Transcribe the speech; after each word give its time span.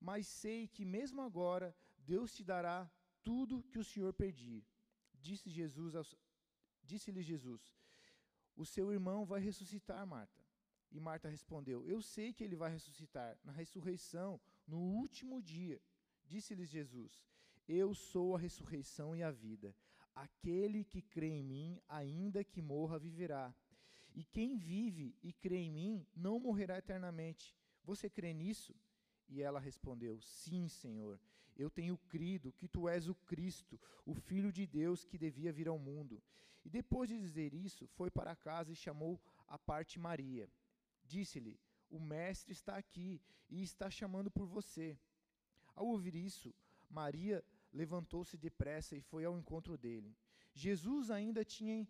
mas 0.00 0.26
sei 0.26 0.68
que 0.68 0.84
mesmo 0.84 1.20
agora 1.22 1.74
Deus 1.98 2.32
te 2.34 2.44
dará 2.44 2.90
tudo 3.22 3.62
que 3.64 3.78
o 3.78 3.84
Senhor 3.84 4.12
pedir. 4.12 4.64
Disse 5.20 5.50
Jesus 5.50 5.94
disse-lhe 6.82 7.22
Jesus: 7.22 7.62
O 8.56 8.64
seu 8.64 8.92
irmão 8.92 9.26
vai 9.26 9.40
ressuscitar, 9.40 10.06
Marta. 10.06 10.42
E 10.90 10.98
Marta 10.98 11.28
respondeu: 11.28 11.86
Eu 11.86 12.00
sei 12.00 12.32
que 12.32 12.42
ele 12.42 12.56
vai 12.56 12.70
ressuscitar 12.70 13.38
na 13.44 13.52
ressurreição, 13.52 14.40
no 14.66 14.78
último 14.78 15.42
dia. 15.42 15.80
Disse-lhes 16.24 16.70
Jesus: 16.70 17.22
Eu 17.66 17.94
sou 17.94 18.34
a 18.34 18.38
ressurreição 18.38 19.14
e 19.14 19.22
a 19.22 19.30
vida. 19.30 19.74
Aquele 20.14 20.82
que 20.84 21.00
crê 21.00 21.28
em 21.28 21.44
mim, 21.44 21.80
ainda 21.88 22.42
que 22.42 22.60
morra, 22.60 22.98
viverá. 22.98 23.54
E 24.14 24.24
quem 24.24 24.56
vive 24.56 25.14
e 25.22 25.32
crê 25.32 25.58
em 25.58 25.70
mim, 25.70 26.06
não 26.16 26.40
morrerá 26.40 26.78
eternamente. 26.78 27.54
Você 27.84 28.10
crê 28.10 28.32
nisso? 28.32 28.74
E 29.28 29.42
ela 29.42 29.60
respondeu: 29.60 30.20
Sim, 30.20 30.68
Senhor. 30.68 31.20
Eu 31.56 31.68
tenho 31.68 31.98
crido 31.98 32.52
que 32.52 32.68
tu 32.68 32.88
és 32.88 33.08
o 33.08 33.14
Cristo, 33.14 33.80
o 34.06 34.14
Filho 34.14 34.52
de 34.52 34.64
Deus 34.64 35.04
que 35.04 35.18
devia 35.18 35.52
vir 35.52 35.66
ao 35.66 35.78
mundo. 35.78 36.22
E 36.64 36.70
depois 36.70 37.08
de 37.08 37.18
dizer 37.18 37.52
isso, 37.52 37.86
foi 37.88 38.10
para 38.10 38.36
casa 38.36 38.70
e 38.70 38.76
chamou 38.76 39.20
a 39.46 39.58
parte 39.58 39.98
Maria. 39.98 40.48
Disse-lhe: 41.04 41.58
O 41.90 41.98
Mestre 41.98 42.52
está 42.52 42.76
aqui 42.76 43.20
e 43.50 43.62
está 43.62 43.90
chamando 43.90 44.30
por 44.30 44.46
você. 44.46 44.96
Ao 45.74 45.86
ouvir 45.86 46.14
isso, 46.14 46.54
Maria 46.88 47.44
levantou-se 47.72 48.36
depressa 48.36 48.96
e 48.96 49.00
foi 49.00 49.24
ao 49.24 49.38
encontro 49.38 49.76
dele. 49.76 50.16
Jesus 50.54 51.10
ainda 51.10 51.44
tinha 51.44 51.86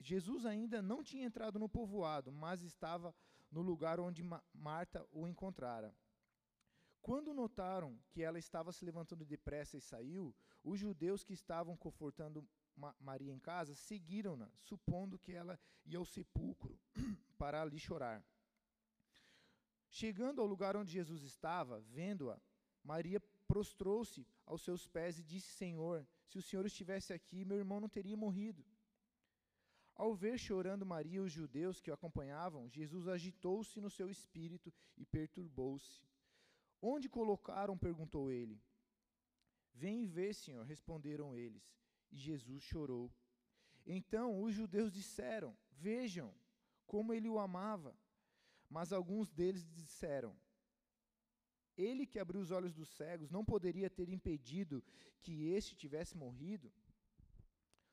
Jesus 0.00 0.44
ainda 0.44 0.82
não 0.82 1.02
tinha 1.02 1.24
entrado 1.24 1.58
no 1.60 1.68
povoado, 1.68 2.32
mas 2.32 2.62
estava 2.62 3.14
no 3.50 3.62
lugar 3.62 4.00
onde 4.00 4.22
Marta 4.52 5.06
o 5.12 5.28
encontrara. 5.28 5.94
Quando 7.02 7.34
notaram 7.34 7.98
que 8.10 8.22
ela 8.22 8.38
estava 8.38 8.70
se 8.72 8.84
levantando 8.84 9.24
depressa 9.24 9.76
e 9.76 9.80
saiu, 9.80 10.32
os 10.62 10.78
judeus 10.78 11.24
que 11.24 11.32
estavam 11.32 11.76
confortando 11.76 12.48
Maria 13.00 13.32
em 13.32 13.40
casa 13.40 13.74
seguiram-na, 13.74 14.48
supondo 14.56 15.18
que 15.18 15.32
ela 15.32 15.58
ia 15.84 15.98
ao 15.98 16.04
sepulcro 16.04 16.78
para 17.36 17.60
ali 17.60 17.78
chorar. 17.78 18.24
Chegando 19.90 20.40
ao 20.40 20.46
lugar 20.46 20.76
onde 20.76 20.92
Jesus 20.92 21.22
estava, 21.22 21.80
vendo-a, 21.80 22.40
Maria 22.84 23.20
prostrou-se 23.48 24.26
aos 24.46 24.62
seus 24.62 24.86
pés 24.86 25.18
e 25.18 25.24
disse: 25.24 25.52
Senhor, 25.52 26.06
se 26.28 26.38
o 26.38 26.42
Senhor 26.42 26.64
estivesse 26.64 27.12
aqui, 27.12 27.44
meu 27.44 27.58
irmão 27.58 27.80
não 27.80 27.88
teria 27.88 28.16
morrido. 28.16 28.64
Ao 29.94 30.14
ver 30.14 30.38
chorando 30.38 30.86
Maria 30.86 31.22
os 31.22 31.32
judeus 31.32 31.80
que 31.80 31.90
o 31.90 31.94
acompanhavam, 31.94 32.68
Jesus 32.68 33.08
agitou-se 33.08 33.80
no 33.80 33.90
seu 33.90 34.08
espírito 34.08 34.72
e 34.96 35.04
perturbou-se. 35.04 36.11
Onde 36.82 37.08
colocaram? 37.08 37.78
perguntou 37.78 38.28
ele. 38.28 38.60
Vem 39.72 40.04
vê, 40.04 40.34
Senhor, 40.34 40.64
responderam 40.66 41.34
eles. 41.34 41.64
E 42.10 42.16
Jesus 42.16 42.62
chorou. 42.64 43.10
Então 43.86 44.42
os 44.42 44.52
judeus 44.52 44.92
disseram: 44.92 45.56
Vejam 45.70 46.34
como 46.84 47.14
ele 47.14 47.28
o 47.28 47.38
amava. 47.38 47.96
Mas 48.68 48.92
alguns 48.92 49.30
deles 49.30 49.64
disseram: 49.70 50.36
Ele 51.76 52.04
que 52.04 52.18
abriu 52.18 52.40
os 52.40 52.50
olhos 52.50 52.74
dos 52.74 52.88
cegos 52.88 53.30
não 53.30 53.44
poderia 53.44 53.88
ter 53.88 54.08
impedido 54.08 54.84
que 55.22 55.48
este 55.50 55.76
tivesse 55.76 56.16
morrido? 56.16 56.72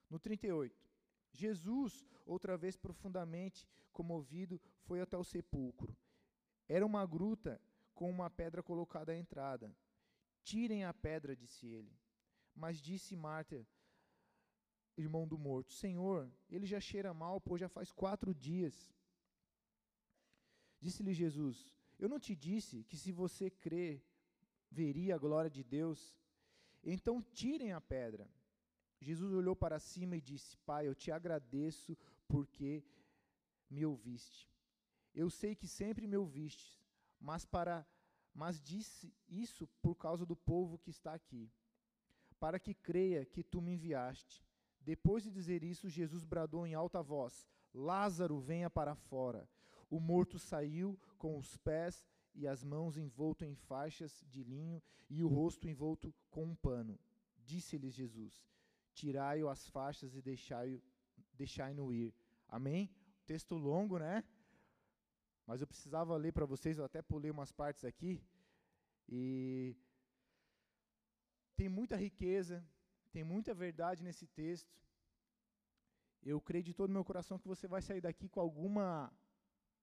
No 0.10 0.20
38. 0.20 0.90
Jesus, 1.32 2.04
outra 2.26 2.58
vez 2.58 2.76
profundamente 2.76 3.68
comovido, 3.94 4.60
foi 4.82 5.00
até 5.00 5.16
o 5.16 5.24
sepulcro. 5.24 5.96
Era 6.68 6.86
uma 6.86 7.06
gruta 7.06 7.62
com 8.00 8.10
uma 8.10 8.30
pedra 8.30 8.64
colocada 8.64 9.12
à 9.12 9.18
entrada. 9.24 9.76
Tirem 10.42 10.86
a 10.86 10.94
pedra, 10.94 11.36
disse 11.36 11.68
ele. 11.68 11.94
Mas 12.56 12.78
disse 12.78 13.14
Marta, 13.14 13.68
irmão 14.96 15.28
do 15.28 15.38
morto: 15.38 15.74
Senhor, 15.74 16.32
ele 16.50 16.66
já 16.66 16.80
cheira 16.80 17.14
mal, 17.14 17.42
pois 17.42 17.60
já 17.60 17.68
faz 17.68 17.92
quatro 17.92 18.34
dias. 18.34 18.74
Disse-lhe 20.80 21.14
Jesus: 21.14 21.58
Eu 22.00 22.08
não 22.08 22.22
te 22.26 22.34
disse 22.48 22.86
que 22.86 22.96
se 22.96 23.12
você 23.12 23.50
crer, 23.50 24.02
veria 24.72 25.16
a 25.16 25.24
glória 25.26 25.52
de 25.58 25.62
Deus? 25.62 26.18
Então 26.82 27.22
tirem 27.22 27.74
a 27.74 27.82
pedra. 27.82 28.26
Jesus 29.02 29.34
olhou 29.34 29.58
para 29.58 29.78
cima 29.78 30.16
e 30.16 30.22
disse: 30.22 30.56
Pai, 30.70 30.88
eu 30.88 30.96
te 30.96 31.12
agradeço 31.12 31.98
porque 32.30 32.82
me 33.70 33.86
ouviste. 33.86 34.50
Eu 35.14 35.30
sei 35.30 35.54
que 35.54 35.68
sempre 35.68 36.08
me 36.08 36.16
ouviste, 36.16 36.80
mas 37.20 37.46
para 37.46 37.86
mas 38.34 38.62
disse 38.62 39.14
isso 39.28 39.68
por 39.82 39.96
causa 39.96 40.26
do 40.26 40.36
povo 40.36 40.78
que 40.78 40.90
está 40.90 41.14
aqui, 41.14 41.52
para 42.40 42.60
que 42.60 42.74
creia 42.74 43.26
que 43.26 43.44
tu 43.44 43.62
me 43.62 43.74
enviaste. 43.74 44.44
Depois 44.82 45.24
de 45.24 45.32
dizer 45.32 45.64
isso, 45.64 45.90
Jesus 45.90 46.24
bradou 46.24 46.66
em 46.66 46.74
alta 46.74 47.02
voz: 47.02 47.48
Lázaro, 47.74 48.40
venha 48.40 48.70
para 48.70 48.96
fora. 48.96 49.48
O 49.90 50.00
morto 50.00 50.38
saiu 50.38 51.00
com 51.18 51.38
os 51.38 51.58
pés 51.58 52.08
e 52.34 52.48
as 52.48 52.64
mãos 52.64 52.98
envolto 52.98 53.44
em 53.44 53.56
faixas 53.56 54.24
de 54.30 54.44
linho 54.44 54.82
e 55.10 55.24
o 55.24 55.28
rosto 55.28 55.68
envolto 55.68 56.14
com 56.30 56.46
um 56.46 56.56
pano. 56.56 57.00
Disse-lhes 57.46 57.94
Jesus: 57.94 58.48
Tirai-o 58.94 59.50
as 59.50 59.68
faixas 59.68 60.16
e 60.16 60.22
deixai-no 60.22 60.82
deixai 61.34 61.74
ir. 61.74 62.14
Amém? 62.48 62.90
Texto 63.26 63.56
longo, 63.56 63.98
né? 63.98 64.24
Mas 65.50 65.62
eu 65.62 65.68
precisava 65.68 66.16
ler 66.24 66.32
para 66.32 66.46
vocês, 66.46 66.78
eu 66.78 66.86
até 66.86 67.02
pulei 67.02 67.32
umas 67.32 67.52
partes 67.52 67.84
aqui. 67.84 68.12
E 69.20 69.76
tem 71.58 71.68
muita 71.68 71.96
riqueza, 71.96 72.58
tem 73.12 73.24
muita 73.24 73.52
verdade 73.64 74.04
nesse 74.08 74.28
texto. 74.28 74.76
Eu 76.22 76.40
creio 76.40 76.64
de 76.68 76.76
todo 76.80 76.96
meu 76.98 77.04
coração 77.10 77.40
que 77.40 77.48
você 77.54 77.68
vai 77.68 77.82
sair 77.82 78.00
daqui 78.00 78.30
com 78.30 78.40
alguma 78.40 79.12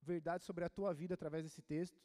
verdade 0.00 0.44
sobre 0.44 0.64
a 0.64 0.68
tua 0.68 0.94
vida 0.94 1.14
através 1.14 1.42
desse 1.42 1.62
texto. 1.74 2.00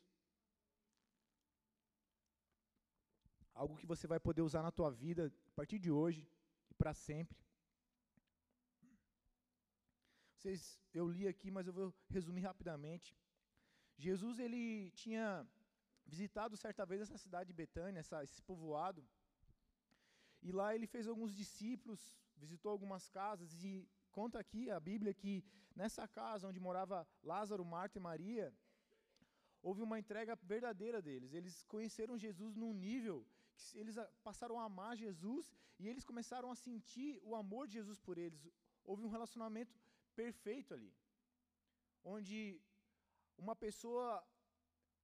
Algo 3.53 3.77
que 3.77 3.85
você 3.93 4.07
vai 4.07 4.19
poder 4.19 4.41
usar 4.41 4.63
na 4.63 4.71
tua 4.71 4.89
vida 4.89 5.31
a 5.51 5.53
partir 5.59 5.77
de 5.77 5.91
hoje 5.91 6.27
e 6.71 6.73
para 6.73 6.95
sempre. 6.95 7.37
Vocês, 10.33 10.79
eu 10.91 11.07
li 11.07 11.27
aqui, 11.27 11.51
mas 11.51 11.67
eu 11.67 11.73
vou 11.73 11.93
resumir 12.09 12.41
rapidamente. 12.41 13.15
Jesus 14.07 14.39
ele 14.45 14.91
tinha 15.01 15.25
visitado 16.13 16.57
certa 16.57 16.83
vez 16.85 16.99
essa 17.01 17.17
cidade 17.25 17.47
de 17.51 17.59
Betânia, 17.61 17.99
essa, 17.99 18.23
esse 18.27 18.41
povoado, 18.49 19.01
e 20.41 20.51
lá 20.51 20.67
ele 20.75 20.87
fez 20.87 21.07
alguns 21.07 21.33
discípulos, 21.41 22.01
visitou 22.35 22.71
algumas 22.71 23.07
casas 23.07 23.51
e 23.63 23.87
conta 24.11 24.39
aqui 24.39 24.63
a 24.71 24.79
Bíblia 24.79 25.13
que 25.13 25.33
nessa 25.75 26.07
casa 26.07 26.47
onde 26.47 26.59
morava 26.59 27.07
Lázaro, 27.31 27.63
Marta 27.63 27.99
e 27.99 28.01
Maria, 28.01 28.47
houve 29.61 29.81
uma 29.87 29.99
entrega 29.99 30.35
verdadeira 30.53 30.99
deles. 31.01 31.33
Eles 31.33 31.63
conheceram 31.73 32.17
Jesus 32.17 32.55
num 32.55 32.73
nível 32.73 33.17
que 33.55 33.77
eles 33.77 33.95
passaram 34.23 34.59
a 34.59 34.65
amar 34.65 34.97
Jesus 34.97 35.53
e 35.79 35.87
eles 35.87 36.03
começaram 36.03 36.49
a 36.51 36.55
sentir 36.55 37.19
o 37.23 37.35
amor 37.35 37.67
de 37.67 37.73
Jesus 37.73 37.99
por 37.99 38.17
eles. 38.17 38.41
Houve 38.83 39.03
um 39.03 39.13
relacionamento 39.15 39.73
perfeito 40.15 40.73
ali, 40.73 40.91
onde 42.03 42.59
uma 43.37 43.55
pessoa 43.55 44.23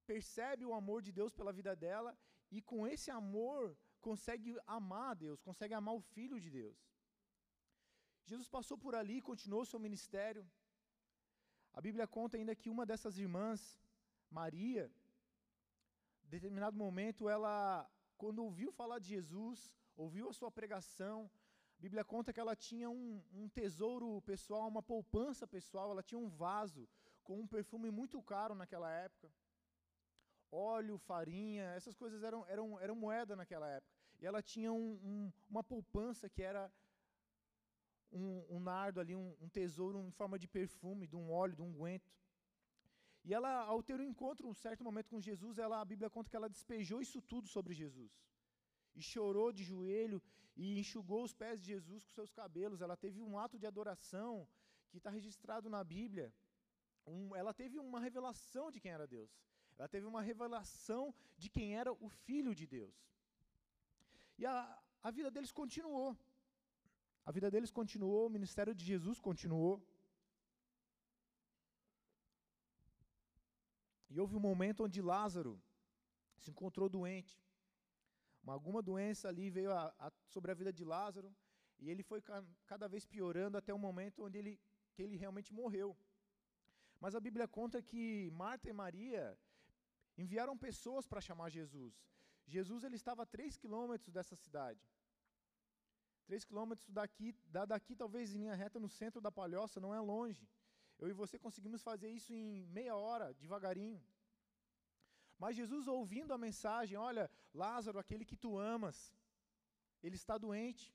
percebe 0.06 0.66
o 0.66 0.74
amor 0.74 1.02
de 1.02 1.12
Deus 1.12 1.34
pela 1.34 1.52
vida 1.60 1.76
dela 1.76 2.18
e 2.50 2.62
com 2.62 2.88
esse 2.88 3.10
amor 3.12 3.78
consegue 4.00 4.58
amar 4.66 5.12
a 5.12 5.14
Deus, 5.14 5.42
consegue 5.42 5.74
amar 5.74 5.96
o 5.96 6.06
Filho 6.16 6.40
de 6.40 6.50
Deus. 6.50 6.78
Jesus 8.24 8.50
passou 8.50 8.78
por 8.78 8.94
ali, 8.96 9.22
continuou 9.22 9.66
seu 9.66 9.80
ministério. 9.80 10.44
A 11.74 11.82
Bíblia 11.82 12.08
conta 12.08 12.38
ainda 12.38 12.56
que 12.56 12.70
uma 12.70 12.86
dessas 12.86 13.18
irmãs, 13.18 13.80
Maria, 14.30 14.92
em 16.26 16.30
determinado 16.30 16.76
momento, 16.76 17.30
ela, 17.30 17.90
quando 18.18 18.44
ouviu 18.44 18.72
falar 18.72 19.00
de 19.00 19.10
Jesus, 19.16 19.74
ouviu 19.96 20.30
a 20.30 20.34
sua 20.34 20.52
pregação, 20.52 21.30
a 21.78 21.82
Bíblia 21.82 22.04
conta 22.04 22.34
que 22.34 22.40
ela 22.40 22.56
tinha 22.56 22.90
um, 22.90 23.24
um 23.32 23.48
tesouro 23.48 24.22
pessoal, 24.22 24.68
uma 24.68 24.82
poupança 24.82 25.46
pessoal, 25.46 25.92
ela 25.92 26.02
tinha 26.02 26.20
um 26.20 26.28
vaso 26.28 26.90
com 27.28 27.38
um 27.44 27.48
perfume 27.56 27.90
muito 28.00 28.18
caro 28.32 28.56
naquela 28.62 28.90
época. 29.06 29.30
Óleo, 30.50 30.98
farinha, 31.10 31.66
essas 31.80 31.96
coisas 32.02 32.24
eram, 32.24 32.42
eram, 32.54 32.68
eram 32.80 32.96
moeda 32.96 33.36
naquela 33.36 33.68
época. 33.78 33.94
E 34.20 34.26
ela 34.26 34.42
tinha 34.52 34.72
um, 34.72 34.92
um, 35.10 35.34
uma 35.50 35.64
poupança 35.72 36.30
que 36.30 36.42
era 36.52 36.64
um, 38.20 38.30
um 38.56 38.60
nardo 38.72 39.02
ali, 39.02 39.14
um, 39.16 39.50
tesouro 39.50 40.00
em 40.10 40.14
forma 40.20 40.40
de 40.40 40.48
perfume, 40.48 41.10
de 41.12 41.18
um 41.22 41.30
óleo, 41.30 41.58
de 41.58 41.62
um 41.62 41.70
unguento. 41.74 42.10
E 43.26 43.34
ela, 43.34 43.52
ao 43.74 43.84
ter 43.84 44.00
um 44.00 44.10
encontro, 44.12 44.48
um 44.48 44.54
certo 44.54 44.84
momento 44.88 45.10
com 45.10 45.20
Jesus, 45.20 45.58
ela, 45.58 45.82
a 45.82 45.86
Bíblia 45.92 46.10
conta 46.10 46.30
que 46.30 46.40
ela 46.40 46.54
despejou 46.58 47.02
isso 47.02 47.22
tudo 47.22 47.48
sobre 47.56 47.74
Jesus. 47.74 48.14
E 48.96 49.02
chorou 49.02 49.52
de 49.52 49.66
joelho 49.66 50.22
e 50.56 50.80
enxugou 50.80 51.22
os 51.24 51.34
pés 51.34 51.60
de 51.60 51.68
Jesus 51.74 52.06
com 52.06 52.12
seus 52.20 52.32
cabelos. 52.32 52.82
Ela 52.82 52.96
teve 52.96 53.22
um 53.22 53.38
ato 53.38 53.60
de 53.60 53.68
adoração 53.68 54.48
que 54.90 54.98
está 54.98 55.10
registrado 55.10 55.70
na 55.70 55.84
Bíblia 55.84 56.34
um, 57.08 57.36
ela 57.36 57.54
teve 57.54 57.80
uma 57.80 58.00
revelação 58.00 58.70
de 58.72 58.80
quem 58.80 58.92
era 58.92 59.08
Deus. 59.08 59.32
Ela 59.78 59.88
teve 59.88 60.06
uma 60.06 60.22
revelação 60.22 61.14
de 61.38 61.50
quem 61.50 61.76
era 61.76 61.92
o 61.94 62.10
Filho 62.10 62.54
de 62.54 62.66
Deus. 62.66 62.96
E 64.38 64.46
a, 64.46 64.54
a 65.02 65.12
vida 65.12 65.30
deles 65.32 65.52
continuou. 65.52 66.18
A 67.26 67.32
vida 67.32 67.50
deles 67.52 67.72
continuou, 67.72 68.28
o 68.28 68.30
ministério 68.30 68.74
de 68.74 68.84
Jesus 68.86 69.20
continuou. 69.20 69.76
E 74.10 74.20
houve 74.20 74.36
um 74.36 74.40
momento 74.40 74.84
onde 74.84 75.02
Lázaro 75.02 75.62
se 76.38 76.50
encontrou 76.52 76.88
doente. 76.90 77.36
Uma, 78.42 78.54
alguma 78.54 78.82
doença 78.82 79.28
ali 79.28 79.50
veio 79.50 79.72
a, 79.72 79.94
a, 80.00 80.12
sobre 80.28 80.52
a 80.52 80.54
vida 80.54 80.72
de 80.72 80.84
Lázaro, 80.86 81.36
e 81.80 81.90
ele 81.90 82.04
foi 82.04 82.22
ca, 82.22 82.44
cada 82.66 82.88
vez 82.88 83.06
piorando 83.06 83.58
até 83.58 83.74
o 83.74 83.78
momento 83.78 84.24
onde 84.24 84.38
ele, 84.38 84.60
que 84.94 85.04
ele 85.04 85.18
realmente 85.18 85.54
morreu. 85.54 85.96
Mas 87.00 87.16
a 87.16 87.20
Bíblia 87.20 87.48
conta 87.48 87.82
que 87.82 88.32
Marta 88.32 88.70
e 88.70 88.74
Maria 88.74 89.38
enviaram 90.18 90.58
pessoas 90.58 91.06
para 91.06 91.22
chamar 91.22 91.50
Jesus. 91.50 91.96
Jesus 92.46 92.84
ele 92.84 92.96
estava 92.96 93.24
a 93.24 93.32
três 93.36 93.58
quilômetros 93.58 94.12
dessa 94.12 94.36
cidade. 94.36 94.84
Três 96.26 96.44
quilômetros 96.44 96.90
daqui, 96.90 97.34
da 97.56 97.64
daqui 97.66 97.96
talvez 97.96 98.34
em 98.34 98.40
linha 98.40 98.56
reta 98.56 98.80
no 98.80 98.90
centro 98.90 99.22
da 99.22 99.32
Palhoça, 99.32 99.80
não 99.80 99.94
é 99.94 100.00
longe. 100.00 100.48
Eu 101.00 101.10
e 101.10 101.14
você 101.14 101.38
conseguimos 101.38 101.82
fazer 101.84 102.10
isso 102.10 102.34
em 102.34 102.66
meia 102.78 102.96
hora, 102.96 103.34
devagarinho. 103.36 104.02
Mas 105.38 105.56
Jesus 105.56 105.88
ouvindo 105.88 106.34
a 106.34 106.38
mensagem, 106.38 106.98
olha, 106.98 107.30
Lázaro, 107.54 108.00
aquele 108.00 108.26
que 108.26 108.36
tu 108.36 108.58
amas, 108.58 108.98
ele 110.02 110.16
está 110.16 110.38
doente. 110.38 110.86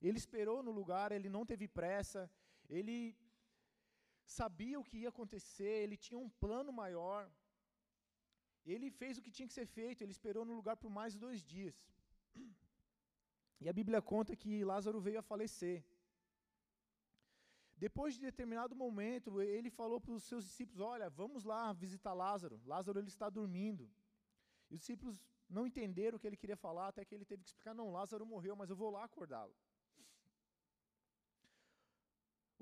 Ele 0.00 0.18
esperou 0.18 0.62
no 0.62 0.70
lugar, 0.70 1.12
ele 1.12 1.28
não 1.28 1.44
teve 1.44 1.66
pressa, 1.68 2.30
ele 2.68 3.16
sabia 4.38 4.80
o 4.80 4.86
que 4.88 4.98
ia 5.02 5.10
acontecer, 5.14 5.74
ele 5.84 5.96
tinha 6.06 6.18
um 6.24 6.30
plano 6.44 6.72
maior. 6.82 7.22
Ele 8.72 8.88
fez 9.00 9.16
o 9.16 9.22
que 9.24 9.34
tinha 9.36 9.48
que 9.50 9.58
ser 9.60 9.66
feito, 9.78 10.02
ele 10.02 10.16
esperou 10.18 10.44
no 10.44 10.56
lugar 10.60 10.76
por 10.82 10.90
mais 10.98 11.14
dois 11.24 11.40
dias. 11.54 11.78
E 13.62 13.68
a 13.68 13.74
Bíblia 13.78 14.00
conta 14.12 14.36
que 14.42 14.64
Lázaro 14.72 15.00
veio 15.06 15.18
a 15.20 15.28
falecer. 15.30 15.78
Depois 17.84 18.14
de 18.14 18.20
determinado 18.20 18.74
momento, 18.84 19.40
ele 19.40 19.70
falou 19.70 19.98
para 20.04 20.12
os 20.12 20.24
seus 20.30 20.44
discípulos: 20.44 20.80
Olha, 20.80 21.08
vamos 21.20 21.44
lá 21.44 21.72
visitar 21.72 22.12
Lázaro. 22.12 22.60
Lázaro 22.72 22.98
ele 22.98 23.08
está 23.08 23.28
dormindo. 23.38 23.90
E 24.70 24.74
os 24.74 24.80
discípulos 24.80 25.16
não 25.48 25.66
entenderam 25.66 26.16
o 26.16 26.20
que 26.20 26.26
ele 26.26 26.36
queria 26.42 26.56
falar, 26.56 26.88
até 26.88 27.04
que 27.04 27.14
ele 27.14 27.24
teve 27.24 27.42
que 27.42 27.48
explicar: 27.48 27.74
Não, 27.74 27.90
Lázaro 27.90 28.24
morreu, 28.34 28.54
mas 28.54 28.70
eu 28.70 28.76
vou 28.76 28.90
lá 28.90 29.04
acordá-lo. 29.04 29.54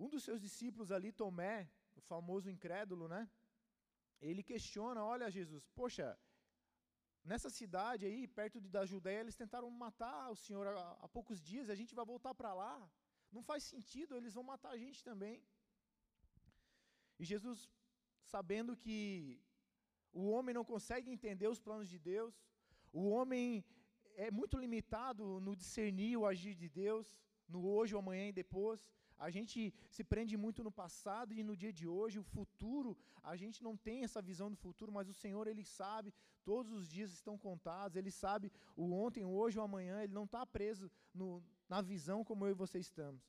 Um 0.05 0.09
dos 0.13 0.23
seus 0.27 0.41
discípulos 0.47 0.91
ali, 0.97 1.11
Tomé, 1.21 1.59
o 2.01 2.01
famoso 2.13 2.49
incrédulo, 2.55 3.07
né? 3.15 3.23
Ele 4.29 4.43
questiona, 4.51 5.01
olha 5.15 5.35
Jesus, 5.39 5.65
poxa, 5.81 6.07
nessa 7.31 7.51
cidade 7.59 8.05
aí, 8.09 8.21
perto 8.39 8.61
da 8.77 8.85
Judéia, 8.93 9.21
eles 9.21 9.41
tentaram 9.43 9.71
matar 9.71 10.31
o 10.35 10.39
Senhor 10.45 10.67
há, 10.67 10.75
há 11.05 11.09
poucos 11.17 11.41
dias, 11.51 11.69
a 11.75 11.79
gente 11.81 11.95
vai 11.99 12.07
voltar 12.13 12.35
para 12.41 12.53
lá. 12.63 12.77
Não 13.37 13.43
faz 13.51 13.63
sentido, 13.75 14.17
eles 14.17 14.35
vão 14.39 14.45
matar 14.53 14.71
a 14.73 14.81
gente 14.85 15.01
também. 15.11 15.37
E 17.21 17.25
Jesus, 17.33 17.61
sabendo 18.35 18.77
que 18.85 18.97
o 20.13 20.25
homem 20.35 20.55
não 20.59 20.65
consegue 20.73 21.11
entender 21.17 21.49
os 21.49 21.61
planos 21.67 21.89
de 21.95 21.99
Deus, 21.99 22.35
o 22.93 23.05
homem 23.15 23.65
é 24.27 24.31
muito 24.31 24.57
limitado 24.65 25.25
no 25.47 25.55
discernir 25.63 26.17
o 26.17 26.27
agir 26.27 26.55
de 26.63 26.69
Deus, 26.69 27.07
no 27.53 27.61
hoje, 27.73 27.95
o 27.95 27.99
amanhã 27.99 28.29
e 28.29 28.39
depois. 28.43 28.81
A 29.19 29.31
gente 29.31 29.75
se 29.91 30.03
prende 30.05 30.37
muito 30.37 30.63
no 30.63 30.71
passado 30.71 31.35
e 31.35 31.43
no 31.43 31.57
dia 31.57 31.73
de 31.73 31.87
hoje, 31.89 32.19
o 32.19 32.23
futuro, 32.23 32.97
a 33.23 33.35
gente 33.37 33.63
não 33.63 33.77
tem 33.77 34.05
essa 34.05 34.23
visão 34.23 34.49
do 34.51 34.57
futuro, 34.57 34.93
mas 34.93 35.09
o 35.09 35.15
Senhor, 35.15 35.47
Ele 35.49 35.65
sabe, 35.65 36.15
todos 36.45 36.73
os 36.73 36.89
dias 36.89 37.13
estão 37.13 37.37
contados, 37.37 37.97
Ele 37.97 38.11
sabe 38.11 38.53
o 38.77 38.93
ontem, 38.93 39.25
o 39.25 39.31
hoje, 39.31 39.59
o 39.59 39.63
amanhã, 39.63 40.03
Ele 40.03 40.15
não 40.15 40.25
está 40.25 40.47
preso 40.47 40.91
no, 41.13 41.43
na 41.69 41.81
visão 41.81 42.25
como 42.25 42.47
eu 42.47 42.53
e 42.53 42.55
você 42.55 42.79
estamos. 42.79 43.23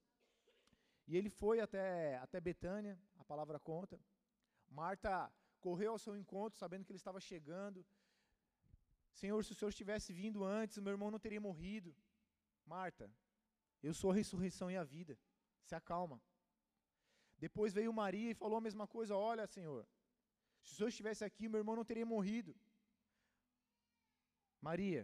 E 1.10 1.18
ele 1.18 1.30
foi 1.42 1.60
até, 1.60 2.18
até 2.18 2.40
Betânia, 2.40 2.96
a 3.18 3.24
palavra 3.24 3.60
conta. 3.60 4.00
Marta 4.70 5.12
correu 5.60 5.94
ao 5.94 6.00
seu 6.00 6.16
encontro, 6.16 6.60
sabendo 6.60 6.86
que 6.86 6.92
ele 6.92 6.98
estava 6.98 7.20
chegando. 7.20 7.84
Senhor, 9.12 9.44
se 9.44 9.52
o 9.52 9.56
Senhor 9.56 9.74
tivesse 9.74 10.14
vindo 10.14 10.44
antes, 10.44 10.78
meu 10.78 10.92
irmão 10.92 11.10
não 11.10 11.18
teria 11.18 11.42
morrido. 11.42 11.96
Marta, 12.64 13.12
eu 13.82 13.94
sou 13.94 14.12
a 14.12 14.14
ressurreição 14.14 14.70
e 14.70 14.78
a 14.78 14.84
vida. 14.84 15.18
Se 15.70 15.76
acalma. 15.82 16.18
Depois 17.46 17.74
veio 17.78 18.00
Maria 18.04 18.32
e 18.32 18.40
falou 18.42 18.58
a 18.58 18.66
mesma 18.68 18.86
coisa: 18.96 19.14
Olha, 19.32 19.46
Senhor, 19.56 19.82
se 20.64 20.72
o 20.74 20.76
Senhor 20.78 20.90
estivesse 20.94 21.24
aqui, 21.28 21.48
meu 21.48 21.60
irmão 21.62 21.76
não 21.80 21.90
teria 21.92 22.08
morrido. 22.14 22.54
Maria, 24.68 25.04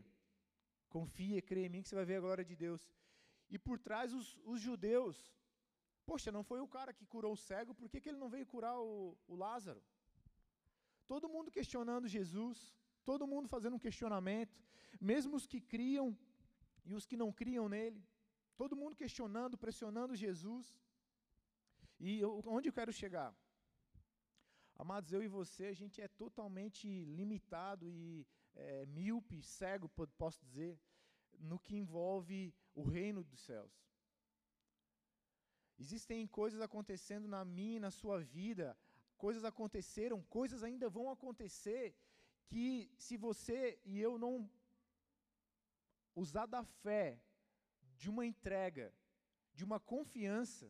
confia, 0.95 1.41
crê 1.49 1.61
em 1.65 1.71
mim 1.73 1.81
que 1.83 1.89
você 1.89 1.97
vai 1.99 2.07
ver 2.11 2.17
a 2.17 2.25
glória 2.25 2.45
de 2.51 2.55
Deus. 2.65 2.81
E 3.53 3.57
por 3.67 3.77
trás 3.87 4.11
os, 4.19 4.27
os 4.51 4.59
judeus, 4.67 5.17
poxa, 6.09 6.31
não 6.37 6.43
foi 6.49 6.59
o 6.65 6.71
cara 6.75 6.91
que 6.97 7.05
curou 7.13 7.33
o 7.33 7.41
cego, 7.47 7.77
por 7.81 7.87
que, 7.89 8.01
que 8.01 8.09
ele 8.09 8.23
não 8.23 8.29
veio 8.35 8.51
curar 8.53 8.75
o, 8.79 9.15
o 9.27 9.35
Lázaro? 9.35 9.81
Todo 11.11 11.29
mundo 11.35 11.55
questionando 11.57 12.13
Jesus, 12.17 12.57
todo 13.09 13.29
mundo 13.33 13.47
fazendo 13.55 13.75
um 13.75 13.83
questionamento, 13.87 14.57
mesmo 15.11 15.35
os 15.39 15.45
que 15.51 15.61
criam 15.73 16.07
e 16.83 16.95
os 16.99 17.05
que 17.05 17.17
não 17.23 17.31
criam 17.31 17.69
nele. 17.69 18.03
Todo 18.61 18.75
mundo 18.75 18.95
questionando, 18.95 19.57
pressionando 19.57 20.15
Jesus. 20.15 20.65
E 21.99 22.19
eu, 22.19 22.41
onde 22.45 22.69
eu 22.69 22.73
quero 22.73 22.91
chegar? 22.91 23.35
Amados, 24.77 25.11
eu 25.11 25.21
e 25.23 25.27
você, 25.27 25.65
a 25.67 25.73
gente 25.81 26.01
é 26.01 26.07
totalmente 26.07 26.87
limitado 27.05 27.87
e 27.89 28.27
é, 28.55 28.85
míope, 28.85 29.41
cego, 29.41 29.87
posso 30.17 30.43
dizer, 30.45 30.79
no 31.39 31.57
que 31.59 31.75
envolve 31.75 32.53
o 32.73 32.83
reino 32.83 33.23
dos 33.23 33.39
céus. 33.39 33.73
Existem 35.77 36.25
coisas 36.27 36.61
acontecendo 36.61 37.27
na 37.27 37.43
minha 37.43 37.77
e 37.77 37.85
na 37.87 37.91
sua 37.91 38.19
vida, 38.19 38.77
coisas 39.17 39.43
aconteceram, 39.43 40.21
coisas 40.23 40.63
ainda 40.63 40.89
vão 40.89 41.09
acontecer, 41.09 41.95
que 42.47 42.91
se 42.97 43.17
você 43.17 43.79
e 43.83 43.99
eu 43.99 44.17
não 44.17 44.49
usar 46.15 46.45
da 46.45 46.63
fé 46.63 47.19
de 48.01 48.09
uma 48.13 48.25
entrega, 48.31 48.85
de 49.57 49.63
uma 49.67 49.79
confiança, 49.93 50.67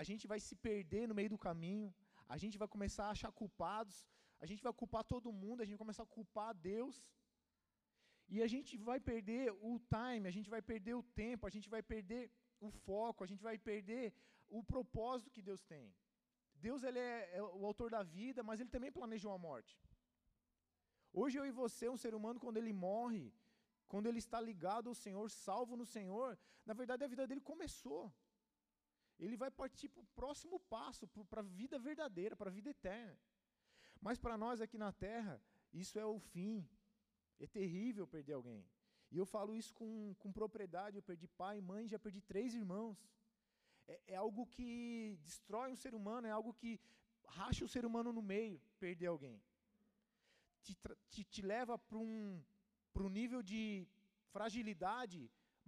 a 0.00 0.02
gente 0.08 0.26
vai 0.32 0.40
se 0.46 0.54
perder 0.68 1.04
no 1.06 1.16
meio 1.18 1.30
do 1.34 1.42
caminho, 1.46 1.88
a 2.34 2.36
gente 2.42 2.58
vai 2.62 2.68
começar 2.74 3.06
a 3.06 3.14
achar 3.16 3.32
culpados, 3.40 3.96
a 4.40 4.46
gente 4.50 4.62
vai 4.66 4.72
culpar 4.80 5.04
todo 5.12 5.38
mundo, 5.42 5.60
a 5.60 5.64
gente 5.64 5.76
vai 5.76 5.84
começar 5.86 6.04
a 6.04 6.14
culpar 6.18 6.50
Deus, 6.54 6.96
e 8.34 8.42
a 8.46 8.48
gente 8.54 8.72
vai 8.88 8.98
perder 9.10 9.44
o 9.70 9.72
time, 9.96 10.26
a 10.30 10.34
gente 10.36 10.48
vai 10.54 10.62
perder 10.70 10.94
o 11.00 11.02
tempo, 11.22 11.46
a 11.46 11.52
gente 11.54 11.68
vai 11.74 11.82
perder 11.92 12.22
o 12.66 12.70
foco, 12.86 13.22
a 13.24 13.28
gente 13.30 13.42
vai 13.48 13.56
perder 13.70 14.04
o 14.58 14.62
propósito 14.72 15.34
que 15.34 15.42
Deus 15.50 15.62
tem. 15.72 15.86
Deus 16.66 16.82
ele 16.88 16.98
é, 16.98 17.36
é 17.38 17.42
o 17.42 17.64
autor 17.70 17.90
da 17.90 18.02
vida, 18.02 18.42
mas 18.48 18.60
ele 18.60 18.70
também 18.70 18.92
planejou 18.98 19.32
a 19.32 19.38
morte. 19.48 19.74
Hoje 21.20 21.38
eu 21.38 21.44
e 21.50 21.50
você, 21.62 21.88
um 21.88 22.00
ser 22.04 22.14
humano, 22.18 22.40
quando 22.44 22.56
ele 22.60 22.72
morre, 22.72 23.24
quando 23.92 24.06
ele 24.06 24.20
está 24.26 24.40
ligado 24.40 24.88
ao 24.88 24.94
Senhor, 24.94 25.30
salvo 25.30 25.76
no 25.76 25.84
Senhor, 25.84 26.38
na 26.64 26.72
verdade 26.72 27.04
a 27.04 27.10
vida 27.12 27.26
dele 27.26 27.42
começou. 27.42 28.04
Ele 29.18 29.36
vai 29.42 29.50
partir 29.50 29.88
para 29.90 30.02
o 30.02 30.12
próximo 30.20 30.58
passo, 30.74 31.06
para 31.32 31.40
a 31.40 31.48
vida 31.60 31.78
verdadeira, 31.78 32.34
para 32.34 32.48
a 32.48 32.56
vida 32.58 32.70
eterna. 32.70 33.18
Mas 34.00 34.18
para 34.18 34.38
nós 34.44 34.62
aqui 34.62 34.78
na 34.78 34.92
terra, 34.92 35.34
isso 35.74 35.98
é 35.98 36.06
o 36.06 36.18
fim. 36.18 36.66
É 37.38 37.46
terrível 37.46 38.06
perder 38.06 38.32
alguém. 38.32 38.64
E 39.10 39.18
eu 39.18 39.26
falo 39.26 39.54
isso 39.54 39.74
com, 39.74 40.14
com 40.18 40.32
propriedade. 40.32 40.96
Eu 40.96 41.02
perdi 41.02 41.28
pai, 41.28 41.60
mãe, 41.60 41.86
já 41.86 41.98
perdi 41.98 42.22
três 42.22 42.54
irmãos. 42.54 42.96
É, 43.86 44.00
é 44.14 44.16
algo 44.16 44.46
que 44.46 45.18
destrói 45.22 45.70
um 45.70 45.76
ser 45.76 45.94
humano, 45.94 46.26
é 46.26 46.30
algo 46.30 46.54
que 46.54 46.80
racha 47.26 47.62
o 47.62 47.68
ser 47.68 47.84
humano 47.84 48.10
no 48.10 48.22
meio, 48.22 48.58
perder 48.78 49.08
alguém. 49.08 49.38
Te, 50.62 50.74
te, 51.10 51.24
te 51.24 51.42
leva 51.42 51.76
para 51.78 51.98
um, 51.98 52.42
para 52.92 53.04
o 53.08 53.14
nível 53.18 53.42
de 53.42 53.62
fragilidade 54.34 55.20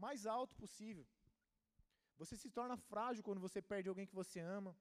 mais 0.04 0.26
alto 0.26 0.54
possível. 0.62 1.06
Você 2.20 2.36
se 2.36 2.50
torna 2.58 2.76
frágil 2.76 3.24
quando 3.26 3.44
você 3.46 3.60
perde 3.60 3.88
alguém 3.88 4.06
que 4.06 4.20
você 4.22 4.40
ama. 4.40 4.76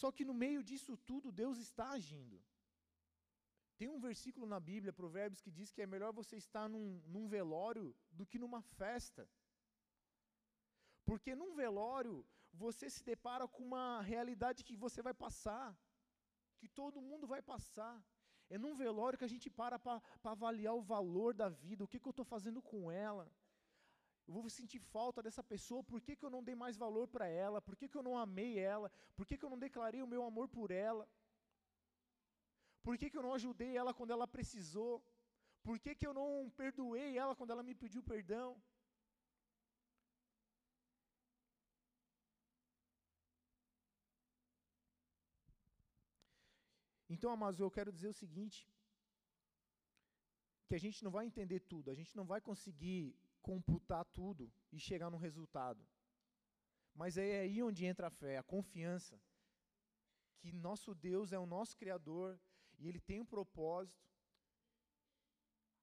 Só 0.00 0.10
que 0.10 0.24
no 0.24 0.34
meio 0.44 0.62
disso 0.68 0.96
tudo, 1.10 1.36
Deus 1.42 1.58
está 1.58 1.90
agindo. 1.90 2.38
Tem 3.78 3.88
um 3.88 4.00
versículo 4.08 4.46
na 4.46 4.60
Bíblia, 4.70 4.92
Provérbios, 4.92 5.40
que 5.44 5.50
diz 5.50 5.70
que 5.72 5.82
é 5.82 5.86
melhor 5.86 6.12
você 6.12 6.36
estar 6.36 6.68
num, 6.68 6.86
num 7.14 7.26
velório 7.28 7.86
do 8.18 8.26
que 8.26 8.38
numa 8.38 8.62
festa. 8.80 9.28
Porque 11.04 11.34
num 11.34 11.54
velório, 11.54 12.24
você 12.52 12.88
se 12.88 13.02
depara 13.02 13.46
com 13.48 13.62
uma 13.64 14.00
realidade 14.02 14.64
que 14.64 14.76
você 14.76 15.02
vai 15.02 15.14
passar, 15.24 15.76
que 16.58 16.68
todo 16.68 17.06
mundo 17.08 17.26
vai 17.26 17.42
passar. 17.42 17.94
É 18.54 18.58
num 18.62 18.74
velório 18.84 19.18
que 19.18 19.26
a 19.28 19.32
gente 19.34 19.48
para 19.58 19.78
para 19.84 20.00
avaliar 20.36 20.74
o 20.80 20.86
valor 20.94 21.30
da 21.42 21.48
vida, 21.48 21.84
o 21.84 21.90
que, 21.92 22.00
que 22.02 22.08
eu 22.10 22.16
estou 22.16 22.26
fazendo 22.32 22.60
com 22.70 22.80
ela. 22.92 23.24
Eu 24.26 24.34
vou 24.34 24.50
sentir 24.56 24.80
falta 24.96 25.22
dessa 25.26 25.42
pessoa, 25.52 25.82
por 25.90 26.00
que, 26.04 26.14
que 26.18 26.24
eu 26.26 26.32
não 26.34 26.42
dei 26.48 26.56
mais 26.62 26.76
valor 26.84 27.06
para 27.14 27.26
ela? 27.44 27.62
Por 27.68 27.74
que, 27.78 27.88
que 27.88 27.98
eu 28.00 28.02
não 28.08 28.16
amei 28.24 28.58
ela? 28.58 28.88
Por 29.16 29.24
que, 29.26 29.38
que 29.38 29.44
eu 29.46 29.52
não 29.52 29.58
declarei 29.66 30.02
o 30.02 30.10
meu 30.12 30.22
amor 30.30 30.46
por 30.48 30.70
ela? 30.70 31.08
Por 32.82 32.98
que, 32.98 33.08
que 33.10 33.18
eu 33.20 33.24
não 33.26 33.34
ajudei 33.38 33.72
ela 33.80 33.94
quando 33.94 34.12
ela 34.16 34.28
precisou? 34.36 34.92
Por 35.62 35.78
que, 35.78 35.94
que 35.94 36.06
eu 36.06 36.14
não 36.20 36.28
perdoei 36.62 37.16
ela 37.16 37.34
quando 37.34 37.52
ela 37.52 37.62
me 37.62 37.74
pediu 37.82 38.02
perdão? 38.12 38.48
Então, 47.14 47.30
amados, 47.30 47.60
eu 47.60 47.70
quero 47.70 47.92
dizer 47.96 48.08
o 48.08 48.20
seguinte: 48.22 48.58
que 50.66 50.74
a 50.74 50.82
gente 50.84 51.04
não 51.04 51.10
vai 51.16 51.24
entender 51.26 51.60
tudo, 51.72 51.90
a 51.90 51.94
gente 52.00 52.16
não 52.16 52.26
vai 52.32 52.40
conseguir 52.40 53.00
computar 53.50 54.04
tudo 54.18 54.44
e 54.72 54.78
chegar 54.88 55.10
num 55.10 55.24
resultado. 55.28 55.82
Mas 56.94 57.16
é 57.16 57.40
aí 57.40 57.62
onde 57.62 57.84
entra 57.84 58.06
a 58.06 58.16
fé, 58.20 58.38
a 58.38 58.42
confiança 58.54 59.20
que 60.38 60.50
nosso 60.52 60.94
Deus 60.94 61.32
é 61.32 61.38
o 61.38 61.50
nosso 61.54 61.76
Criador 61.76 62.28
e 62.78 62.88
Ele 62.88 63.00
tem 63.08 63.20
um 63.20 63.30
propósito. 63.34 64.08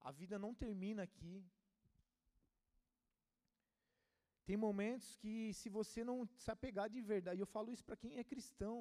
A 0.02 0.12
vida 0.12 0.38
não 0.38 0.54
termina 0.54 1.04
aqui. 1.04 1.36
Tem 4.48 4.58
momentos 4.58 5.16
que, 5.22 5.54
se 5.54 5.70
você 5.70 6.04
não 6.04 6.18
se 6.44 6.50
apegar 6.56 6.90
de 6.90 7.02
verdade, 7.02 7.40
e 7.40 7.44
eu 7.44 7.54
falo 7.56 7.72
isso 7.72 7.86
para 7.86 8.02
quem 8.04 8.18
é 8.18 8.24
cristão, 8.24 8.78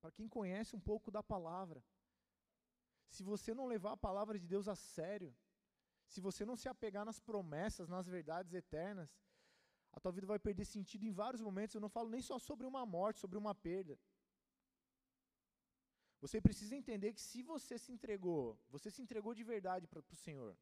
para 0.00 0.10
quem 0.10 0.28
conhece 0.28 0.74
um 0.74 0.80
pouco 0.80 1.10
da 1.10 1.22
palavra, 1.22 1.84
se 3.08 3.22
você 3.22 3.52
não 3.52 3.66
levar 3.66 3.92
a 3.92 3.96
palavra 4.08 4.38
de 4.38 4.46
Deus 4.46 4.66
a 4.68 4.74
sério, 4.74 5.34
se 6.06 6.20
você 6.20 6.44
não 6.44 6.56
se 6.56 6.68
apegar 6.68 7.04
nas 7.04 7.20
promessas, 7.20 7.88
nas 7.88 8.06
verdades 8.06 8.52
eternas, 8.54 9.10
a 9.92 10.00
tua 10.00 10.12
vida 10.12 10.26
vai 10.26 10.38
perder 10.38 10.64
sentido 10.64 11.04
em 11.04 11.10
vários 11.10 11.40
momentos. 11.40 11.74
Eu 11.74 11.80
não 11.80 11.88
falo 11.88 12.08
nem 12.08 12.22
só 12.22 12.38
sobre 12.38 12.66
uma 12.66 12.84
morte, 12.86 13.20
sobre 13.20 13.36
uma 13.36 13.54
perda. 13.54 13.98
Você 16.20 16.40
precisa 16.40 16.76
entender 16.76 17.12
que 17.12 17.20
se 17.20 17.42
você 17.42 17.78
se 17.78 17.90
entregou, 17.92 18.58
você 18.68 18.90
se 18.90 19.02
entregou 19.02 19.34
de 19.34 19.42
verdade 19.42 19.86
para 19.86 20.00
o 20.00 20.16
Senhor. 20.16 20.56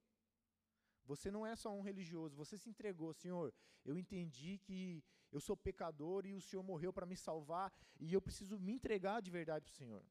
Você 1.05 1.31
não 1.31 1.47
é 1.47 1.57
só 1.57 1.71
um 1.75 1.81
religioso, 1.81 2.37
você 2.37 2.57
se 2.57 2.69
entregou, 2.69 3.13
Senhor. 3.13 3.53
Eu 3.85 3.97
entendi 3.99 4.59
que 4.59 5.03
eu 5.31 5.41
sou 5.41 5.57
pecador 5.57 6.27
e 6.27 6.35
o 6.35 6.41
Senhor 6.41 6.63
morreu 6.63 6.93
para 6.93 7.07
me 7.07 7.17
salvar 7.17 7.73
e 8.01 8.13
eu 8.13 8.21
preciso 8.21 8.59
me 8.59 8.73
entregar 8.73 9.21
de 9.21 9.31
verdade 9.31 9.65
para 9.65 9.73
o 9.73 9.75
Senhor. 9.75 10.05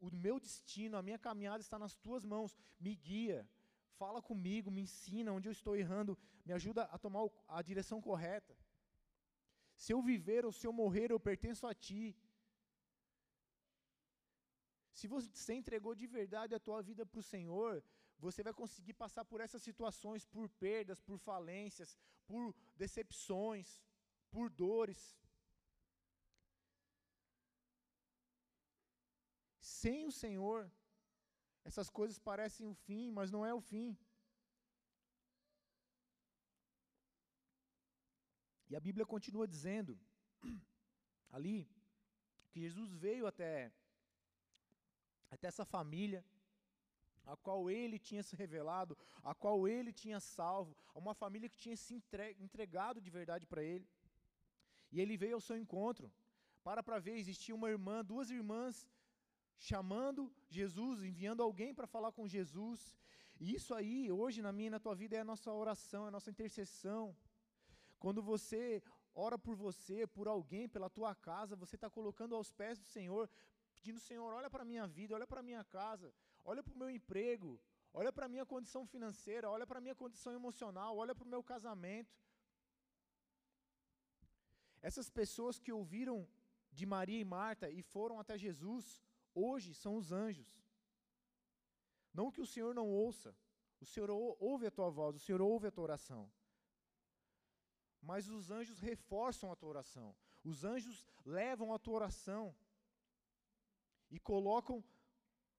O, 0.00 0.10
meu 0.10 0.40
destino, 0.40 0.96
a 0.96 1.02
minha 1.02 1.18
caminhada 1.18 1.60
está 1.60 1.78
nas 1.78 1.94
tuas 1.94 2.24
mãos. 2.24 2.56
Me 2.80 2.94
guia, 2.94 3.46
fala 3.98 4.22
comigo, 4.22 4.70
me 4.70 4.80
ensina 4.80 5.32
onde 5.32 5.48
eu 5.48 5.52
estou 5.52 5.76
errando, 5.76 6.18
me 6.46 6.52
ajuda 6.52 6.84
a 6.84 6.98
tomar 6.98 7.28
a 7.46 7.60
direção 7.60 8.00
correta. 8.00 8.56
Se 9.74 9.92
eu 9.92 10.00
viver 10.00 10.46
ou 10.46 10.52
se 10.52 10.66
eu 10.66 10.72
morrer, 10.72 11.10
eu 11.10 11.20
pertenço 11.20 11.66
a 11.66 11.74
ti. 11.74 12.16
Se 14.98 15.06
você 15.06 15.52
entregou 15.52 15.94
de 15.94 16.06
verdade 16.06 16.54
a 16.54 16.58
tua 16.58 16.80
vida 16.82 17.04
para 17.04 17.20
o 17.20 17.28
Senhor, 17.34 17.84
você 18.18 18.42
vai 18.42 18.54
conseguir 18.54 18.94
passar 18.94 19.26
por 19.26 19.42
essas 19.42 19.62
situações, 19.62 20.24
por 20.24 20.48
perdas, 20.48 21.02
por 21.02 21.18
falências, 21.18 21.98
por 22.26 22.54
decepções, 22.74 23.78
por 24.36 24.50
dores. 24.64 25.00
Sem 29.76 30.00
o 30.10 30.12
Senhor, 30.22 30.60
essas 31.68 31.88
coisas 31.98 32.18
parecem 32.30 32.66
o 32.72 32.74
fim, 32.86 33.04
mas 33.18 33.30
não 33.34 33.42
é 33.50 33.54
o 33.54 33.62
fim. 33.70 33.88
E 38.70 38.76
a 38.76 38.84
Bíblia 38.86 39.06
continua 39.14 39.46
dizendo 39.54 39.98
ali 41.36 41.58
que 42.50 42.60
Jesus 42.66 42.92
veio 43.06 43.26
até 43.32 43.52
até 45.34 45.46
essa 45.48 45.64
família, 45.64 46.20
a 47.32 47.36
qual 47.36 47.70
ele 47.70 47.98
tinha 48.08 48.22
se 48.22 48.36
revelado, 48.36 48.96
a 49.30 49.34
qual 49.34 49.66
ele 49.66 49.92
tinha 50.02 50.20
salvo, 50.20 50.76
uma 50.94 51.14
família 51.22 51.48
que 51.48 51.62
tinha 51.64 51.76
se 51.76 51.94
entregado 52.46 53.00
de 53.00 53.10
verdade 53.18 53.46
para 53.46 53.62
ele. 53.62 53.86
E 54.92 55.00
ele 55.00 55.16
veio 55.16 55.34
ao 55.34 55.40
seu 55.40 55.56
encontro. 55.56 56.12
Para 56.62 56.82
para 56.82 56.98
ver, 56.98 57.16
existia 57.16 57.54
uma 57.54 57.70
irmã, 57.70 58.04
duas 58.04 58.30
irmãs 58.30 58.88
chamando 59.58 60.32
Jesus, 60.48 61.02
enviando 61.02 61.42
alguém 61.42 61.74
para 61.74 61.86
falar 61.86 62.12
com 62.12 62.26
Jesus. 62.26 62.96
E 63.38 63.54
isso 63.54 63.74
aí, 63.74 64.10
hoje 64.10 64.42
na 64.42 64.52
minha 64.52 64.68
e 64.68 64.70
na 64.70 64.80
tua 64.80 64.94
vida, 64.94 65.16
é 65.16 65.20
a 65.20 65.24
nossa 65.24 65.52
oração, 65.52 66.04
é 66.04 66.08
a 66.08 66.10
nossa 66.10 66.30
intercessão. 66.30 67.16
Quando 67.98 68.22
você 68.22 68.82
ora 69.14 69.38
por 69.38 69.54
você, 69.56 70.06
por 70.06 70.28
alguém, 70.28 70.68
pela 70.68 70.90
tua 70.90 71.14
casa, 71.14 71.56
você 71.56 71.74
está 71.74 71.88
colocando 71.88 72.34
aos 72.34 72.52
pés 72.52 72.78
do 72.78 72.84
Senhor, 72.84 73.28
pedindo, 73.74 73.98
Senhor, 73.98 74.32
olha 74.32 74.50
para 74.50 74.62
a 74.62 74.64
minha 74.64 74.86
vida, 74.86 75.14
olha 75.14 75.26
para 75.26 75.40
a 75.40 75.42
minha 75.42 75.64
casa, 75.64 76.12
olha 76.44 76.62
para 76.62 76.74
o 76.74 76.76
meu 76.76 76.90
emprego, 76.90 77.60
olha 77.92 78.12
para 78.12 78.26
a 78.26 78.28
minha 78.28 78.44
condição 78.44 78.86
financeira, 78.86 79.50
olha 79.50 79.66
para 79.66 79.78
a 79.78 79.80
minha 79.80 79.94
condição 79.94 80.32
emocional, 80.34 80.96
olha 80.96 81.14
para 81.14 81.24
o 81.24 81.28
meu 81.28 81.42
casamento. 81.42 82.14
Essas 84.88 85.08
pessoas 85.10 85.58
que 85.58 85.72
ouviram 85.80 86.16
de 86.78 86.84
Maria 86.94 87.20
e 87.20 87.24
Marta 87.24 87.66
e 87.78 87.82
foram 87.82 88.20
até 88.20 88.34
Jesus, 88.38 88.84
hoje 89.34 89.70
são 89.74 89.92
os 90.00 90.12
anjos. 90.24 90.50
Não 92.18 92.30
que 92.30 92.40
o 92.44 92.50
Senhor 92.52 92.72
não 92.72 92.88
ouça, 92.88 93.30
o 93.80 93.86
Senhor 93.92 94.10
ouve 94.50 94.64
a 94.66 94.70
tua 94.70 94.88
voz, 94.98 95.16
o 95.16 95.18
Senhor 95.24 95.42
ouve 95.42 95.66
a 95.66 95.72
tua 95.72 95.82
oração. 95.90 96.30
Mas 98.00 98.28
os 98.28 98.50
anjos 98.58 98.78
reforçam 98.78 99.50
a 99.50 99.56
tua 99.56 99.70
oração, 99.70 100.14
os 100.44 100.62
anjos 100.64 101.04
levam 101.24 101.74
a 101.74 101.80
tua 101.80 101.94
oração 101.94 102.54
e 104.08 104.20
colocam 104.20 104.84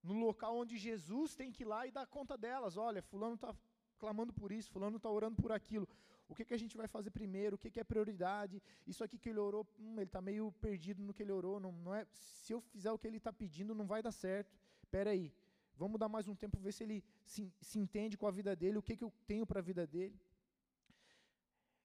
no 0.01 0.13
local 0.13 0.55
onde 0.55 0.77
Jesus 0.77 1.35
tem 1.35 1.51
que 1.51 1.63
ir 1.63 1.69
lá 1.73 1.85
e 1.85 1.91
dar 1.91 2.07
conta 2.07 2.37
delas. 2.37 2.77
Olha, 2.77 3.01
fulano 3.01 3.35
está 3.35 3.53
clamando 3.97 4.31
por 4.31 4.53
isso, 4.53 4.71
fulano 4.71 4.95
está 4.95 5.09
orando 5.09 5.35
por 5.41 5.51
aquilo. 5.51 5.85
O 6.27 6.35
que, 6.35 6.43
que 6.43 6.53
a 6.53 6.57
gente 6.57 6.75
vai 6.75 6.87
fazer 6.87 7.09
primeiro? 7.09 7.55
O 7.55 7.59
que, 7.59 7.71
que 7.71 7.79
é 7.79 7.83
prioridade? 7.83 8.61
Isso 8.85 9.03
aqui 9.03 9.17
que 9.17 9.29
ele 9.29 9.39
orou, 9.39 9.65
hum, 9.79 9.93
ele 9.95 10.03
está 10.03 10.21
meio 10.21 10.51
perdido 10.51 11.01
no 11.01 11.13
que 11.13 11.23
ele 11.23 11.31
orou. 11.31 11.59
Não, 11.59 11.71
não 11.71 11.95
é, 11.95 12.05
se 12.11 12.53
eu 12.53 12.59
fizer 12.59 12.91
o 12.91 12.99
que 12.99 13.07
ele 13.07 13.17
está 13.17 13.31
pedindo, 13.31 13.73
não 13.73 13.87
vai 13.87 14.01
dar 14.03 14.11
certo. 14.11 14.53
Espera 14.83 15.11
aí, 15.11 15.33
vamos 15.75 15.99
dar 15.99 16.09
mais 16.09 16.27
um 16.27 16.35
tempo, 16.35 16.59
ver 16.59 16.73
se 16.73 16.83
ele 16.83 17.03
se, 17.23 17.51
se 17.61 17.79
entende 17.79 18.17
com 18.17 18.27
a 18.27 18.31
vida 18.31 18.55
dele, 18.55 18.77
o 18.77 18.83
que, 18.83 18.97
que 18.97 19.03
eu 19.03 19.13
tenho 19.25 19.45
para 19.45 19.59
a 19.59 19.63
vida 19.63 19.87
dele. 19.87 20.19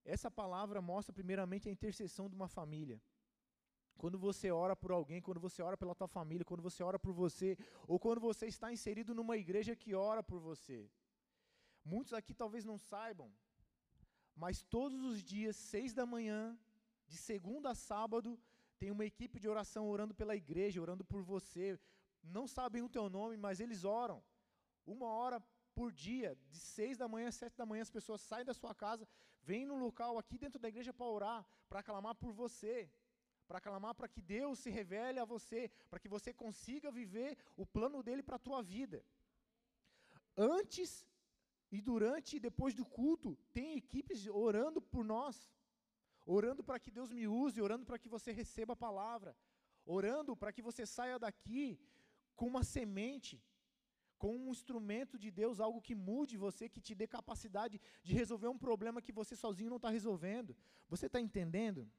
Essa 0.05 0.31
palavra 0.31 0.81
mostra 0.81 1.13
primeiramente 1.13 1.69
a 1.69 1.73
intercessão 1.73 2.29
de 2.29 2.35
uma 2.35 2.49
família. 2.49 3.01
Quando 3.97 4.19
você 4.19 4.51
ora 4.51 4.75
por 4.75 4.91
alguém, 4.91 5.21
quando 5.23 5.39
você 5.39 5.63
ora 5.63 5.77
pela 5.77 5.95
tua 5.95 6.09
família, 6.09 6.45
quando 6.45 6.63
você 6.63 6.83
ora 6.83 6.99
por 6.99 7.13
você, 7.13 7.57
ou 7.87 8.01
quando 8.01 8.21
você 8.21 8.47
está 8.47 8.73
inserido 8.73 9.15
numa 9.15 9.37
igreja 9.37 9.77
que 9.77 9.95
ora 9.95 10.23
por 10.23 10.41
você. 10.41 10.91
Muitos 11.85 12.13
aqui 12.13 12.35
talvez 12.35 12.65
não 12.65 12.79
saibam, 12.79 13.33
mas 14.35 14.63
todos 14.63 15.05
os 15.05 15.23
dias, 15.23 15.57
seis 15.57 15.93
da 15.93 16.07
manhã, 16.07 16.59
de 17.07 17.17
segunda 17.17 17.71
a 17.71 17.75
sábado, 17.75 18.39
tem 18.79 18.91
uma 18.91 19.05
equipe 19.05 19.39
de 19.39 19.49
oração 19.49 19.89
orando 19.89 20.15
pela 20.15 20.35
igreja, 20.35 20.81
orando 20.81 21.05
por 21.05 21.23
você. 21.23 21.79
Não 22.23 22.47
sabem 22.47 22.83
o 22.83 22.89
teu 22.89 23.09
nome, 23.09 23.37
mas 23.37 23.61
eles 23.61 23.85
oram. 23.85 24.23
Uma 24.87 25.07
hora 25.07 25.41
por 25.75 25.93
dia, 25.93 26.37
de 26.51 26.59
seis 26.59 26.97
da 26.99 27.09
manhã 27.09 27.29
às 27.29 27.37
sete 27.37 27.57
da 27.57 27.67
manhã, 27.67 27.83
as 27.83 27.91
pessoas 27.91 28.21
saem 28.21 28.45
da 28.45 28.55
sua 28.55 28.75
casa, 28.75 29.07
vêm 29.43 29.65
no 29.65 29.77
local 29.77 30.19
aqui 30.19 30.37
dentro 30.37 30.59
da 30.59 30.69
igreja 30.69 30.93
para 30.93 31.07
orar, 31.07 31.47
para 31.69 31.83
clamar 31.83 32.15
por 32.15 32.33
você 32.33 32.91
para 33.53 33.61
clamar 33.61 33.95
para 33.95 34.09
que 34.09 34.23
Deus 34.23 34.59
se 34.61 34.71
revele 34.71 35.19
a 35.19 35.27
você, 35.27 35.71
para 35.91 36.01
que 36.01 36.09
você 36.09 36.33
consiga 36.33 36.91
viver 36.91 37.37
o 37.55 37.67
plano 37.67 38.03
dele 38.03 38.23
para 38.23 38.37
a 38.37 38.39
tua 38.47 38.63
vida. 38.63 39.05
Antes 40.35 41.07
e 41.77 41.81
durante 41.81 42.37
e 42.37 42.41
depois 42.49 42.75
do 42.75 42.85
culto, 42.85 43.29
tem 43.57 43.77
equipes 43.83 44.27
orando 44.27 44.81
por 44.93 45.03
nós, 45.13 45.37
orando 46.37 46.63
para 46.63 46.79
que 46.79 46.91
Deus 46.99 47.11
me 47.19 47.27
use, 47.27 47.63
orando 47.67 47.87
para 47.87 47.99
que 48.03 48.11
você 48.15 48.31
receba 48.31 48.75
a 48.75 48.83
palavra, 48.89 49.35
orando 49.87 50.37
para 50.37 50.53
que 50.53 50.61
você 50.69 50.85
saia 50.85 51.19
daqui 51.19 51.81
com 52.37 52.47
uma 52.47 52.63
semente, 52.63 53.43
com 54.19 54.37
um 54.37 54.51
instrumento 54.51 55.19
de 55.19 55.31
Deus, 55.31 55.61
algo 55.61 55.81
que 55.81 55.95
mude 55.95 56.37
você, 56.37 56.69
que 56.69 56.81
te 56.81 56.95
dê 56.95 57.07
capacidade 57.07 57.81
de 58.03 58.13
resolver 58.21 58.49
um 58.49 58.59
problema 58.67 59.01
que 59.01 59.11
você 59.21 59.35
sozinho 59.35 59.71
não 59.71 59.79
está 59.79 59.89
resolvendo. 59.89 60.55
Você 60.91 61.07
está 61.07 61.21
entendendo? 61.21 61.91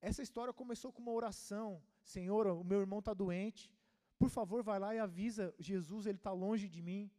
Essa 0.00 0.22
história 0.22 0.52
começou 0.52 0.92
com 0.92 1.02
uma 1.02 1.12
oração: 1.20 1.82
Senhor, 2.04 2.46
o 2.46 2.62
meu 2.62 2.80
irmão 2.80 3.00
está 3.00 3.12
doente. 3.12 3.70
Por 4.16 4.30
favor, 4.30 4.62
vai 4.62 4.78
lá 4.78 4.94
e 4.94 4.98
avisa 4.98 5.52
Jesus, 5.58 6.06
ele 6.06 6.18
está 6.18 6.32
longe 6.32 6.68
de 6.68 6.80
mim. 6.80 7.10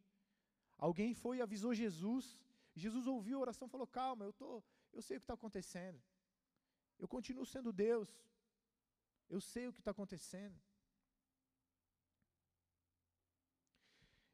Alguém 0.78 1.14
foi 1.14 1.38
e 1.38 1.42
avisou 1.42 1.74
Jesus. 1.74 2.38
Jesus 2.74 3.06
ouviu 3.06 3.38
a 3.38 3.40
oração 3.40 3.66
e 3.68 3.70
falou: 3.70 3.86
Calma, 3.86 4.24
eu, 4.24 4.32
tô, 4.32 4.62
eu 4.92 5.02
sei 5.02 5.16
o 5.16 5.20
que 5.20 5.24
está 5.24 5.34
acontecendo. 5.34 6.00
Eu 6.98 7.08
continuo 7.08 7.46
sendo 7.46 7.72
Deus. 7.72 8.08
Eu 9.28 9.40
sei 9.40 9.66
o 9.66 9.72
que 9.72 9.80
está 9.80 9.90
acontecendo. 9.90 10.58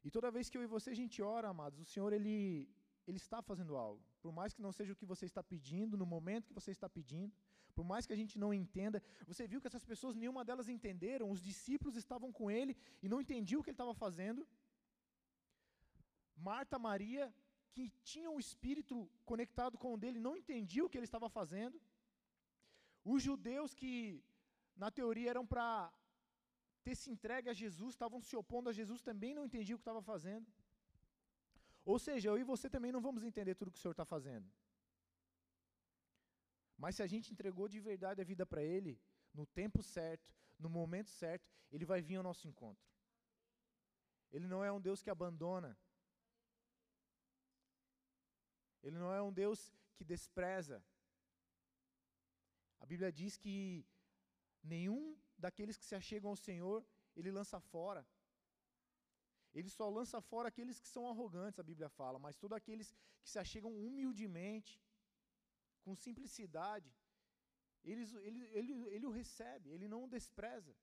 E 0.03 0.11
toda 0.11 0.29
vez 0.29 0.49
que 0.49 0.57
eu 0.57 0.63
e 0.63 0.67
você 0.67 0.89
a 0.91 0.99
gente 1.01 1.21
ora, 1.21 1.47
amados, 1.49 1.79
o 1.79 1.85
Senhor 1.85 2.11
ele 2.11 2.69
Ele 3.07 3.17
está 3.17 3.41
fazendo 3.41 3.75
algo. 3.75 4.03
Por 4.21 4.31
mais 4.31 4.53
que 4.53 4.61
não 4.61 4.71
seja 4.71 4.93
o 4.93 4.95
que 4.95 5.05
você 5.05 5.25
está 5.25 5.41
pedindo, 5.41 5.97
no 6.01 6.05
momento 6.05 6.47
que 6.47 6.53
você 6.53 6.71
está 6.71 6.89
pedindo, 6.89 7.33
por 7.77 7.85
mais 7.91 8.05
que 8.05 8.13
a 8.13 8.19
gente 8.21 8.37
não 8.43 8.53
entenda, 8.53 9.01
você 9.29 9.47
viu 9.51 9.59
que 9.61 9.67
essas 9.67 9.85
pessoas, 9.91 10.15
nenhuma 10.15 10.43
delas 10.45 10.69
entenderam, 10.69 11.31
os 11.35 11.41
discípulos 11.41 11.95
estavam 11.95 12.31
com 12.31 12.49
ele 12.51 12.75
e 13.01 13.09
não 13.09 13.19
entendiam 13.23 13.59
o 13.59 13.63
que 13.63 13.71
ele 13.71 13.75
estava 13.75 13.95
fazendo. 14.05 14.47
Marta, 16.35 16.77
Maria, 16.79 17.33
que 17.73 17.89
tinham 18.03 18.35
o 18.35 18.39
espírito 18.39 19.09
conectado 19.25 19.77
com 19.77 19.93
o 19.93 19.97
dele, 19.97 20.19
não 20.19 20.35
entendiam 20.37 20.85
o 20.85 20.89
que 20.89 20.97
ele 20.97 21.05
estava 21.11 21.29
fazendo. 21.29 21.79
Os 23.03 23.21
judeus 23.21 23.73
que, 23.73 24.23
na 24.75 24.89
teoria, 24.91 25.29
eram 25.29 25.45
para 25.45 25.91
ter 26.83 26.95
se 26.95 27.09
entregue 27.09 27.49
a 27.49 27.53
Jesus, 27.53 27.93
estavam 27.93 28.21
se 28.21 28.35
opondo 28.35 28.69
a 28.69 28.73
Jesus, 28.73 29.01
também 29.01 29.33
não 29.33 29.45
entendiam 29.45 29.75
o 29.75 29.79
que 29.79 29.87
estava 29.87 30.01
fazendo. 30.01 30.47
Ou 31.85 31.97
seja, 31.99 32.29
eu 32.29 32.37
e 32.37 32.43
você 32.43 32.69
também 32.69 32.91
não 32.91 33.01
vamos 33.01 33.23
entender 33.23 33.55
tudo 33.55 33.69
o 33.69 33.71
que 33.71 33.77
o 33.77 33.81
Senhor 33.81 33.91
está 33.91 34.05
fazendo. 34.05 34.49
Mas 36.77 36.95
se 36.95 37.03
a 37.03 37.07
gente 37.07 37.31
entregou 37.33 37.67
de 37.67 37.79
verdade 37.79 38.21
a 38.21 38.23
vida 38.23 38.45
para 38.45 38.63
Ele, 38.63 38.99
no 39.33 39.45
tempo 39.45 39.81
certo, 39.81 40.33
no 40.59 40.69
momento 40.69 41.09
certo, 41.09 41.49
Ele 41.71 41.85
vai 41.85 42.01
vir 42.01 42.17
ao 42.17 42.23
nosso 42.23 42.47
encontro. 42.47 42.85
Ele 44.31 44.47
não 44.47 44.63
é 44.63 44.71
um 44.71 44.81
Deus 44.81 45.01
que 45.03 45.09
abandona. 45.09 45.77
Ele 48.83 48.97
não 49.03 49.11
é 49.13 49.21
um 49.21 49.31
Deus 49.31 49.59
que 49.95 50.03
despreza. 50.03 50.83
A 52.81 52.85
Bíblia 52.85 53.11
diz 53.11 53.37
que 53.37 53.85
nenhum 54.61 55.17
daqueles 55.37 55.77
que 55.77 55.85
se 55.85 55.95
achegam 55.95 56.29
ao 56.31 56.35
Senhor, 56.35 56.85
Ele 57.15 57.31
lança 57.31 57.59
fora. 57.59 58.05
Ele 59.53 59.69
só 59.69 59.87
lança 59.89 60.19
fora 60.19 60.47
aqueles 60.49 60.79
que 60.79 60.87
são 60.87 61.07
arrogantes, 61.07 61.59
a 61.59 61.69
Bíblia 61.71 61.89
fala, 61.89 62.17
mas 62.17 62.37
todos 62.37 62.57
aqueles 62.57 62.91
que 63.21 63.29
se 63.29 63.39
achegam 63.39 63.71
humildemente, 63.71 64.81
com 65.83 65.95
simplicidade, 65.95 66.91
ele, 67.83 68.03
ele, 68.27 68.39
ele, 68.59 68.73
ele 68.95 69.05
o 69.05 69.11
recebe, 69.11 69.69
ele 69.69 69.87
não 69.87 70.05
o 70.05 70.09
despreza. 70.09 70.73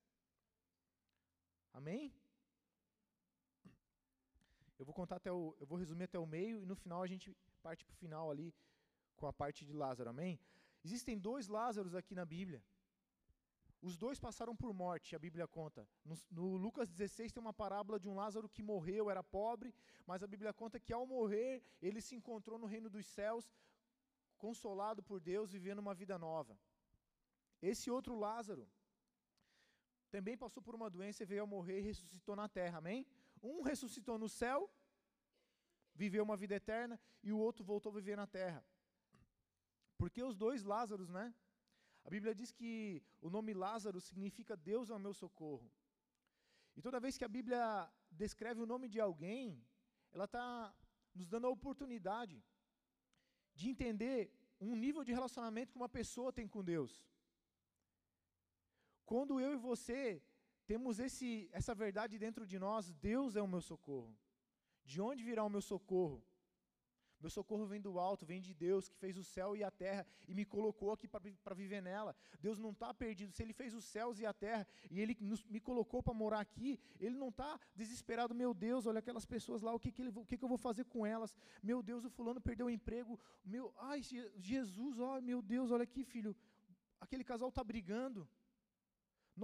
Amém? 1.73 2.15
Eu 4.79 4.85
vou 4.85 4.95
contar 4.95 5.17
até 5.17 5.33
o, 5.33 5.57
eu 5.61 5.67
vou 5.67 5.79
resumir 5.79 6.05
até 6.05 6.19
o 6.19 6.27
meio 6.27 6.61
e 6.61 6.67
no 6.67 6.77
final 6.77 7.03
a 7.03 7.07
gente 7.07 7.37
parte 7.67 7.85
para 7.85 7.95
o 7.97 8.03
final 8.05 8.31
ali 8.31 8.49
com 9.17 9.27
a 9.27 9.33
parte 9.33 9.65
de 9.69 9.75
Lázaro, 9.83 10.11
amém? 10.11 10.35
Existem 10.87 11.17
dois 11.29 11.47
Lázaros 11.57 11.95
aqui 11.95 12.15
na 12.21 12.25
Bíblia. 12.25 12.63
Os 13.89 13.97
dois 13.97 14.19
passaram 14.27 14.55
por 14.55 14.73
morte, 14.75 15.17
a 15.17 15.19
Bíblia 15.19 15.47
conta. 15.59 15.89
No, 16.05 16.17
no, 16.31 16.57
Lucas 16.65 16.89
16 16.91 17.33
tem 17.33 17.43
uma 17.47 17.53
parábola 17.53 17.99
de 17.99 18.09
um 18.09 18.15
Lázaro 18.15 18.49
que 18.49 18.63
morreu, 18.63 19.11
era 19.13 19.23
pobre, 19.23 19.75
mas 20.07 20.23
a 20.23 20.27
Bíblia 20.27 20.53
conta 20.53 20.79
que 20.79 20.93
ao 20.93 21.07
morrer 21.07 21.63
ele 21.81 22.01
se 22.01 22.15
encontrou 22.15 22.59
no 22.59 22.67
reino 22.67 22.91
dos 22.91 23.07
céus, 23.07 23.51
consolado 24.37 25.03
por 25.03 25.19
Deus, 25.19 25.53
vivendo 25.57 25.79
uma 25.79 25.95
vida 25.95 26.19
nova. 26.19 26.59
Esse 27.71 27.91
outro 27.91 28.15
Lázaro 28.27 28.67
também 30.11 30.37
passou 30.37 30.63
por 30.63 30.75
uma 30.75 30.91
doença 30.91 31.25
veio 31.25 31.45
a 31.45 31.47
morrer 31.47 31.79
e 31.79 31.89
ressuscitou 31.91 32.35
na 32.37 32.49
terra, 32.49 32.79
amém? 32.79 33.07
Um 33.43 33.63
ressuscitou 33.63 34.19
no 34.19 34.29
céu, 34.29 34.71
viveu 35.95 36.23
uma 36.23 36.37
vida 36.37 36.55
eterna, 36.55 36.99
e 37.23 37.33
o 37.33 37.39
outro 37.39 37.65
voltou 37.65 37.91
a 37.91 37.95
viver 37.95 38.17
na 38.17 38.27
terra. 38.27 38.65
Porque 39.99 40.23
os 40.23 40.37
dois 40.37 40.65
Lázaros, 40.65 41.11
né? 41.11 41.35
A 42.05 42.11
Bíblia 42.11 42.35
diz 42.35 42.51
que 42.51 43.03
o 43.21 43.29
nome 43.29 43.53
Lázaro 43.53 44.01
significa 44.01 44.57
Deus 44.57 44.89
é 44.89 44.95
o 44.95 44.99
meu 44.99 45.13
socorro. 45.13 45.71
E 46.77 46.81
toda 46.81 47.01
vez 47.05 47.19
que 47.19 47.25
a 47.25 47.29
Bíblia 47.29 47.63
descreve 48.11 48.61
o 48.61 48.67
nome 48.67 48.89
de 48.89 48.99
alguém, 48.99 49.63
ela 50.13 50.25
está 50.25 50.75
nos 51.15 51.29
dando 51.29 51.47
a 51.47 51.51
oportunidade 51.51 52.43
de 53.55 53.69
entender 53.69 54.33
um 54.61 54.75
nível 54.75 55.05
de 55.05 55.13
relacionamento 55.13 55.73
que 55.73 55.83
uma 55.83 55.89
pessoa 55.89 56.33
tem 56.33 56.47
com 56.49 56.65
Deus. 56.65 57.05
Quando 59.05 59.41
eu 59.41 59.53
e 59.53 59.57
você 59.57 60.23
temos 60.67 60.99
esse, 60.99 61.49
essa 61.53 61.75
verdade 61.75 62.19
dentro 62.19 62.47
de 62.47 62.59
nós, 62.59 62.93
Deus 62.93 63.37
é 63.37 63.43
o 63.43 63.49
meu 63.49 63.61
socorro. 63.61 64.17
De 64.91 65.01
onde 65.09 65.23
virá 65.23 65.43
o 65.45 65.53
meu 65.55 65.63
socorro? 65.73 66.19
Meu 67.21 67.31
socorro 67.31 67.65
vem 67.73 67.81
do 67.87 67.93
alto, 68.07 68.27
vem 68.31 68.41
de 68.47 68.53
Deus 68.53 68.89
que 68.89 68.97
fez 69.03 69.17
o 69.17 69.23
céu 69.23 69.55
e 69.55 69.63
a 69.63 69.71
terra 69.71 70.05
e 70.27 70.35
me 70.35 70.45
colocou 70.45 70.91
aqui 70.91 71.07
para 71.07 71.55
viver 71.55 71.81
nela. 71.81 72.13
Deus 72.41 72.59
não 72.59 72.71
está 72.71 72.93
perdido. 72.93 73.33
Se 73.33 73.43
Ele 73.45 73.53
fez 73.53 73.73
os 73.73 73.85
céus 73.85 74.19
e 74.19 74.27
a 74.27 74.33
terra 74.33 74.67
e 74.91 75.01
Ele 75.01 75.17
nos, 75.21 75.45
me 75.45 75.61
colocou 75.61 76.03
para 76.03 76.13
morar 76.23 76.41
aqui, 76.41 76.71
Ele 76.99 77.17
não 77.23 77.29
está 77.29 77.61
desesperado. 77.77 78.35
Meu 78.35 78.53
Deus, 78.53 78.85
olha 78.85 78.99
aquelas 78.99 79.27
pessoas 79.35 79.63
lá, 79.63 79.73
o 79.73 79.79
que, 79.79 79.93
que, 79.93 80.03
ele, 80.03 80.13
o 80.23 80.27
que, 80.27 80.37
que 80.37 80.45
eu 80.45 80.49
vou 80.49 80.59
fazer 80.59 80.85
com 80.87 81.07
elas? 81.07 81.37
Meu 81.63 81.83
Deus, 81.83 82.05
o 82.05 82.11
fulano 82.11 82.41
perdeu 82.41 82.67
o 82.67 82.71
emprego. 82.71 83.21
Meu, 83.45 83.73
ai, 83.77 84.03
Jesus, 84.39 84.99
ó, 84.99 85.21
meu 85.21 85.41
Deus, 85.41 85.71
olha 85.71 85.85
aqui, 85.85 86.03
filho. 86.03 86.35
Aquele 87.01 87.23
casal 87.23 87.51
está 87.51 87.63
brigando. 87.63 88.29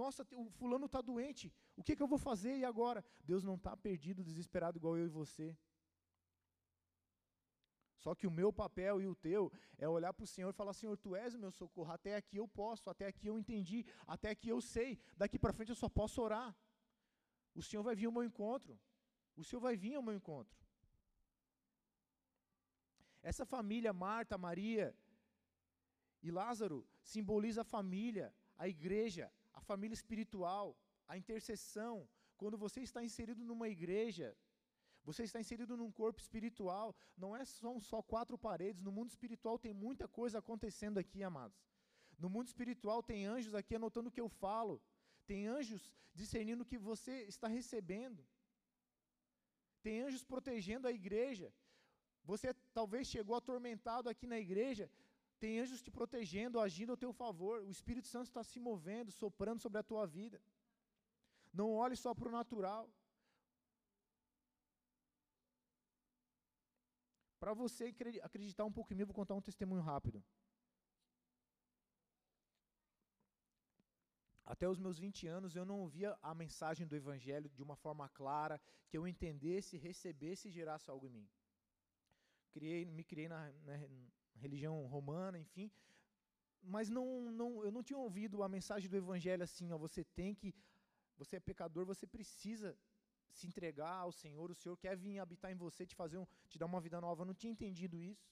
Nossa, 0.01 0.21
o 0.43 0.49
fulano 0.59 0.85
está 0.87 1.01
doente. 1.11 1.45
O 1.75 1.83
que, 1.85 1.95
que 1.95 2.03
eu 2.05 2.11
vou 2.13 2.21
fazer 2.29 2.53
e 2.57 2.65
agora? 2.71 3.03
Deus 3.31 3.43
não 3.49 3.55
está 3.59 3.73
perdido, 3.87 4.27
desesperado 4.29 4.77
igual 4.79 4.95
eu 4.97 5.07
e 5.07 5.17
você. 5.21 5.47
Só 8.03 8.11
que 8.19 8.27
o 8.29 8.35
meu 8.39 8.49
papel 8.61 9.01
e 9.01 9.07
o 9.13 9.15
teu 9.27 9.51
é 9.77 9.87
olhar 9.89 10.13
para 10.13 10.23
o 10.27 10.33
Senhor 10.33 10.49
e 10.51 10.59
falar: 10.59 10.73
Senhor, 10.73 10.95
tu 11.05 11.15
és 11.15 11.33
o 11.33 11.39
meu 11.43 11.51
socorro. 11.51 11.91
Até 11.91 12.15
aqui 12.15 12.37
eu 12.37 12.47
posso, 12.47 12.89
até 12.93 13.07
aqui 13.07 13.25
eu 13.31 13.37
entendi, 13.41 13.79
até 14.15 14.29
aqui 14.29 14.49
eu 14.55 14.61
sei. 14.61 14.99
Daqui 15.21 15.39
para 15.39 15.55
frente 15.57 15.69
eu 15.69 15.81
só 15.83 15.89
posso 15.89 16.21
orar. 16.21 16.55
O 17.55 17.63
Senhor 17.67 17.83
vai 17.87 17.95
vir 17.95 18.05
ao 18.05 18.15
meu 18.17 18.23
encontro. 18.29 18.79
O 19.35 19.43
Senhor 19.43 19.61
vai 19.67 19.75
vir 19.75 19.95
ao 19.95 20.03
meu 20.07 20.13
encontro. 20.13 20.57
Essa 23.31 23.45
família, 23.45 23.91
Marta, 23.91 24.37
Maria 24.37 24.95
e 26.21 26.29
Lázaro, 26.39 26.87
simboliza 27.01 27.61
a 27.61 27.71
família, 27.75 28.33
a 28.57 28.67
igreja, 28.67 29.31
família 29.71 29.97
espiritual, 30.01 30.65
a 31.11 31.15
intercessão. 31.21 31.95
Quando 32.41 32.57
você 32.65 32.79
está 32.87 32.99
inserido 33.09 33.41
numa 33.49 33.67
igreja, 33.75 34.27
você 35.09 35.23
está 35.23 35.39
inserido 35.43 35.73
num 35.81 35.91
corpo 35.99 36.19
espiritual, 36.25 36.87
não 37.23 37.31
é 37.35 37.43
só, 37.45 37.71
só 37.91 37.99
quatro 38.13 38.37
paredes, 38.47 38.81
no 38.87 38.91
mundo 38.97 39.09
espiritual 39.15 39.57
tem 39.65 39.73
muita 39.85 40.05
coisa 40.19 40.39
acontecendo 40.39 40.97
aqui, 41.03 41.21
amados. 41.23 41.59
No 42.23 42.29
mundo 42.29 42.47
espiritual 42.47 43.01
tem 43.11 43.25
anjos 43.35 43.53
aqui 43.59 43.73
anotando 43.75 44.09
o 44.09 44.15
que 44.15 44.23
eu 44.25 44.29
falo, 44.29 44.81
tem 45.25 45.47
anjos 45.47 45.81
discernindo 46.13 46.63
o 46.63 46.69
que 46.71 46.77
você 46.77 47.15
está 47.33 47.47
recebendo, 47.47 48.21
tem 49.81 50.01
anjos 50.01 50.23
protegendo 50.33 50.87
a 50.87 50.91
igreja. 50.91 51.53
Você 52.25 52.53
talvez 52.73 53.07
chegou 53.07 53.35
atormentado 53.35 54.09
aqui 54.09 54.27
na 54.27 54.39
igreja, 54.45 54.91
tem 55.39 55.59
anjos 55.59 55.81
te 55.81 55.91
protegendo, 55.91 56.59
agindo 56.59 56.91
ao 56.91 56.97
teu 56.97 57.13
favor. 57.13 57.61
O 57.61 57.69
Espírito 57.69 58.07
Santo 58.07 58.27
está 58.27 58.43
se 58.43 58.59
movendo, 58.59 59.11
soprando 59.11 59.61
sobre 59.61 59.79
a 59.79 59.83
tua 59.83 60.05
vida. 60.05 60.41
Não 61.53 61.73
olhe 61.73 61.95
só 61.95 62.13
para 62.13 62.29
o 62.29 62.31
natural. 62.31 62.89
Para 67.39 67.53
você 67.53 67.93
acreditar 68.23 68.65
um 68.65 68.71
pouco 68.71 68.91
em 68.91 68.95
mim, 68.95 69.03
eu 69.03 69.07
vou 69.07 69.15
contar 69.15 69.35
um 69.35 69.41
testemunho 69.41 69.81
rápido. 69.81 70.23
Até 74.43 74.67
os 74.67 74.79
meus 74.79 74.97
20 74.97 75.27
anos 75.27 75.55
eu 75.55 75.65
não 75.65 75.81
ouvia 75.81 76.17
a 76.21 76.33
mensagem 76.33 76.87
do 76.87 76.95
Evangelho 76.95 77.49
de 77.49 77.61
uma 77.61 77.75
forma 77.75 78.07
clara, 78.09 78.59
que 78.87 78.97
eu 78.97 79.07
entendesse, 79.07 79.77
recebesse 79.77 80.47
e 80.47 80.51
gerasse 80.51 80.89
algo 80.89 81.05
em 81.05 81.09
mim. 81.09 81.29
Criei, 82.51 82.85
me 82.85 83.03
criei 83.03 83.27
na, 83.27 83.51
na 83.65 83.75
religião 84.37 84.85
romana, 84.85 85.37
enfim, 85.39 85.71
mas 86.61 86.89
não, 86.89 87.31
não, 87.31 87.63
eu 87.63 87.71
não 87.71 87.83
tinha 87.83 87.97
ouvido 87.97 88.43
a 88.43 88.49
mensagem 88.49 88.89
do 88.89 88.97
Evangelho 88.97 89.43
assim, 89.43 89.71
ó, 89.71 89.77
você 89.77 90.03
tem 90.03 90.33
que, 90.33 90.53
você 91.17 91.37
é 91.37 91.39
pecador, 91.39 91.85
você 91.85 92.05
precisa 92.05 92.77
se 93.31 93.47
entregar 93.47 93.95
ao 94.05 94.11
Senhor, 94.11 94.49
o 94.51 94.55
Senhor 94.55 94.75
quer 94.77 94.95
vir 94.97 95.19
habitar 95.19 95.51
em 95.51 95.55
você, 95.55 95.85
te 95.85 95.95
fazer 95.95 96.17
um, 96.17 96.27
te 96.49 96.57
dar 96.57 96.65
uma 96.65 96.81
vida 96.81 96.99
nova. 96.99 97.21
Eu 97.21 97.25
não 97.25 97.33
tinha 97.33 97.51
entendido 97.51 98.01
isso. 98.01 98.27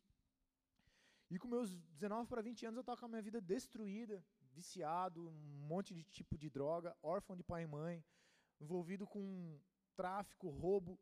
E 1.30 1.40
com 1.40 1.48
meus 1.48 1.76
19 1.76 2.28
para 2.30 2.42
20 2.42 2.66
anos 2.66 2.78
eu 2.78 2.82
estava 2.82 3.00
com 3.00 3.06
a 3.06 3.10
minha 3.10 3.22
vida 3.22 3.40
destruída, 3.42 4.24
viciado, 4.54 5.28
um 5.30 5.68
monte 5.68 5.94
de 5.94 6.04
tipo 6.04 6.38
de 6.38 6.50
droga, 6.50 6.96
órfão 7.02 7.36
de 7.36 7.44
pai 7.44 7.64
e 7.64 7.68
mãe, 7.68 8.04
envolvido 8.60 9.08
com 9.08 9.60
tráfico, 9.96 10.50
roubo. 10.50 11.00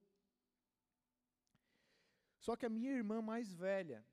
Só 2.39 2.55
que 2.55 2.65
a 2.65 2.69
minha 2.69 2.91
irmã 2.91 3.21
mais 3.21 3.53
velha, 3.53 4.05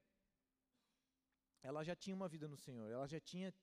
ela 1.63 1.85
já 1.85 1.95
tinha 1.95 2.15
uma 2.15 2.29
vida 2.29 2.49
no 2.49 2.57
Senhor, 2.57 2.91
ela 2.91 3.07
já 3.07 3.21
tinha 3.21 3.55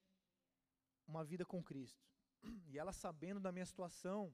uma 1.08 1.24
vida 1.24 1.46
com 1.46 1.64
Cristo. 1.64 2.06
E 2.70 2.78
ela 2.78 2.94
sabendo 2.94 3.40
da 3.40 3.52
minha 3.52 3.66
situação, 3.66 4.34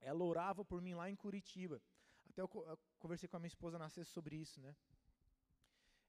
ela 0.00 0.24
orava 0.24 0.64
por 0.64 0.80
mim 0.80 0.94
lá 0.94 1.10
em 1.10 1.16
Curitiba. 1.16 1.82
Até 2.28 2.40
eu, 2.40 2.48
conversei 2.98 3.28
com 3.28 3.36
a 3.36 3.40
minha 3.40 3.48
esposa 3.48 3.78
na 3.78 3.88
sexta 3.88 4.12
sobre 4.12 4.36
isso, 4.36 4.60
né? 4.60 4.74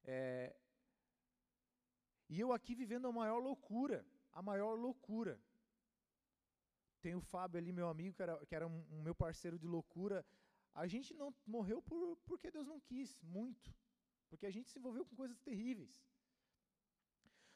É, 0.04 0.56
e 2.30 2.40
eu 2.40 2.54
aqui 2.54 2.76
vivendo 2.76 3.08
a 3.08 3.12
maior 3.12 3.40
loucura, 3.40 4.06
a 4.32 4.42
maior 4.42 4.76
loucura. 4.76 5.42
Tem 7.02 7.16
o 7.16 7.22
Fábio 7.22 7.58
ali, 7.58 7.72
meu 7.72 7.88
amigo, 7.90 8.16
que 8.16 8.22
era, 8.22 8.46
que 8.46 8.56
era 8.56 8.68
um, 8.68 8.86
um 8.92 9.02
meu 9.02 9.16
parceiro 9.16 9.58
de 9.58 9.66
loucura. 9.66 10.26
A 10.76 10.86
gente 10.86 11.14
não 11.14 11.34
morreu 11.46 11.82
por, 11.82 12.18
porque 12.26 12.52
Deus 12.52 12.68
não 12.68 12.80
quis, 12.80 13.18
muito. 13.22 13.74
porque 14.30 14.46
a 14.46 14.52
gente 14.52 14.70
se 14.70 14.78
envolveu 14.78 15.04
com 15.06 15.16
coisas 15.16 15.40
terríveis. 15.40 16.00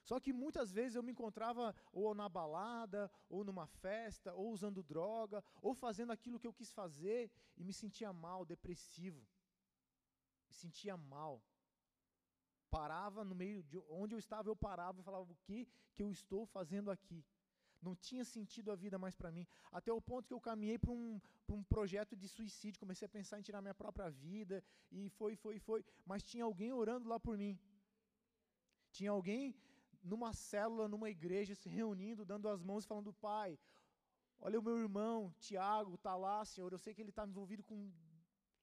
Só 0.03 0.19
que 0.19 0.33
muitas 0.33 0.71
vezes 0.71 0.95
eu 0.95 1.03
me 1.03 1.13
encontrava 1.13 1.73
ou 1.91 2.13
na 2.13 2.27
balada, 2.27 3.09
ou 3.29 3.43
numa 3.43 3.65
festa, 3.65 4.33
ou 4.33 4.51
usando 4.51 4.83
droga, 4.83 5.43
ou 5.61 5.73
fazendo 5.73 6.11
aquilo 6.11 6.39
que 6.39 6.47
eu 6.47 6.53
quis 6.53 6.71
fazer 6.71 7.31
e 7.55 7.63
me 7.63 7.73
sentia 7.73 8.11
mal, 8.11 8.45
depressivo. 8.45 9.25
Me 10.49 10.53
sentia 10.53 10.97
mal. 10.97 11.41
Parava 12.69 13.23
no 13.23 13.35
meio 13.35 13.63
de 13.63 13.77
onde 13.89 14.13
eu 14.13 14.19
estava, 14.19 14.49
eu 14.49 14.55
parava 14.55 14.99
e 14.99 15.03
falava: 15.03 15.31
o 15.31 15.37
que, 15.45 15.67
que 15.93 16.03
eu 16.03 16.11
estou 16.11 16.45
fazendo 16.45 16.91
aqui? 16.91 17.23
Não 17.81 17.95
tinha 17.95 18.23
sentido 18.25 18.71
a 18.71 18.75
vida 18.75 18.97
mais 18.97 19.15
para 19.15 19.31
mim. 19.31 19.45
Até 19.71 19.91
o 19.91 20.01
ponto 20.01 20.27
que 20.27 20.33
eu 20.33 20.39
caminhei 20.39 20.77
para 20.79 20.91
um, 20.91 21.19
um 21.49 21.63
projeto 21.63 22.15
de 22.15 22.27
suicídio. 22.27 22.79
Comecei 22.79 23.05
a 23.05 23.09
pensar 23.09 23.37
em 23.37 23.41
tirar 23.41 23.61
minha 23.61 23.75
própria 23.75 24.09
vida. 24.09 24.63
E 24.89 25.09
foi, 25.09 25.35
foi, 25.35 25.59
foi. 25.59 25.85
Mas 26.05 26.23
tinha 26.23 26.45
alguém 26.45 26.71
orando 26.71 27.09
lá 27.09 27.19
por 27.19 27.37
mim. 27.37 27.59
Tinha 28.89 29.11
alguém 29.11 29.53
numa 30.03 30.33
célula, 30.33 30.87
numa 30.87 31.09
igreja, 31.09 31.55
se 31.55 31.69
reunindo, 31.69 32.25
dando 32.25 32.49
as 32.49 32.61
mãos 32.61 32.83
e 32.83 32.87
falando: 32.87 33.13
Pai, 33.13 33.57
olha 34.39 34.59
o 34.59 34.63
meu 34.63 34.77
irmão, 34.77 35.33
Tiago, 35.39 35.95
está 35.95 36.15
lá, 36.15 36.43
Senhor. 36.45 36.71
Eu 36.71 36.77
sei 36.77 36.93
que 36.93 37.01
ele 37.01 37.09
está 37.09 37.25
envolvido 37.25 37.63
com 37.63 37.91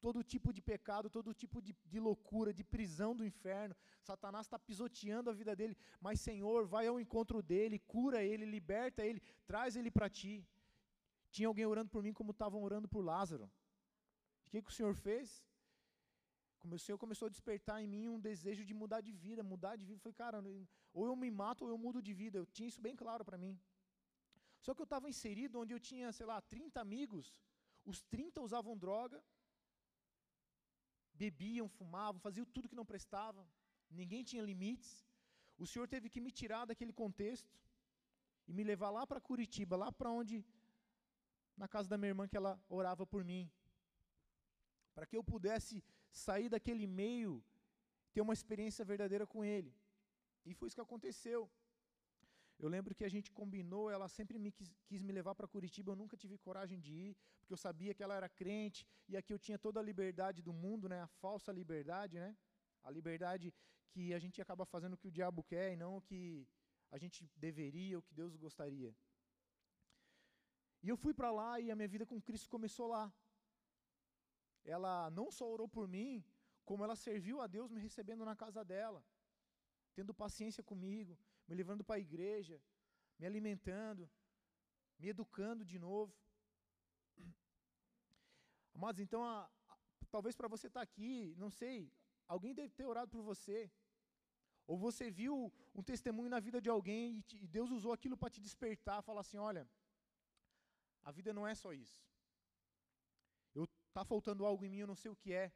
todo 0.00 0.22
tipo 0.22 0.52
de 0.52 0.62
pecado, 0.62 1.10
todo 1.10 1.34
tipo 1.34 1.60
de, 1.60 1.76
de 1.84 2.00
loucura, 2.00 2.52
de 2.52 2.64
prisão 2.64 3.14
do 3.14 3.24
inferno. 3.24 3.74
Satanás 4.00 4.46
está 4.46 4.58
pisoteando 4.58 5.30
a 5.30 5.32
vida 5.40 5.54
dele, 5.54 5.76
mas 6.00 6.20
Senhor, 6.20 6.66
vai 6.66 6.86
ao 6.86 6.98
encontro 6.98 7.42
dele, 7.42 7.78
cura 7.78 8.22
ele, 8.22 8.44
liberta 8.44 9.04
ele, 9.04 9.20
traz 9.46 9.76
ele 9.76 9.90
para 9.90 10.08
ti. 10.08 10.46
Tinha 11.30 11.48
alguém 11.48 11.66
orando 11.66 11.90
por 11.90 12.02
mim 12.02 12.12
como 12.12 12.32
estavam 12.32 12.62
orando 12.62 12.88
por 12.88 13.02
Lázaro. 13.04 13.50
O 14.46 14.50
que, 14.50 14.62
que 14.62 14.70
o 14.70 14.74
Senhor 14.74 14.94
fez? 14.94 15.44
Como 16.60 16.74
o 16.76 16.82
Senhor 16.84 16.98
começou 17.04 17.26
a 17.26 17.34
despertar 17.34 17.76
em 17.82 17.88
mim 17.94 18.04
um 18.14 18.20
desejo 18.28 18.64
de 18.70 18.74
mudar 18.80 19.00
de 19.08 19.12
vida, 19.24 19.42
mudar 19.42 19.74
de 19.80 19.84
vida. 19.88 19.98
Eu 19.98 20.04
falei, 20.04 20.18
cara, 20.22 20.38
ou 20.98 21.06
eu 21.08 21.16
me 21.22 21.30
mato 21.42 21.64
ou 21.64 21.70
eu 21.70 21.78
mudo 21.84 22.00
de 22.08 22.14
vida. 22.22 22.36
Eu 22.38 22.46
tinha 22.56 22.68
isso 22.72 22.82
bem 22.86 22.96
claro 23.02 23.24
para 23.28 23.38
mim. 23.44 23.54
Só 24.64 24.74
que 24.74 24.82
eu 24.84 24.88
estava 24.90 25.08
inserido 25.14 25.60
onde 25.62 25.72
eu 25.74 25.80
tinha, 25.90 26.12
sei 26.18 26.26
lá, 26.30 26.38
30 26.54 26.80
amigos, 26.86 27.26
os 27.90 28.02
30 28.14 28.42
usavam 28.46 28.76
droga, 28.84 29.18
bebiam, 31.22 31.68
fumavam, 31.78 32.20
faziam 32.26 32.46
tudo 32.54 32.68
que 32.68 32.80
não 32.80 32.90
prestava, 32.92 33.42
ninguém 34.00 34.22
tinha 34.30 34.42
limites. 34.50 34.90
O 35.62 35.66
Senhor 35.70 35.86
teve 35.94 36.08
que 36.12 36.20
me 36.20 36.30
tirar 36.40 36.64
daquele 36.66 36.92
contexto 36.92 37.54
e 38.48 38.52
me 38.52 38.64
levar 38.72 38.90
lá 38.90 39.06
para 39.06 39.20
Curitiba, 39.28 39.76
lá 39.76 39.90
para 39.92 40.10
onde, 40.10 40.44
na 41.56 41.68
casa 41.74 41.88
da 41.88 41.98
minha 41.98 42.12
irmã, 42.14 42.26
que 42.28 42.38
ela 42.40 42.52
orava 42.68 43.06
por 43.06 43.22
mim, 43.30 43.42
para 44.94 45.06
que 45.06 45.16
eu 45.16 45.24
pudesse 45.32 45.82
sair 46.10 46.48
daquele 46.48 46.86
meio, 46.86 47.42
ter 48.12 48.20
uma 48.20 48.32
experiência 48.32 48.84
verdadeira 48.84 49.26
com 49.26 49.44
Ele. 49.44 49.74
E 50.44 50.54
foi 50.54 50.68
isso 50.68 50.76
que 50.76 50.80
aconteceu. 50.80 51.50
Eu 52.58 52.68
lembro 52.68 52.94
que 52.94 53.04
a 53.04 53.08
gente 53.08 53.30
combinou, 53.30 53.90
ela 53.90 54.08
sempre 54.08 54.38
me 54.38 54.50
quis, 54.52 54.70
quis 54.86 55.00
me 55.00 55.12
levar 55.12 55.34
para 55.34 55.48
Curitiba, 55.48 55.92
eu 55.92 55.96
nunca 55.96 56.16
tive 56.16 56.36
coragem 56.36 56.78
de 56.78 56.92
ir, 56.92 57.16
porque 57.38 57.54
eu 57.54 57.56
sabia 57.56 57.94
que 57.94 58.02
ela 58.02 58.14
era 58.14 58.28
crente, 58.28 58.86
e 59.08 59.16
aqui 59.16 59.32
eu 59.32 59.38
tinha 59.38 59.58
toda 59.58 59.80
a 59.80 59.82
liberdade 59.82 60.42
do 60.42 60.52
mundo, 60.52 60.86
né, 60.86 61.00
a 61.00 61.06
falsa 61.06 61.50
liberdade, 61.50 62.18
né, 62.18 62.36
a 62.82 62.90
liberdade 62.90 63.54
que 63.90 64.12
a 64.12 64.18
gente 64.18 64.42
acaba 64.42 64.66
fazendo 64.66 64.92
o 64.94 64.98
que 64.98 65.08
o 65.08 65.10
diabo 65.10 65.42
quer 65.42 65.72
e 65.72 65.76
não 65.76 65.96
o 65.96 66.02
que 66.02 66.46
a 66.90 66.98
gente 66.98 67.28
deveria, 67.34 67.98
o 67.98 68.02
que 68.02 68.14
Deus 68.14 68.36
gostaria. 68.36 68.94
E 70.82 70.88
eu 70.88 70.96
fui 70.96 71.14
para 71.14 71.30
lá 71.30 71.58
e 71.60 71.70
a 71.70 71.76
minha 71.76 71.88
vida 71.88 72.04
com 72.04 72.20
Cristo 72.20 72.48
começou 72.48 72.88
lá 72.88 73.12
ela 74.64 75.10
não 75.10 75.30
só 75.30 75.48
orou 75.48 75.68
por 75.68 75.88
mim, 75.88 76.24
como 76.64 76.84
ela 76.84 76.96
serviu 76.96 77.40
a 77.40 77.46
Deus 77.46 77.70
me 77.70 77.80
recebendo 77.80 78.24
na 78.24 78.36
casa 78.36 78.64
dela, 78.64 79.04
tendo 79.94 80.14
paciência 80.14 80.62
comigo, 80.62 81.18
me 81.48 81.54
levando 81.54 81.82
para 81.82 81.96
a 81.96 82.00
igreja, 82.00 82.60
me 83.18 83.26
alimentando, 83.26 84.08
me 84.98 85.08
educando 85.08 85.64
de 85.64 85.78
novo. 85.78 86.14
Amados, 88.74 89.00
então, 89.00 89.24
a, 89.24 89.50
a, 89.68 89.78
talvez 90.10 90.36
para 90.36 90.48
você 90.48 90.68
estar 90.68 90.80
tá 90.80 90.84
aqui, 90.84 91.34
não 91.36 91.50
sei, 91.50 91.92
alguém 92.28 92.54
deve 92.54 92.72
ter 92.72 92.86
orado 92.86 93.10
por 93.10 93.22
você, 93.22 93.70
ou 94.66 94.78
você 94.78 95.10
viu 95.10 95.52
um 95.74 95.82
testemunho 95.82 96.30
na 96.30 96.38
vida 96.38 96.60
de 96.60 96.68
alguém 96.68 97.18
e, 97.18 97.22
te, 97.22 97.36
e 97.42 97.46
Deus 97.48 97.70
usou 97.70 97.92
aquilo 97.92 98.16
para 98.16 98.30
te 98.30 98.40
despertar, 98.40 99.02
falar 99.02 99.22
assim: 99.22 99.38
olha, 99.38 99.68
a 101.02 101.10
vida 101.10 101.32
não 101.32 101.46
é 101.46 101.54
só 101.54 101.72
isso 101.72 102.09
está 103.90 104.04
faltando 104.04 104.46
algo 104.46 104.64
em 104.64 104.68
mim, 104.68 104.78
eu 104.78 104.86
não 104.86 104.94
sei 104.94 105.10
o 105.10 105.16
que 105.16 105.32
é. 105.32 105.52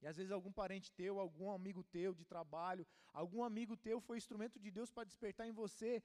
E 0.00 0.06
às 0.06 0.16
vezes 0.16 0.30
algum 0.30 0.52
parente 0.52 0.92
teu, 0.92 1.18
algum 1.18 1.50
amigo 1.50 1.82
teu 1.82 2.14
de 2.14 2.24
trabalho, 2.24 2.86
algum 3.12 3.42
amigo 3.42 3.76
teu 3.76 4.00
foi 4.00 4.18
instrumento 4.18 4.58
de 4.58 4.70
Deus 4.70 4.90
para 4.90 5.04
despertar 5.04 5.46
em 5.46 5.52
você 5.52 6.02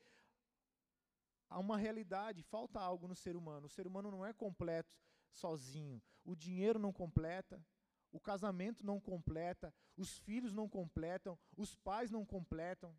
a 1.49 1.59
uma 1.59 1.77
realidade, 1.77 2.41
falta 2.43 2.79
algo 2.79 3.07
no 3.07 3.15
ser 3.15 3.35
humano. 3.35 3.65
O 3.65 3.69
ser 3.69 3.85
humano 3.85 4.09
não 4.09 4.25
é 4.25 4.31
completo 4.31 4.95
sozinho. 5.29 6.01
O 6.23 6.35
dinheiro 6.35 6.79
não 6.79 6.93
completa, 6.93 7.63
o 8.11 8.19
casamento 8.19 8.85
não 8.85 8.99
completa, 8.99 9.73
os 9.97 10.17
filhos 10.19 10.53
não 10.53 10.69
completam, 10.69 11.37
os 11.57 11.75
pais 11.75 12.09
não 12.09 12.25
completam. 12.25 12.95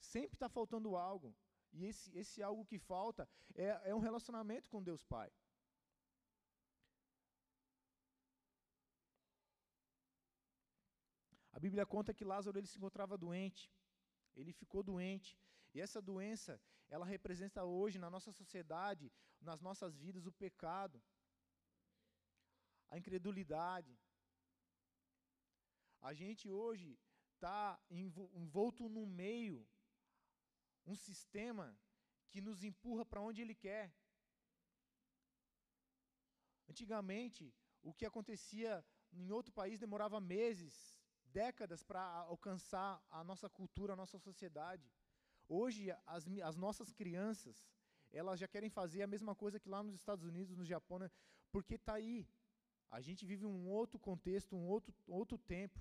Sempre 0.00 0.36
está 0.36 0.48
faltando 0.48 0.96
algo. 0.96 1.34
E 1.72 1.84
esse, 1.84 2.16
esse 2.16 2.42
algo 2.42 2.64
que 2.64 2.78
falta 2.78 3.28
é, 3.54 3.90
é 3.90 3.94
um 3.94 3.98
relacionamento 3.98 4.70
com 4.70 4.82
Deus 4.82 5.04
Pai. 5.04 5.30
A 11.58 11.60
Bíblia 11.60 11.84
conta 11.84 12.14
que 12.14 12.24
Lázaro 12.32 12.56
ele 12.56 12.68
se 12.68 12.78
encontrava 12.78 13.18
doente. 13.18 13.68
Ele 14.36 14.52
ficou 14.52 14.80
doente. 14.80 15.36
E 15.74 15.80
essa 15.80 16.00
doença, 16.00 16.52
ela 16.88 17.04
representa 17.04 17.64
hoje 17.64 17.98
na 17.98 18.08
nossa 18.08 18.30
sociedade, 18.30 19.10
nas 19.40 19.60
nossas 19.60 19.96
vidas, 19.98 20.24
o 20.24 20.30
pecado, 20.30 21.02
a 22.88 22.96
incredulidade. 22.96 23.98
A 26.00 26.12
gente 26.14 26.48
hoje 26.48 26.96
está 27.34 27.76
envolto 27.90 28.88
num 28.88 29.04
meio, 29.04 29.66
um 30.86 30.94
sistema 30.94 31.76
que 32.30 32.40
nos 32.40 32.62
empurra 32.62 33.04
para 33.04 33.20
onde 33.20 33.42
ele 33.42 33.56
quer. 33.56 33.92
Antigamente, 36.68 37.52
o 37.82 37.92
que 37.92 38.06
acontecia 38.06 38.86
em 39.12 39.32
outro 39.32 39.52
país 39.52 39.80
demorava 39.80 40.20
meses, 40.20 40.97
décadas 41.28 41.82
para 41.82 42.02
alcançar 42.02 43.02
a 43.10 43.22
nossa 43.22 43.48
cultura, 43.48 43.92
a 43.92 43.96
nossa 43.96 44.18
sociedade. 44.18 44.90
Hoje, 45.48 45.90
as, 46.06 46.26
as 46.44 46.56
nossas 46.56 46.92
crianças, 46.92 47.66
elas 48.10 48.38
já 48.38 48.48
querem 48.48 48.70
fazer 48.70 49.02
a 49.02 49.06
mesma 49.06 49.34
coisa 49.34 49.60
que 49.60 49.68
lá 49.68 49.82
nos 49.82 49.94
Estados 49.94 50.24
Unidos, 50.24 50.56
no 50.56 50.64
Japão, 50.64 50.98
né? 50.98 51.10
porque 51.50 51.74
está 51.74 51.94
aí. 51.94 52.26
A 52.90 53.00
gente 53.00 53.24
vive 53.26 53.44
um 53.44 53.68
outro 53.68 53.98
contexto, 53.98 54.56
um 54.56 54.66
outro, 54.66 54.94
outro 55.06 55.36
tempo. 55.36 55.80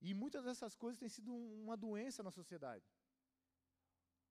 E 0.00 0.12
muitas 0.12 0.44
dessas 0.44 0.74
coisas 0.74 0.98
têm 0.98 1.08
sido 1.08 1.32
uma 1.32 1.76
doença 1.76 2.22
na 2.22 2.30
sociedade. 2.30 2.84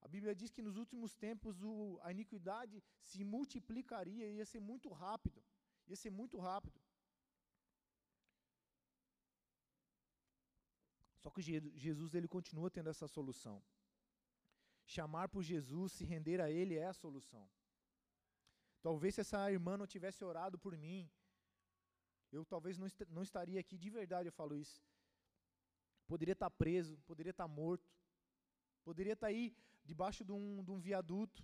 A 0.01 0.07
Bíblia 0.07 0.35
diz 0.35 0.51
que 0.51 0.61
nos 0.61 0.75
últimos 0.75 1.15
tempos 1.15 1.63
o, 1.63 1.97
a 2.03 2.11
iniquidade 2.11 2.83
se 2.99 3.23
multiplicaria, 3.23 4.29
ia 4.29 4.45
ser 4.45 4.59
muito 4.59 4.89
rápido. 4.89 5.41
Ia 5.87 5.95
ser 5.95 6.11
muito 6.11 6.37
rápido. 6.37 6.79
Só 11.23 11.29
que 11.31 11.41
Jesus 11.41 12.13
ele 12.13 12.27
continua 12.27 12.69
tendo 12.69 12.89
essa 12.89 13.07
solução. 13.07 13.63
Chamar 14.85 15.29
por 15.29 15.41
Jesus, 15.41 15.93
se 15.93 16.03
render 16.03 16.41
a 16.41 16.51
Ele 16.51 16.75
é 16.75 16.87
a 16.87 16.93
solução. 16.93 17.49
Talvez 18.81 19.15
se 19.15 19.21
essa 19.21 19.49
irmã 19.49 19.77
não 19.77 19.87
tivesse 19.87 20.21
orado 20.25 20.59
por 20.59 20.77
mim, 20.77 21.09
eu 22.29 22.43
talvez 22.43 22.77
não, 22.77 22.85
est 22.85 22.99
não 23.09 23.23
estaria 23.23 23.57
aqui, 23.57 23.77
de 23.77 23.89
verdade 23.89 24.27
eu 24.27 24.33
falo 24.33 24.57
isso. 24.57 24.83
Poderia 26.05 26.33
estar 26.33 26.49
preso, 26.49 26.97
poderia 27.05 27.31
estar 27.31 27.47
morto, 27.47 27.89
poderia 28.83 29.13
estar 29.13 29.27
aí 29.27 29.55
debaixo 29.85 30.25
de 30.25 30.33
um, 30.33 30.61
de 30.61 30.71
um 30.71 30.79
viaduto, 30.79 31.41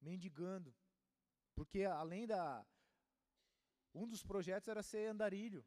mendigando. 0.00 0.74
Porque 1.54 1.84
além 1.84 2.26
da. 2.26 2.66
Um 3.94 4.06
dos 4.08 4.24
projetos 4.24 4.68
era 4.68 4.82
ser 4.82 5.06
andarilho. 5.06 5.64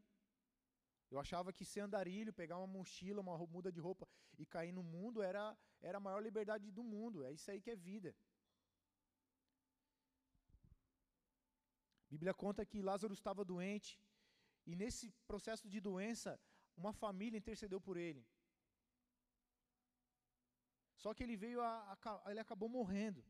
Eu 1.11 1.19
achava 1.19 1.51
que 1.51 1.65
ser 1.71 1.81
andarilho, 1.81 2.31
pegar 2.41 2.57
uma 2.57 2.71
mochila, 2.75 3.23
uma 3.25 3.37
muda 3.55 3.69
de 3.75 3.81
roupa 3.87 4.07
e 4.41 4.45
cair 4.45 4.71
no 4.71 4.83
mundo 4.93 5.21
era, 5.21 5.43
era 5.81 5.97
a 5.97 6.05
maior 6.07 6.21
liberdade 6.27 6.71
do 6.77 6.83
mundo. 6.83 7.25
É 7.25 7.31
isso 7.37 7.49
aí 7.51 7.59
que 7.65 7.71
é 7.71 7.75
vida. 7.75 8.15
A 12.05 12.09
Bíblia 12.13 12.33
conta 12.33 12.65
que 12.65 12.87
Lázaro 12.89 13.13
estava 13.13 13.43
doente 13.43 13.91
e 14.65 14.75
nesse 14.81 15.05
processo 15.27 15.67
de 15.73 15.79
doença, 15.89 16.39
uma 16.77 16.93
família 16.93 17.37
intercedeu 17.37 17.81
por 17.81 17.97
ele. 17.97 18.23
Só 20.95 21.13
que 21.13 21.23
ele 21.23 21.35
veio 21.35 21.61
a, 21.61 21.73
a, 21.93 22.31
ele 22.31 22.39
acabou 22.39 22.69
morrendo. 22.69 23.21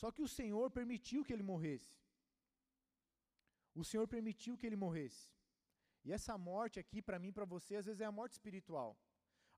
Só 0.00 0.10
que 0.14 0.22
o 0.22 0.28
Senhor 0.28 0.70
permitiu 0.70 1.24
que 1.24 1.32
ele 1.32 1.42
morresse. 1.42 1.92
O 3.74 3.84
Senhor 3.90 4.06
permitiu 4.06 4.56
que 4.58 4.66
ele 4.66 4.76
morresse. 4.76 5.24
E 6.04 6.12
essa 6.12 6.36
morte 6.36 6.78
aqui, 6.78 7.00
para 7.00 7.18
mim 7.18 7.28
e 7.28 7.36
para 7.38 7.46
você, 7.54 7.76
às 7.76 7.86
vezes 7.86 8.00
é 8.00 8.04
a 8.04 8.12
morte 8.20 8.34
espiritual. 8.38 8.90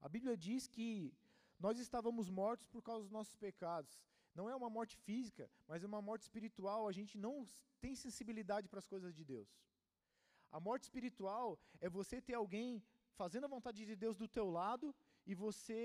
A 0.01 0.09
Bíblia 0.09 0.37
diz 0.37 0.67
que 0.69 1.13
nós 1.59 1.79
estávamos 1.79 2.29
mortos 2.31 2.67
por 2.69 2.83
causa 2.83 3.03
dos 3.05 3.17
nossos 3.19 3.37
pecados. 3.47 3.93
Não 4.35 4.49
é 4.49 4.55
uma 4.55 4.71
morte 4.71 4.97
física, 5.07 5.51
mas 5.67 5.83
é 5.83 5.87
uma 5.87 6.03
morte 6.09 6.23
espiritual. 6.23 6.87
A 6.87 6.93
gente 6.93 7.17
não 7.19 7.49
tem 7.81 7.95
sensibilidade 7.95 8.69
para 8.69 8.79
as 8.79 8.87
coisas 8.87 9.15
de 9.19 9.25
Deus. 9.25 9.49
A 10.57 10.61
morte 10.61 10.85
espiritual 10.85 11.59
é 11.81 11.89
você 11.89 12.21
ter 12.21 12.35
alguém 12.35 12.83
fazendo 13.21 13.45
a 13.45 13.55
vontade 13.57 13.85
de 13.85 13.97
Deus 13.97 14.17
do 14.17 14.29
teu 14.29 14.49
lado 14.49 14.95
e 15.27 15.35
você 15.35 15.81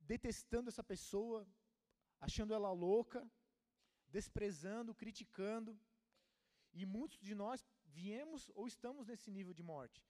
detestando 0.00 0.70
essa 0.70 0.84
pessoa, 0.92 1.46
achando 2.20 2.54
ela 2.54 2.72
louca, 2.72 3.20
desprezando, 4.08 4.94
criticando. 4.94 5.78
E 6.72 6.86
muitos 6.86 7.20
de 7.20 7.34
nós 7.34 7.66
viemos 7.88 8.50
ou 8.54 8.66
estamos 8.66 9.06
nesse 9.06 9.30
nível 9.30 9.52
de 9.52 9.62
morte, 9.62 10.04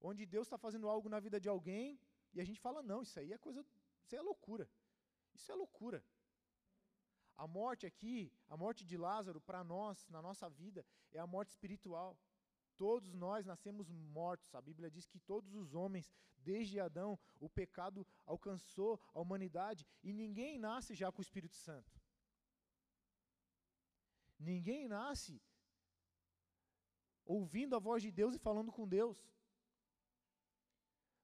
onde 0.00 0.24
Deus 0.26 0.46
está 0.46 0.58
fazendo 0.58 0.88
algo 0.88 1.08
na 1.08 1.20
vida 1.20 1.38
de 1.40 1.48
alguém 1.48 1.98
e 2.32 2.40
a 2.40 2.44
gente 2.44 2.60
fala: 2.60 2.82
não, 2.82 3.02
isso 3.02 3.18
aí 3.18 3.32
é 3.32 3.38
coisa, 3.38 3.64
isso 4.02 4.14
é 4.16 4.20
loucura. 4.20 4.68
Isso 5.34 5.50
é 5.52 5.54
loucura. 5.54 6.04
A 7.36 7.46
morte 7.46 7.84
aqui, 7.86 8.32
a 8.48 8.56
morte 8.56 8.84
de 8.84 8.96
Lázaro, 8.96 9.40
para 9.40 9.62
nós, 9.62 10.06
na 10.08 10.22
nossa 10.22 10.48
vida, 10.48 10.84
é 11.12 11.18
a 11.18 11.26
morte 11.26 11.50
espiritual. 11.50 12.18
Todos 12.76 13.12
nós 13.14 13.44
nascemos 13.44 13.90
mortos. 13.90 14.54
A 14.54 14.60
Bíblia 14.60 14.90
diz 14.90 15.06
que 15.06 15.18
todos 15.18 15.54
os 15.54 15.74
homens, 15.74 16.10
desde 16.38 16.80
Adão, 16.80 17.18
o 17.38 17.48
pecado 17.48 18.06
alcançou 18.24 19.00
a 19.14 19.20
humanidade 19.20 19.86
e 20.02 20.12
ninguém 20.12 20.58
nasce 20.58 20.94
já 20.94 21.10
com 21.12 21.20
o 21.20 21.22
Espírito 21.22 21.54
Santo. 21.54 22.00
Ninguém 24.38 24.88
nasce 24.88 25.42
ouvindo 27.26 27.74
a 27.74 27.78
voz 27.78 28.02
de 28.02 28.10
Deus 28.10 28.34
e 28.34 28.38
falando 28.38 28.72
com 28.72 28.88
Deus. 28.88 29.18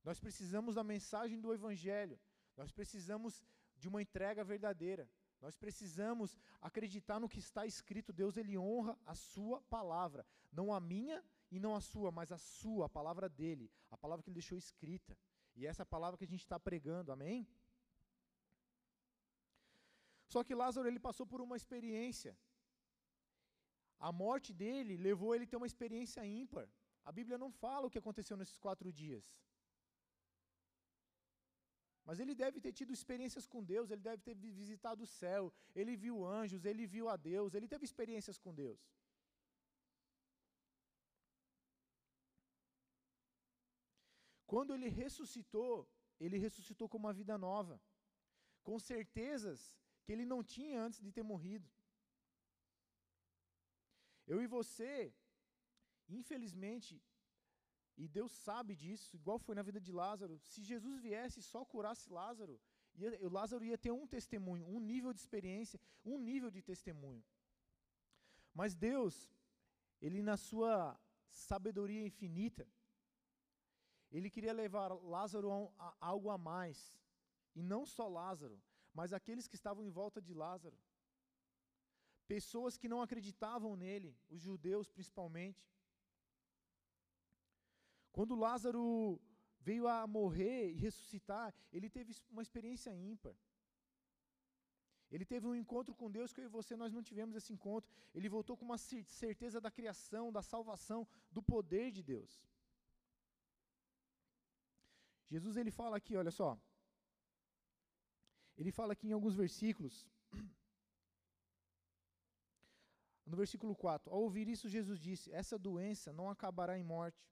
Nós 0.05 0.19
precisamos 0.19 0.75
da 0.75 0.85
mensagem 0.85 1.41
do 1.41 1.55
Evangelho, 1.55 2.19
nós 2.57 2.73
precisamos 2.73 3.41
de 3.77 3.89
uma 3.89 4.03
entrega 4.03 4.43
verdadeira, 4.43 5.09
nós 5.41 5.57
precisamos 5.57 6.37
acreditar 6.61 7.19
no 7.21 7.29
que 7.29 7.39
está 7.39 7.65
escrito. 7.67 8.13
Deus 8.13 8.37
ele 8.37 8.59
honra 8.59 8.99
a 9.07 9.15
sua 9.15 9.61
palavra, 9.63 10.27
não 10.53 10.73
a 10.73 10.81
minha 10.81 11.25
e 11.51 11.59
não 11.59 11.75
a 11.75 11.81
sua, 11.81 12.11
mas 12.11 12.31
a 12.33 12.39
sua, 12.39 12.87
a 12.87 12.89
palavra 12.89 13.29
dele, 13.29 13.71
a 13.91 13.97
palavra 13.97 14.23
que 14.23 14.31
ele 14.31 14.35
deixou 14.35 14.59
escrita. 14.59 15.17
E 15.55 15.67
essa 15.67 15.83
é 15.83 15.85
palavra 15.85 16.17
que 16.17 16.25
a 16.25 16.29
gente 16.29 16.41
está 16.41 16.59
pregando, 16.59 17.13
amém? 17.13 17.47
Só 20.27 20.43
que 20.43 20.55
Lázaro 20.55 20.89
ele 20.89 20.99
passou 20.99 21.27
por 21.27 21.41
uma 21.41 21.57
experiência 21.57 22.37
a 24.09 24.11
morte 24.25 24.51
dele 24.61 24.95
levou 25.09 25.31
ele 25.33 25.47
a 25.47 25.51
ter 25.51 25.59
uma 25.61 25.71
experiência 25.73 26.27
ímpar. 26.27 26.67
A 27.09 27.13
Bíblia 27.19 27.39
não 27.43 27.51
fala 27.65 27.87
o 27.87 27.93
que 27.93 28.01
aconteceu 28.03 28.37
nesses 28.37 28.59
quatro 28.65 28.89
dias. 29.01 29.25
Mas 32.07 32.19
ele 32.23 32.35
deve 32.35 32.61
ter 32.65 32.73
tido 32.79 32.93
experiências 32.93 33.47
com 33.53 33.63
Deus, 33.73 33.91
ele 33.91 34.05
deve 34.09 34.21
ter 34.27 34.35
visitado 34.35 35.05
o 35.05 35.11
céu, 35.21 35.53
ele 35.81 35.95
viu 36.05 36.25
anjos, 36.41 36.65
ele 36.65 36.85
viu 36.95 37.09
a 37.09 37.17
Deus, 37.17 37.55
ele 37.55 37.69
teve 37.69 37.85
experiências 37.85 38.39
com 38.45 38.53
Deus. 38.53 38.81
Quando 44.53 44.75
ele 44.75 44.89
ressuscitou, 44.89 45.89
ele 46.25 46.39
ressuscitou 46.47 46.89
com 46.89 46.99
uma 47.05 47.15
vida 47.21 47.39
nova, 47.39 47.81
com 48.65 48.81
certezas 48.81 49.61
que 50.03 50.13
ele 50.13 50.27
não 50.33 50.43
tinha 50.43 50.83
antes 50.87 51.01
de 51.01 51.13
ter 51.13 51.23
morrido. 51.23 51.71
Eu 54.27 54.41
e 54.43 54.47
você, 54.47 55.13
infelizmente, 56.09 57.03
e 57.97 58.09
Deus 58.09 58.33
sabe 58.33 58.75
disso, 58.75 59.17
igual 59.17 59.39
foi 59.39 59.55
na 59.55 59.63
vida 59.63 59.81
de 59.81 59.93
Lázaro, 59.93 60.39
se 60.39 60.63
Jesus 60.63 60.99
viesse 61.01 61.41
e 61.41 61.43
só 61.43 61.65
curasse 61.65 62.11
Lázaro, 62.11 62.61
ia, 62.95 63.29
Lázaro 63.29 63.65
ia 63.65 63.79
ter 63.79 63.91
um 63.91 64.07
testemunho, 64.07 64.67
um 64.67 64.81
nível 64.81 65.13
de 65.13 65.21
experiência, 65.21 65.81
um 66.05 66.19
nível 66.19 66.51
de 66.51 66.63
testemunho. 66.63 67.25
Mas 68.55 68.75
Deus, 68.75 69.31
Ele 70.01 70.23
na 70.23 70.37
sua 70.37 70.99
sabedoria 71.29 72.05
infinita, 72.05 72.67
Ele 74.11 74.31
queria 74.31 74.53
levar 74.53 74.89
Lázaro 74.89 75.51
a, 75.79 75.89
a 75.89 75.97
algo 76.01 76.31
a 76.31 76.39
mais, 76.39 76.99
e 77.55 77.63
não 77.63 77.85
só 77.85 78.09
Lázaro, 78.09 78.61
mas 78.95 79.13
aqueles 79.13 79.47
que 79.47 79.57
estavam 79.57 79.85
em 79.85 79.91
volta 79.91 80.21
de 80.21 80.35
Lázaro 80.35 80.79
pessoas 82.27 82.77
que 82.77 82.89
não 82.89 83.03
acreditavam 83.03 83.77
nele, 83.77 84.17
os 84.29 84.41
judeus 84.41 84.89
principalmente. 84.89 85.69
Quando 88.11 88.35
Lázaro 88.35 89.21
veio 89.61 89.87
a 89.89 90.07
morrer 90.07 90.71
e 90.71 90.77
ressuscitar, 90.77 91.55
ele 91.73 91.89
teve 91.89 92.15
uma 92.31 92.43
experiência 92.43 92.95
ímpar. 92.95 93.35
Ele 95.11 95.27
teve 95.27 95.47
um 95.47 95.55
encontro 95.55 95.95
com 95.95 96.11
Deus 96.11 96.33
que 96.33 96.41
eu 96.41 96.47
e 96.47 96.55
você 96.59 96.75
nós 96.75 96.93
não 96.93 97.03
tivemos 97.03 97.37
esse 97.37 97.53
encontro. 97.53 97.91
Ele 98.15 98.29
voltou 98.29 98.57
com 98.57 98.65
uma 98.65 98.79
certeza 98.79 99.61
da 99.61 99.71
criação, 99.71 100.33
da 100.33 100.43
salvação, 100.43 101.07
do 101.31 101.43
poder 101.43 101.91
de 101.91 102.03
Deus. 102.03 102.33
Jesus 105.33 105.57
ele 105.57 105.71
fala 105.71 105.97
aqui, 105.99 106.17
olha 106.17 106.31
só. 106.31 106.59
Ele 108.57 108.73
fala 108.79 108.95
aqui 108.95 109.09
em 109.09 109.13
alguns 109.13 109.35
versículos 109.35 110.07
No 113.25 113.37
versículo 113.37 113.75
4: 113.75 114.13
Ao 114.13 114.21
ouvir 114.21 114.49
isso, 114.49 114.69
Jesus 114.69 114.99
disse: 114.99 115.33
Essa 115.33 115.59
doença 115.59 116.13
não 116.13 116.29
acabará 116.29 116.79
em 116.79 116.83
morte, 116.83 117.25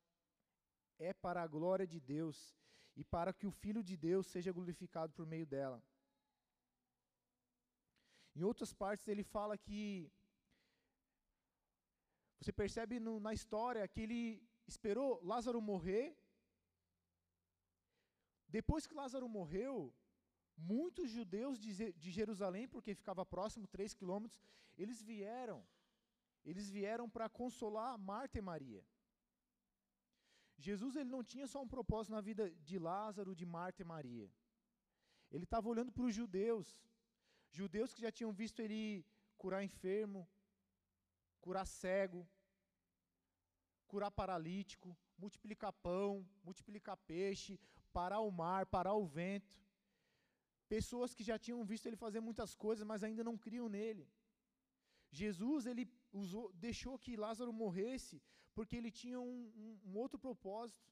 é 0.98 1.12
para 1.12 1.42
a 1.42 1.46
glória 1.46 1.86
de 1.86 1.98
Deus 1.98 2.56
e 2.96 3.04
para 3.04 3.32
que 3.32 3.46
o 3.46 3.50
Filho 3.50 3.82
de 3.82 3.96
Deus 3.96 4.26
seja 4.26 4.52
glorificado 4.52 5.12
por 5.12 5.26
meio 5.26 5.46
dela. 5.46 5.82
Em 8.34 8.42
outras 8.42 8.72
partes, 8.72 9.08
ele 9.08 9.24
fala 9.24 9.56
que. 9.58 10.10
Você 12.38 12.52
percebe 12.52 12.98
no, 12.98 13.20
na 13.20 13.34
história 13.34 13.86
que 13.86 14.00
ele 14.00 14.48
esperou 14.66 15.20
Lázaro 15.22 15.60
morrer. 15.60 16.16
Depois 18.48 18.86
que 18.86 18.94
Lázaro 18.94 19.28
morreu, 19.28 19.94
muitos 20.56 21.10
judeus 21.10 21.58
de, 21.58 21.92
de 21.92 22.10
Jerusalém, 22.10 22.66
porque 22.66 22.94
ficava 22.94 23.24
próximo, 23.24 23.66
três 23.66 23.92
quilômetros, 23.94 24.40
eles 24.76 25.02
vieram 25.02 25.64
eles 26.44 26.68
vieram 26.68 27.08
para 27.08 27.28
consolar 27.28 27.98
Marta 27.98 28.38
e 28.38 28.42
Maria. 28.42 28.84
Jesus 30.58 30.96
ele 30.96 31.08
não 31.08 31.22
tinha 31.24 31.46
só 31.46 31.62
um 31.62 31.68
propósito 31.68 32.12
na 32.12 32.20
vida 32.20 32.50
de 32.68 32.78
Lázaro, 32.78 33.34
de 33.34 33.46
Marta 33.46 33.82
e 33.82 33.84
Maria. 33.84 34.30
Ele 35.30 35.44
estava 35.44 35.68
olhando 35.68 35.92
para 35.92 36.02
os 36.02 36.14
judeus, 36.14 36.68
judeus 37.50 37.94
que 37.94 38.02
já 38.02 38.12
tinham 38.12 38.32
visto 38.32 38.60
ele 38.60 39.06
curar 39.38 39.64
enfermo, 39.64 40.28
curar 41.40 41.66
cego, 41.66 42.28
curar 43.86 44.10
paralítico, 44.10 44.96
multiplicar 45.16 45.72
pão, 45.72 46.28
multiplicar 46.44 46.96
peixe, 46.96 47.58
parar 47.92 48.20
o 48.20 48.30
mar, 48.30 48.66
parar 48.66 48.94
o 48.94 49.06
vento. 49.06 49.58
Pessoas 50.68 51.14
que 51.14 51.24
já 51.24 51.38
tinham 51.38 51.64
visto 51.64 51.86
ele 51.86 51.96
fazer 51.96 52.20
muitas 52.20 52.54
coisas, 52.54 52.84
mas 52.90 53.02
ainda 53.02 53.24
não 53.24 53.36
criam 53.36 53.68
nele. 53.68 54.06
Jesus 55.10 55.66
ele 55.66 55.86
usou, 56.12 56.52
deixou 56.52 56.98
que 56.98 57.16
Lázaro 57.16 57.52
morresse 57.52 58.22
porque 58.54 58.76
ele 58.76 58.90
tinha 58.90 59.20
um, 59.20 59.52
um, 59.56 59.80
um 59.88 59.96
outro 59.96 60.18
propósito. 60.18 60.88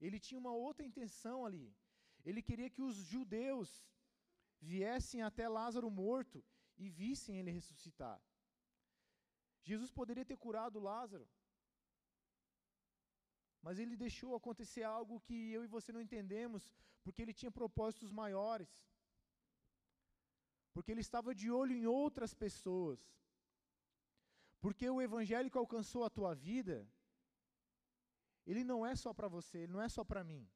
Ele 0.00 0.18
tinha 0.18 0.38
uma 0.38 0.52
outra 0.52 0.84
intenção 0.86 1.44
ali. 1.44 1.74
Ele 2.24 2.42
queria 2.42 2.70
que 2.70 2.82
os 2.82 2.94
judeus 2.94 3.84
viessem 4.60 5.22
até 5.22 5.48
Lázaro 5.48 5.90
morto 5.90 6.44
e 6.76 6.88
vissem 6.88 7.38
ele 7.38 7.50
ressuscitar. 7.50 8.20
Jesus 9.62 9.90
poderia 9.90 10.24
ter 10.24 10.36
curado 10.36 10.80
Lázaro, 10.80 11.28
mas 13.60 13.78
ele 13.78 13.96
deixou 13.96 14.34
acontecer 14.34 14.82
algo 14.82 15.20
que 15.20 15.36
eu 15.56 15.62
e 15.64 15.68
você 15.68 15.92
não 15.92 16.00
entendemos, 16.00 16.62
porque 17.02 17.22
ele 17.22 17.32
tinha 17.32 17.50
propósitos 17.50 18.10
maiores. 18.10 18.70
Porque 20.74 20.90
ele 20.90 21.00
estava 21.00 21.34
de 21.34 21.48
olho 21.50 21.74
em 21.76 21.86
outras 21.86 22.34
pessoas. 22.34 23.00
Porque 24.64 24.88
o 24.88 25.02
evangelho 25.02 25.50
que 25.50 25.58
alcançou 25.58 26.02
a 26.04 26.14
tua 26.16 26.32
vida, 26.48 26.76
ele 28.46 28.62
não 28.62 28.80
é 28.90 28.94
só 28.94 29.12
para 29.12 29.28
você, 29.36 29.58
ele 29.58 29.72
não 29.72 29.82
é 29.82 29.88
só 29.88 30.04
para 30.10 30.22
mim. 30.22 30.48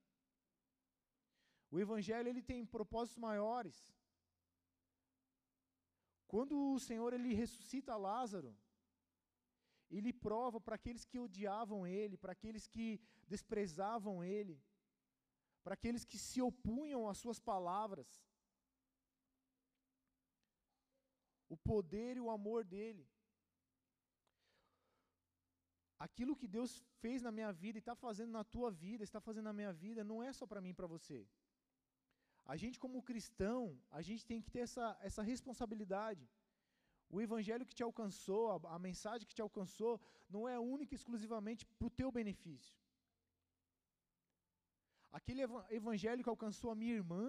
O 1.73 1.81
evangelho 1.85 2.29
ele 2.29 2.43
tem 2.51 2.65
propósitos 2.65 3.19
maiores. 3.19 3.77
Quando 6.29 6.55
o 6.75 6.79
Senhor 6.79 7.13
ele 7.13 7.35
ressuscita 7.35 7.97
Lázaro, 7.97 8.57
ele 9.91 10.13
prova 10.13 10.61
para 10.61 10.77
aqueles 10.77 11.05
que 11.05 11.19
odiavam 11.19 11.85
ele, 11.85 12.17
para 12.17 12.33
aqueles 12.33 12.67
que 12.69 13.01
desprezavam 13.27 14.23
ele, 14.23 14.57
para 15.65 15.75
aqueles 15.75 16.05
que 16.05 16.19
se 16.19 16.41
opunham 16.41 17.09
às 17.09 17.19
suas 17.19 17.41
palavras, 17.41 18.09
o 21.49 21.57
poder 21.57 22.17
e 22.17 22.21
o 22.21 22.31
amor 22.31 22.65
dele. 22.65 23.05
Aquilo 25.99 26.37
que 26.37 26.49
Deus 26.57 26.85
fez 27.03 27.23
na 27.23 27.33
minha 27.33 27.53
vida 27.53 27.79
e 27.79 27.83
está 27.85 27.95
fazendo 27.95 28.33
na 28.39 28.45
tua 28.45 28.71
vida, 28.71 29.03
está 29.03 29.21
fazendo 29.21 29.45
na 29.45 29.53
minha 29.53 29.73
vida, 29.73 30.05
não 30.05 30.23
é 30.23 30.33
só 30.33 30.47
para 30.47 30.61
mim 30.61 30.71
e 30.71 30.75
para 30.75 30.87
você. 30.87 31.27
A 32.45 32.57
gente, 32.57 32.79
como 32.79 33.03
cristão, 33.03 33.61
a 33.91 34.01
gente 34.03 34.25
tem 34.25 34.41
que 34.41 34.51
ter 34.51 34.61
essa, 34.61 34.97
essa 35.01 35.23
responsabilidade. 35.23 36.29
O 37.09 37.21
evangelho 37.21 37.67
que 37.67 37.75
te 37.75 37.83
alcançou, 37.83 38.43
a, 38.53 38.77
a 38.77 38.79
mensagem 38.79 39.27
que 39.27 39.35
te 39.35 39.43
alcançou, 39.43 40.01
não 40.29 40.49
é 40.49 40.59
única 40.59 40.95
e 40.95 40.97
exclusivamente 40.97 41.65
para 41.67 41.87
o 41.87 41.91
teu 41.91 42.11
benefício. 42.11 42.77
Aquele 45.11 45.43
evangelho 45.71 46.23
que 46.23 46.29
alcançou 46.29 46.71
a 46.71 46.75
minha 46.75 46.95
irmã, 46.95 47.27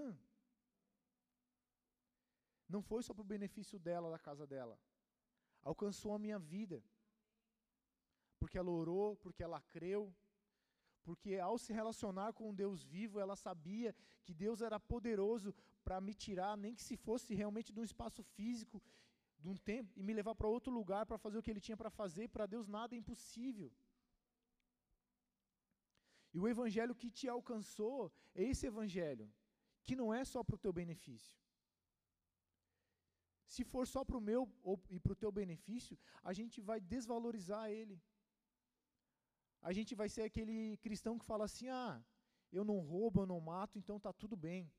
não 2.68 2.82
foi 2.82 3.02
só 3.02 3.14
para 3.14 3.22
o 3.22 3.32
benefício 3.36 3.80
dela, 3.80 4.12
da 4.12 4.20
casa 4.20 4.46
dela. 4.46 4.78
Alcançou 5.62 6.14
a 6.14 6.20
minha 6.20 6.38
vida. 6.38 6.84
Porque 8.40 8.58
ela 8.58 8.72
orou, 8.72 9.16
porque 9.16 9.44
ela 9.44 9.62
creu, 9.62 10.14
porque 11.08 11.38
ao 11.38 11.58
se 11.58 11.72
relacionar 11.72 12.34
com 12.34 12.50
um 12.50 12.54
Deus 12.54 12.84
vivo, 12.84 13.20
ela 13.20 13.36
sabia 13.36 13.96
que 14.24 14.34
Deus 14.34 14.62
era 14.62 14.80
poderoso 14.80 15.56
para 15.84 16.02
me 16.02 16.14
tirar, 16.14 16.54
nem 16.58 16.76
que 16.76 16.84
se 16.84 16.98
fosse 16.98 17.34
realmente 17.34 17.72
de 17.72 17.80
um 17.80 17.84
espaço 17.92 18.22
físico, 18.36 18.84
de 19.40 19.48
um 19.48 19.56
tempo, 19.56 19.90
e 19.96 20.04
me 20.04 20.14
levar 20.14 20.36
para 20.36 20.50
outro 20.56 20.72
lugar 20.80 21.06
para 21.06 21.18
fazer 21.18 21.38
o 21.38 21.44
que 21.44 21.52
ele 21.52 21.66
tinha 21.68 21.78
para 21.78 21.90
fazer. 21.90 22.28
Para 22.28 22.46
Deus 22.46 22.68
nada 22.68 22.94
é 22.94 22.98
impossível. 22.98 23.72
E 26.34 26.40
o 26.40 26.48
evangelho 26.48 26.94
que 26.94 27.10
te 27.10 27.28
alcançou 27.28 28.12
é 28.36 28.44
esse 28.44 28.68
evangelho, 28.68 29.32
que 29.86 29.96
não 29.96 30.14
é 30.14 30.24
só 30.26 30.44
para 30.44 30.56
o 30.56 30.64
teu 30.66 30.74
benefício. 30.74 31.36
Se 33.54 33.64
for 33.64 33.88
só 33.88 34.04
para 34.04 34.18
o 34.18 34.26
meu 34.30 34.42
ou, 34.62 34.76
e 34.90 35.00
para 35.00 35.14
o 35.14 35.20
teu 35.24 35.32
benefício, 35.32 35.98
a 36.22 36.34
gente 36.34 36.60
vai 36.60 36.80
desvalorizar 36.82 37.72
ele. 37.72 37.98
A 39.62 39.74
gente 39.74 39.96
vai 39.96 40.10
ser 40.10 40.24
aquele 40.24 40.78
cristão 40.78 41.18
que 41.18 41.26
fala 41.26 41.46
assim: 41.46 41.68
ah, 41.70 42.04
eu 42.52 42.64
não 42.64 42.80
roubo, 42.80 43.22
eu 43.22 43.26
não 43.26 43.40
mato, 43.40 43.78
então 43.78 43.98
está 43.98 44.14
tudo 44.14 44.36
bem. 44.36 44.72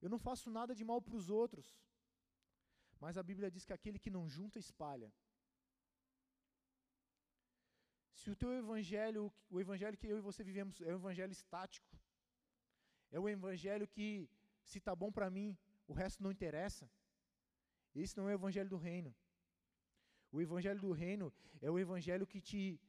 Eu 0.00 0.08
não 0.08 0.18
faço 0.18 0.50
nada 0.50 0.74
de 0.74 0.84
mal 0.84 1.00
para 1.02 1.16
os 1.16 1.28
outros. 1.28 1.66
Mas 3.00 3.16
a 3.16 3.22
Bíblia 3.22 3.50
diz 3.50 3.64
que 3.64 3.72
aquele 3.72 3.98
que 3.98 4.10
não 4.10 4.28
junta, 4.28 4.58
espalha. 4.58 5.12
Se 8.20 8.30
o 8.30 8.36
teu 8.36 8.52
evangelho, 8.52 9.32
o 9.48 9.60
evangelho 9.60 9.96
que 9.96 10.06
eu 10.06 10.18
e 10.18 10.20
você 10.28 10.42
vivemos 10.42 10.80
é 10.80 10.92
um 10.92 11.00
evangelho 11.02 11.32
estático, 11.32 11.96
é 13.10 13.18
um 13.20 13.28
evangelho 13.28 13.86
que 13.86 14.28
se 14.64 14.78
está 14.78 14.94
bom 14.94 15.10
para 15.10 15.30
mim, 15.30 15.56
o 15.86 15.92
resto 15.92 16.22
não 16.22 16.32
interessa. 16.32 16.90
Esse 17.94 18.16
não 18.16 18.28
é 18.28 18.32
o 18.32 18.38
evangelho 18.40 18.68
do 18.68 18.76
reino. 18.76 19.14
O 20.30 20.40
evangelho 20.40 20.80
do 20.80 20.92
reino 20.92 21.32
é 21.60 21.70
o 21.70 21.78
evangelho 21.78 22.26
que 22.26 22.40
te 22.40 22.80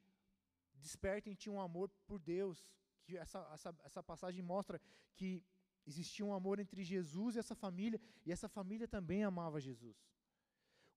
desperta 0.76 1.30
em 1.30 1.34
ti 1.34 1.50
um 1.50 1.60
amor 1.60 1.90
por 2.08 2.20
Deus. 2.20 2.74
Que 3.04 3.18
essa, 3.18 3.40
essa, 3.54 3.76
essa 3.84 4.04
passagem 4.04 4.42
mostra 4.42 4.82
que 5.16 5.44
existia 5.86 6.26
um 6.26 6.34
amor 6.34 6.60
entre 6.60 6.84
Jesus 6.84 7.36
e 7.36 7.40
essa 7.40 7.56
família, 7.56 8.00
e 8.26 8.32
essa 8.32 8.48
família 8.48 8.88
também 8.88 9.24
amava 9.24 9.60
Jesus. 9.60 9.98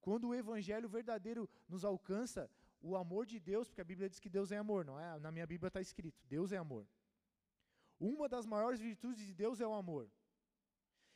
Quando 0.00 0.28
o 0.28 0.34
evangelho 0.34 0.88
verdadeiro 0.88 1.48
nos 1.68 1.84
alcança, 1.84 2.50
o 2.80 2.96
amor 2.96 3.24
de 3.24 3.38
Deus, 3.38 3.68
porque 3.68 3.80
a 3.80 3.84
Bíblia 3.84 4.08
diz 4.08 4.18
que 4.18 4.28
Deus 4.28 4.50
é 4.50 4.56
amor, 4.56 4.84
não 4.84 4.98
é? 4.98 5.18
Na 5.20 5.30
minha 5.30 5.46
Bíblia 5.46 5.68
está 5.68 5.80
escrito: 5.80 6.20
Deus 6.28 6.50
é 6.50 6.56
amor. 6.56 6.86
Uma 7.98 8.28
das 8.28 8.44
maiores 8.44 8.80
virtudes 8.80 9.24
de 9.24 9.32
Deus 9.32 9.60
é 9.60 9.66
o 9.66 9.72
amor. 9.72 10.10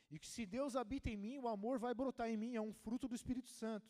E 0.09 0.17
que 0.17 0.27
se 0.27 0.45
Deus 0.45 0.77
habita 0.77 1.09
em 1.09 1.17
mim, 1.17 1.37
o 1.37 1.49
amor 1.49 1.77
vai 1.77 1.93
brotar 1.93 2.29
em 2.29 2.37
mim, 2.37 2.55
é 2.55 2.61
um 2.61 2.71
fruto 2.71 3.09
do 3.09 3.15
Espírito 3.15 3.49
Santo. 3.49 3.85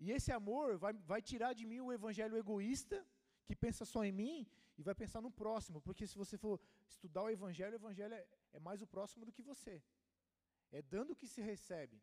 E 0.00 0.12
esse 0.12 0.30
amor 0.30 0.78
vai, 0.78 0.92
vai 1.12 1.20
tirar 1.20 1.52
de 1.54 1.66
mim 1.66 1.80
o 1.80 1.92
evangelho 1.92 2.36
egoísta, 2.36 3.04
que 3.46 3.56
pensa 3.56 3.84
só 3.84 4.04
em 4.04 4.12
mim, 4.12 4.46
e 4.76 4.82
vai 4.82 4.94
pensar 4.94 5.20
no 5.20 5.30
próximo, 5.30 5.80
porque 5.80 6.06
se 6.06 6.16
você 6.16 6.36
for 6.38 6.60
estudar 6.88 7.22
o 7.24 7.30
evangelho, 7.30 7.72
o 7.72 7.80
evangelho 7.82 8.14
é, 8.14 8.24
é 8.52 8.60
mais 8.60 8.80
o 8.80 8.86
próximo 8.86 9.24
do 9.24 9.32
que 9.32 9.42
você. 9.42 9.82
É 10.70 10.80
dando 10.82 11.16
que 11.16 11.26
se 11.26 11.40
recebe. 11.40 12.00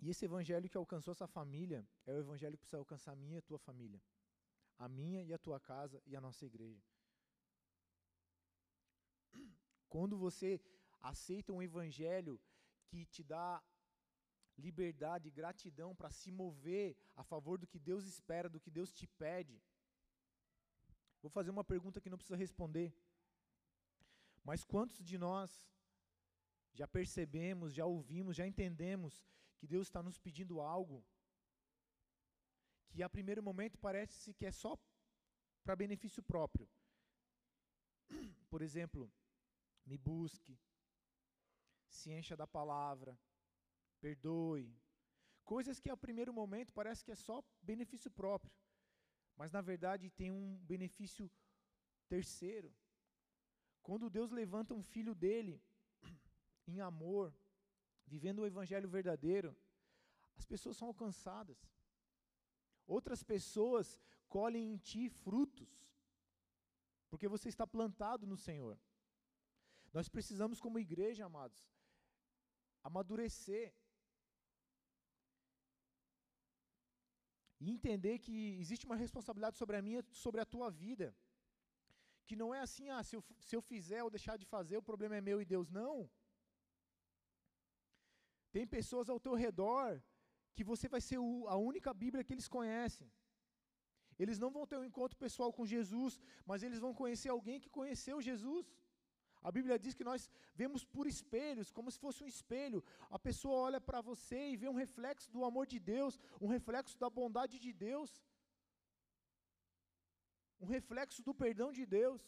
E 0.00 0.10
esse 0.10 0.24
evangelho 0.24 0.68
que 0.68 0.76
alcançou 0.76 1.12
essa 1.12 1.28
família 1.28 1.86
é 2.06 2.12
o 2.12 2.18
evangelho 2.18 2.56
que 2.56 2.64
precisa 2.64 2.78
alcançar 2.78 3.12
a 3.12 3.16
minha 3.16 3.36
e 3.36 3.38
a 3.38 3.42
tua 3.42 3.58
família. 3.58 4.02
A 4.76 4.88
minha 4.88 5.22
e 5.22 5.32
a 5.32 5.38
tua 5.38 5.60
casa 5.60 6.02
e 6.06 6.16
a 6.16 6.20
nossa 6.20 6.44
igreja. 6.44 6.82
Quando 9.92 10.16
você 10.26 10.50
aceita 11.12 11.52
um 11.52 11.62
evangelho 11.62 12.40
que 12.88 13.04
te 13.14 13.22
dá 13.22 13.62
liberdade 14.66 15.30
gratidão 15.30 15.90
para 15.94 16.10
se 16.10 16.30
mover 16.30 16.96
a 17.14 17.22
favor 17.22 17.56
do 17.58 17.66
que 17.66 17.78
Deus 17.78 18.04
espera, 18.06 18.48
do 18.48 18.60
que 18.64 18.70
Deus 18.70 18.90
te 18.98 19.06
pede. 19.06 19.56
Vou 21.22 21.30
fazer 21.30 21.50
uma 21.50 21.64
pergunta 21.72 22.00
que 22.00 22.10
não 22.10 22.18
precisa 22.18 22.36
responder. 22.36 22.88
Mas 24.42 24.64
quantos 24.64 25.04
de 25.10 25.18
nós 25.18 25.50
já 26.72 26.86
percebemos, 26.88 27.74
já 27.74 27.84
ouvimos, 27.84 28.36
já 28.36 28.46
entendemos 28.46 29.26
que 29.58 29.66
Deus 29.66 29.86
está 29.86 30.02
nos 30.02 30.18
pedindo 30.18 30.60
algo 30.60 31.04
que 32.88 33.02
a 33.02 33.10
primeiro 33.16 33.42
momento 33.42 33.78
parece 33.78 34.34
que 34.34 34.46
é 34.46 34.52
só 34.52 34.72
para 35.64 35.76
benefício 35.76 36.22
próprio. 36.22 36.68
Por 38.50 38.62
exemplo, 38.62 39.10
me 39.84 39.96
busque, 39.96 40.58
se 41.88 42.10
encha 42.10 42.36
da 42.36 42.46
palavra, 42.46 43.18
perdoe. 44.00 44.74
Coisas 45.44 45.80
que 45.80 45.90
a 45.90 45.96
primeiro 45.96 46.32
momento 46.32 46.72
parece 46.72 47.04
que 47.04 47.12
é 47.12 47.16
só 47.16 47.42
benefício 47.62 48.10
próprio, 48.10 48.52
mas 49.36 49.52
na 49.52 49.60
verdade 49.60 50.10
tem 50.10 50.30
um 50.30 50.56
benefício 50.64 51.30
terceiro. 52.08 52.72
Quando 53.82 54.10
Deus 54.10 54.30
levanta 54.30 54.74
um 54.74 54.82
filho 54.82 55.14
dele 55.14 55.60
em 56.66 56.80
amor, 56.80 57.34
vivendo 58.06 58.40
o 58.40 58.46
evangelho 58.46 58.88
verdadeiro, 58.88 59.56
as 60.36 60.44
pessoas 60.44 60.76
são 60.76 60.88
alcançadas. 60.88 61.58
Outras 62.86 63.22
pessoas 63.22 64.00
colhem 64.28 64.72
em 64.72 64.76
ti 64.76 65.08
frutos, 65.08 65.70
porque 67.10 67.28
você 67.28 67.48
está 67.48 67.66
plantado 67.66 68.26
no 68.26 68.36
Senhor. 68.36 68.78
Nós 69.96 70.08
precisamos, 70.08 70.60
como 70.64 70.84
igreja, 70.86 71.24
amados, 71.26 71.60
amadurecer 72.88 73.66
e 77.62 77.70
entender 77.74 78.14
que 78.24 78.36
existe 78.62 78.86
uma 78.88 78.96
responsabilidade 79.04 79.56
sobre 79.62 79.76
a 79.76 79.82
minha, 79.88 80.02
sobre 80.24 80.40
a 80.40 80.46
tua 80.54 80.68
vida. 80.84 81.08
Que 82.26 82.36
não 82.40 82.48
é 82.56 82.60
assim, 82.66 82.88
ah, 82.96 83.02
se 83.08 83.14
eu, 83.16 83.22
se 83.46 83.54
eu 83.56 83.62
fizer 83.72 84.02
ou 84.02 84.10
deixar 84.16 84.36
de 84.42 84.46
fazer, 84.54 84.76
o 84.78 84.88
problema 84.90 85.16
é 85.16 85.26
meu 85.28 85.38
e 85.40 85.50
Deus. 85.54 85.68
Não. 85.80 85.96
Tem 88.54 88.66
pessoas 88.76 89.08
ao 89.08 89.20
teu 89.26 89.34
redor 89.44 90.02
que 90.56 90.64
você 90.70 90.86
vai 90.94 91.00
ser 91.08 91.18
a 91.54 91.56
única 91.70 91.92
Bíblia 92.02 92.24
que 92.24 92.34
eles 92.36 92.48
conhecem. 92.56 93.08
Eles 94.22 94.38
não 94.42 94.50
vão 94.56 94.64
ter 94.70 94.78
um 94.78 94.88
encontro 94.90 95.16
pessoal 95.24 95.50
com 95.56 95.70
Jesus, 95.74 96.20
mas 96.50 96.62
eles 96.66 96.80
vão 96.84 96.92
conhecer 97.02 97.30
alguém 97.30 97.60
que 97.62 97.70
conheceu 97.78 98.20
Jesus. 98.30 98.66
A 99.48 99.50
Bíblia 99.56 99.78
diz 99.84 99.94
que 99.98 100.08
nós 100.10 100.30
vemos 100.54 100.82
por 100.84 101.06
espelhos, 101.06 101.70
como 101.76 101.90
se 101.90 101.98
fosse 102.04 102.22
um 102.24 102.30
espelho. 102.34 102.82
A 103.10 103.18
pessoa 103.18 103.56
olha 103.66 103.80
para 103.80 104.00
você 104.00 104.40
e 104.50 104.56
vê 104.56 104.68
um 104.68 104.80
reflexo 104.84 105.30
do 105.30 105.44
amor 105.44 105.66
de 105.72 105.78
Deus, 105.94 106.18
um 106.40 106.48
reflexo 106.56 106.96
da 106.98 107.10
bondade 107.10 107.58
de 107.58 107.72
Deus, 107.72 108.10
um 110.60 110.66
reflexo 110.66 111.22
do 111.28 111.34
perdão 111.34 111.70
de 111.72 111.84
Deus. 111.84 112.22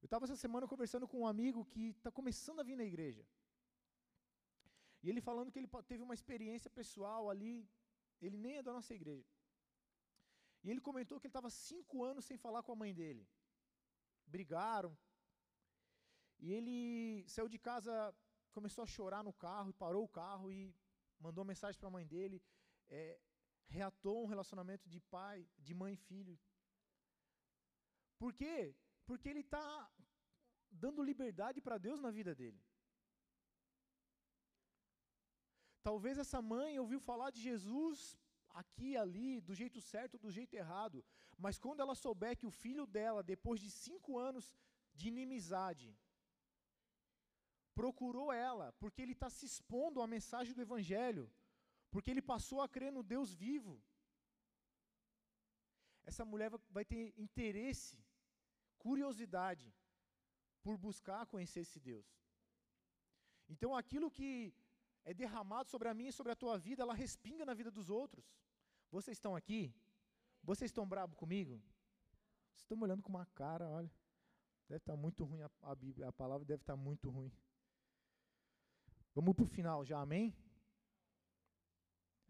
Eu 0.00 0.06
estava 0.06 0.24
essa 0.24 0.36
semana 0.44 0.66
conversando 0.66 1.06
com 1.06 1.20
um 1.20 1.26
amigo 1.26 1.64
que 1.72 1.90
está 1.90 2.10
começando 2.10 2.60
a 2.60 2.68
vir 2.68 2.76
na 2.76 2.84
igreja. 2.84 3.24
E 5.02 5.10
ele 5.10 5.20
falando 5.20 5.50
que 5.52 5.58
ele 5.58 5.70
teve 5.86 6.02
uma 6.02 6.14
experiência 6.14 6.70
pessoal 6.70 7.28
ali, 7.32 7.68
ele 8.20 8.38
nem 8.44 8.56
é 8.58 8.62
da 8.62 8.72
nossa 8.72 8.94
igreja. 8.94 9.28
E 10.64 10.70
ele 10.70 10.80
comentou 10.80 11.20
que 11.20 11.26
ele 11.26 11.30
estava 11.30 11.50
cinco 11.50 12.02
anos 12.02 12.24
sem 12.24 12.36
falar 12.36 12.62
com 12.62 12.72
a 12.72 12.80
mãe 12.82 12.94
dele. 12.94 13.28
Brigaram. 14.26 14.96
E 16.38 16.52
ele 16.52 17.24
saiu 17.28 17.48
de 17.48 17.58
casa, 17.58 17.92
começou 18.52 18.82
a 18.84 18.86
chorar 18.86 19.22
no 19.24 19.32
carro, 19.32 19.72
parou 19.74 20.04
o 20.04 20.14
carro 20.20 20.50
e 20.50 20.74
mandou 21.18 21.44
mensagem 21.44 21.78
para 21.78 21.88
a 21.88 21.96
mãe 21.96 22.06
dele. 22.06 22.42
É, 22.88 23.20
reatou 23.68 24.22
um 24.22 24.30
relacionamento 24.34 24.88
de 24.88 25.00
pai, 25.00 25.46
de 25.58 25.74
mãe 25.74 25.94
e 25.94 26.04
filho. 26.10 26.38
Por 28.18 28.32
quê? 28.32 28.74
Porque 29.06 29.28
ele 29.28 29.40
está 29.40 29.90
dando 30.70 31.02
liberdade 31.02 31.60
para 31.60 31.78
Deus 31.78 32.00
na 32.00 32.10
vida 32.10 32.34
dele. 32.34 32.60
Talvez 35.82 36.18
essa 36.18 36.40
mãe 36.42 36.78
ouviu 36.78 37.00
falar 37.00 37.30
de 37.30 37.40
Jesus 37.40 38.18
aqui 38.50 38.90
e 38.92 38.96
ali, 38.96 39.40
do 39.40 39.54
jeito 39.54 39.80
certo, 39.80 40.18
do 40.18 40.30
jeito 40.30 40.54
errado, 40.54 41.04
mas 41.38 41.58
quando 41.58 41.80
ela 41.80 41.94
souber 41.94 42.36
que 42.36 42.46
o 42.46 42.50
filho 42.50 42.86
dela, 42.86 43.22
depois 43.22 43.60
de 43.60 43.70
cinco 43.70 44.18
anos 44.18 44.46
de 44.92 45.08
inimizade, 45.08 45.96
procurou 47.78 48.28
ela, 48.32 48.66
porque 48.80 49.00
ele 49.02 49.14
está 49.16 49.28
se 49.30 49.44
expondo 49.50 50.02
à 50.04 50.06
mensagem 50.14 50.52
do 50.56 50.64
Evangelho, 50.66 51.24
porque 51.92 52.10
ele 52.12 52.30
passou 52.32 52.60
a 52.60 52.68
crer 52.74 52.92
no 52.96 53.04
Deus 53.14 53.28
vivo, 53.44 53.74
essa 56.10 56.24
mulher 56.30 56.50
vai 56.76 56.84
ter 56.92 57.02
interesse, 57.24 57.96
curiosidade, 58.84 59.66
por 60.64 60.76
buscar 60.86 61.26
conhecer 61.32 61.60
esse 61.66 61.78
Deus. 61.90 62.06
Então 63.52 63.70
aquilo 63.80 64.10
que 64.18 64.30
é 65.10 65.14
derramado 65.22 65.68
sobre 65.74 65.88
a 65.88 65.94
minha 65.98 66.10
e 66.10 66.18
sobre 66.20 66.32
a 66.32 66.40
tua 66.42 66.56
vida, 66.66 66.82
ela 66.82 66.94
respinga 67.04 67.44
na 67.50 67.54
vida 67.60 67.70
dos 67.78 67.88
outros. 68.00 68.26
Vocês 68.90 69.16
estão 69.18 69.34
aqui? 69.40 69.60
Vocês 70.42 70.70
estão 70.70 70.86
bravos 70.94 71.16
comigo? 71.22 71.54
Vocês 72.50 72.64
estão 72.64 72.76
me 72.78 72.84
olhando 72.84 73.02
com 73.02 73.10
uma 73.10 73.26
cara, 73.42 73.68
olha. 73.68 73.92
Deve 74.68 74.82
estar 74.82 74.96
muito 74.96 75.24
ruim 75.24 75.42
a, 75.42 75.50
a 75.62 75.74
Bíblia, 75.74 76.08
a 76.08 76.12
palavra 76.12 76.44
deve 76.44 76.62
estar 76.62 76.76
muito 76.76 77.08
ruim. 77.08 77.32
Vamos 79.18 79.34
para 79.34 79.46
o 79.46 79.54
final 79.58 79.84
já, 79.84 79.98
amém? 80.00 80.26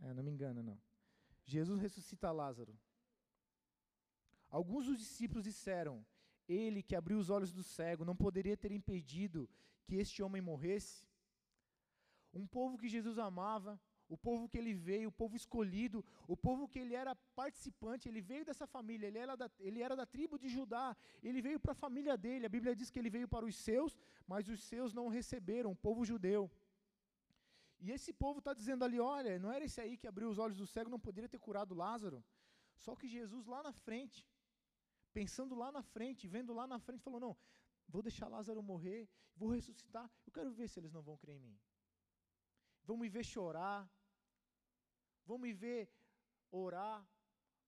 É, 0.04 0.14
não 0.14 0.22
me 0.22 0.30
engana, 0.30 0.62
não. 0.62 0.80
Jesus 1.44 1.78
ressuscita 1.82 2.32
Lázaro. 2.32 2.74
Alguns 4.48 4.86
dos 4.86 4.98
discípulos 4.98 5.44
disseram: 5.44 5.94
Ele 6.48 6.82
que 6.82 6.96
abriu 6.96 7.18
os 7.18 7.28
olhos 7.28 7.52
do 7.52 7.62
cego 7.62 8.06
não 8.06 8.16
poderia 8.16 8.56
ter 8.56 8.72
impedido 8.72 9.46
que 9.84 9.96
este 9.96 10.22
homem 10.22 10.40
morresse? 10.40 11.06
Um 12.32 12.46
povo 12.46 12.78
que 12.78 12.88
Jesus 12.88 13.18
amava, 13.18 13.78
o 14.08 14.16
povo 14.16 14.48
que 14.48 14.56
ele 14.56 14.72
veio, 14.72 15.10
o 15.10 15.12
povo 15.12 15.36
escolhido, 15.36 16.02
o 16.26 16.34
povo 16.34 16.66
que 16.66 16.78
ele 16.78 16.94
era 16.94 17.14
participante, 17.40 18.08
ele 18.08 18.22
veio 18.22 18.46
dessa 18.46 18.66
família, 18.66 19.08
ele 19.08 19.18
era 19.18 19.36
da, 19.36 19.50
ele 19.60 19.82
era 19.82 19.94
da 19.94 20.06
tribo 20.06 20.38
de 20.38 20.48
Judá, 20.48 20.96
ele 21.22 21.42
veio 21.42 21.60
para 21.60 21.72
a 21.72 21.82
família 21.84 22.16
dele. 22.16 22.46
A 22.46 22.54
Bíblia 22.56 22.74
diz 22.74 22.90
que 22.90 22.98
ele 22.98 23.10
veio 23.10 23.28
para 23.28 23.44
os 23.44 23.56
seus, 23.56 23.94
mas 24.26 24.48
os 24.48 24.62
seus 24.62 24.94
não 24.94 25.06
o 25.06 25.10
receberam, 25.10 25.72
o 25.72 25.76
povo 25.76 26.02
judeu. 26.02 26.50
E 27.80 27.90
esse 27.96 28.12
povo 28.12 28.38
está 28.40 28.52
dizendo 28.52 28.84
ali: 28.84 28.98
olha, 29.00 29.38
não 29.38 29.52
era 29.52 29.64
esse 29.64 29.80
aí 29.80 29.96
que 29.96 30.08
abriu 30.12 30.28
os 30.28 30.38
olhos 30.38 30.58
do 30.58 30.66
cego, 30.66 30.90
não 30.90 31.00
poderia 31.08 31.28
ter 31.28 31.38
curado 31.38 31.74
Lázaro. 31.74 32.24
Só 32.84 32.94
que 32.94 33.08
Jesus 33.08 33.46
lá 33.46 33.62
na 33.62 33.72
frente, 33.72 34.26
pensando 35.12 35.54
lá 35.54 35.70
na 35.70 35.82
frente, 35.82 36.26
vendo 36.26 36.52
lá 36.52 36.66
na 36.66 36.78
frente, 36.78 37.02
falou: 37.02 37.20
não, 37.20 37.36
vou 37.88 38.02
deixar 38.02 38.28
Lázaro 38.28 38.62
morrer, 38.62 39.08
vou 39.36 39.50
ressuscitar. 39.50 40.10
Eu 40.26 40.32
quero 40.32 40.50
ver 40.50 40.68
se 40.68 40.78
eles 40.80 40.92
não 40.92 41.02
vão 41.02 41.16
crer 41.16 41.36
em 41.36 41.44
mim. 41.48 41.58
Vão 42.84 42.96
me 42.96 43.08
ver 43.08 43.24
chorar, 43.24 43.80
vão 45.24 45.38
me 45.38 45.52
ver 45.52 45.90
orar, 46.50 47.06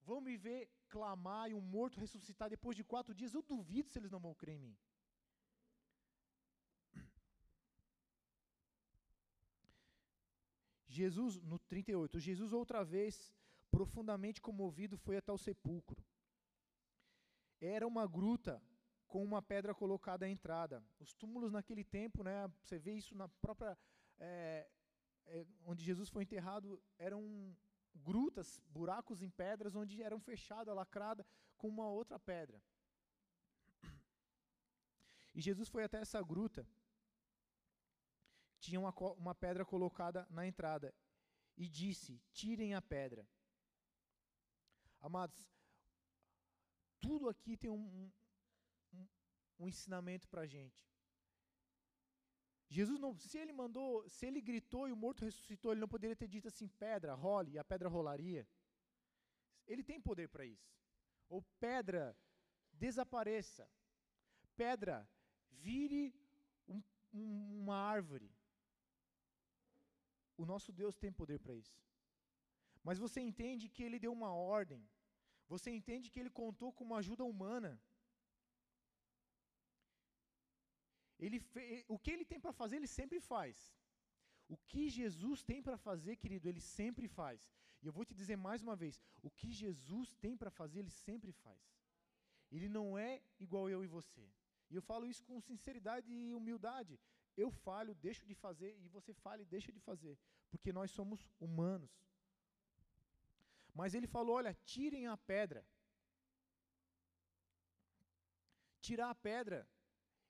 vão 0.03 0.21
me 0.21 0.37
ver 0.37 0.61
clamar 0.89 1.51
e 1.51 1.55
um 1.55 1.61
morto 1.61 2.01
ressuscitar 2.01 2.49
depois 2.49 2.77
de 2.77 2.85
quatro 2.93 3.15
dias. 3.15 3.35
Eu 3.35 3.43
duvido 3.43 3.89
se 3.91 3.99
eles 3.99 4.11
não 4.11 4.21
vão 4.27 4.35
crer 4.35 4.57
em 4.57 4.63
mim. 4.67 4.79
Jesus, 11.01 11.41
no 11.51 11.59
38, 11.59 12.21
Jesus 12.21 12.53
outra 12.53 12.85
vez, 12.85 13.33
profundamente 13.71 14.39
comovido, 14.49 14.99
foi 14.99 15.17
até 15.17 15.33
o 15.33 15.39
sepulcro. 15.39 16.01
Era 17.61 17.87
uma 17.87 18.07
gruta 18.07 18.63
com 19.09 19.23
uma 19.25 19.41
pedra 19.53 19.73
colocada 19.75 20.27
à 20.27 20.29
entrada. 20.29 20.77
Os 20.99 21.13
túmulos 21.15 21.53
naquele 21.53 21.85
tempo, 21.99 22.23
né, 22.23 22.37
você 22.63 22.79
vê 22.79 22.93
isso 22.93 23.15
na 23.15 23.29
própria. 23.29 23.79
É, 24.19 24.69
é, 25.27 25.47
onde 25.65 25.83
Jesus 25.83 26.09
foi 26.11 26.23
enterrado, 26.25 26.83
eram 26.99 27.23
grutas, 27.95 28.61
buracos 28.69 29.23
em 29.23 29.31
pedras, 29.31 29.75
onde 29.75 30.03
eram 30.03 30.21
fechadas, 30.21 30.75
lacrada 30.75 31.27
com 31.57 31.69
uma 31.69 31.89
outra 31.89 32.19
pedra. 32.19 32.61
E 35.35 35.41
Jesus 35.41 35.69
foi 35.69 35.83
até 35.85 35.99
essa 35.99 36.21
gruta. 36.23 36.67
Tinha 38.61 38.79
uma, 38.79 38.95
uma 39.15 39.35
pedra 39.35 39.65
colocada 39.65 40.27
na 40.31 40.47
entrada. 40.47 40.95
E 41.57 41.69
disse: 41.69 42.23
Tirem 42.33 42.75
a 42.75 42.83
pedra. 42.83 43.27
Amados, 45.01 45.51
tudo 47.01 47.29
aqui 47.29 47.57
tem 47.57 47.71
um, 47.71 48.13
um, 48.93 49.09
um 49.59 49.69
ensinamento 49.69 50.29
para 50.29 50.43
a 50.43 50.47
gente. 50.47 50.87
Jesus 52.69 53.01
não, 53.01 53.19
se 53.19 53.37
ele 53.37 53.53
mandou, 53.53 54.09
se 54.09 54.27
ele 54.27 54.41
gritou 54.41 54.87
e 54.89 54.93
o 54.93 54.97
morto 54.97 55.25
ressuscitou, 55.25 55.73
ele 55.73 55.81
não 55.81 55.89
poderia 55.89 56.15
ter 56.15 56.29
dito 56.29 56.47
assim, 56.47 56.69
pedra, 56.69 57.15
role, 57.15 57.53
e 57.53 57.59
a 57.59 57.65
pedra 57.65 57.89
rolaria. 57.89 58.47
Ele 59.67 59.83
tem 59.83 60.01
poder 60.01 60.29
para 60.29 60.45
isso. 60.45 60.71
Ou 61.29 61.43
pedra, 61.59 62.17
desapareça. 62.73 63.69
Pedra, 64.55 65.09
vire 65.51 66.15
um, 66.69 66.83
um, 67.13 67.61
uma 67.63 67.77
árvore. 67.77 68.33
O 70.43 70.47
nosso 70.53 70.71
Deus 70.81 70.97
tem 71.03 71.13
poder 71.21 71.39
para 71.45 71.55
isso. 71.63 71.79
Mas 72.87 72.99
você 73.05 73.21
entende 73.29 73.69
que 73.75 73.83
ele 73.87 73.99
deu 74.05 74.13
uma 74.19 74.33
ordem 74.59 74.83
você 75.53 75.69
entende 75.79 76.11
que 76.13 76.21
ele 76.23 76.39
contou 76.43 76.71
com 76.73 76.85
uma 76.89 76.99
ajuda 77.03 77.25
humana. 77.33 77.71
Ele 81.25 81.39
o 81.95 81.99
que 82.03 82.13
ele 82.15 82.27
tem 82.33 82.41
para 82.45 82.55
fazer, 82.61 82.77
ele 82.77 82.93
sempre 83.01 83.19
faz. 83.33 83.57
O 84.55 84.57
que 84.71 84.85
Jesus 84.99 85.43
tem 85.51 85.61
para 85.67 85.77
fazer, 85.89 86.15
querido, 86.23 86.49
ele 86.49 86.63
sempre 86.79 87.09
faz. 87.19 87.41
E 87.83 87.87
eu 87.89 87.95
vou 87.97 88.05
te 88.09 88.15
dizer 88.21 88.37
mais 88.49 88.63
uma 88.67 88.77
vez: 88.83 88.95
o 89.29 89.31
que 89.39 89.51
Jesus 89.63 90.15
tem 90.25 90.37
para 90.43 90.53
fazer, 90.61 90.79
ele 90.81 90.95
sempre 91.07 91.33
faz. 91.45 91.65
Ele 92.55 92.69
não 92.77 92.87
é 93.09 93.11
igual 93.47 93.69
eu 93.75 93.83
e 93.87 93.93
você. 93.99 94.25
E 94.71 94.77
eu 94.79 94.83
falo 94.91 95.05
isso 95.13 95.25
com 95.29 95.47
sinceridade 95.51 96.09
e 96.13 96.33
humildade. 96.41 96.95
Eu 97.43 97.51
falho, 97.67 97.95
deixo 98.07 98.25
de 98.31 98.35
fazer, 98.45 98.71
e 98.85 98.89
você 98.97 99.13
falha 99.25 99.43
e 99.43 99.53
deixa 99.57 99.71
de 99.77 99.81
fazer. 99.89 100.15
Porque 100.51 100.71
nós 100.79 100.91
somos 100.99 101.21
humanos. 101.47 101.93
Mas 103.81 103.95
ele 103.97 104.09
falou: 104.17 104.37
olha, 104.41 104.53
tirem 104.75 105.07
a 105.15 105.17
pedra. 105.33 105.63
Tirar 108.87 109.11
a 109.11 109.21
pedra 109.29 109.59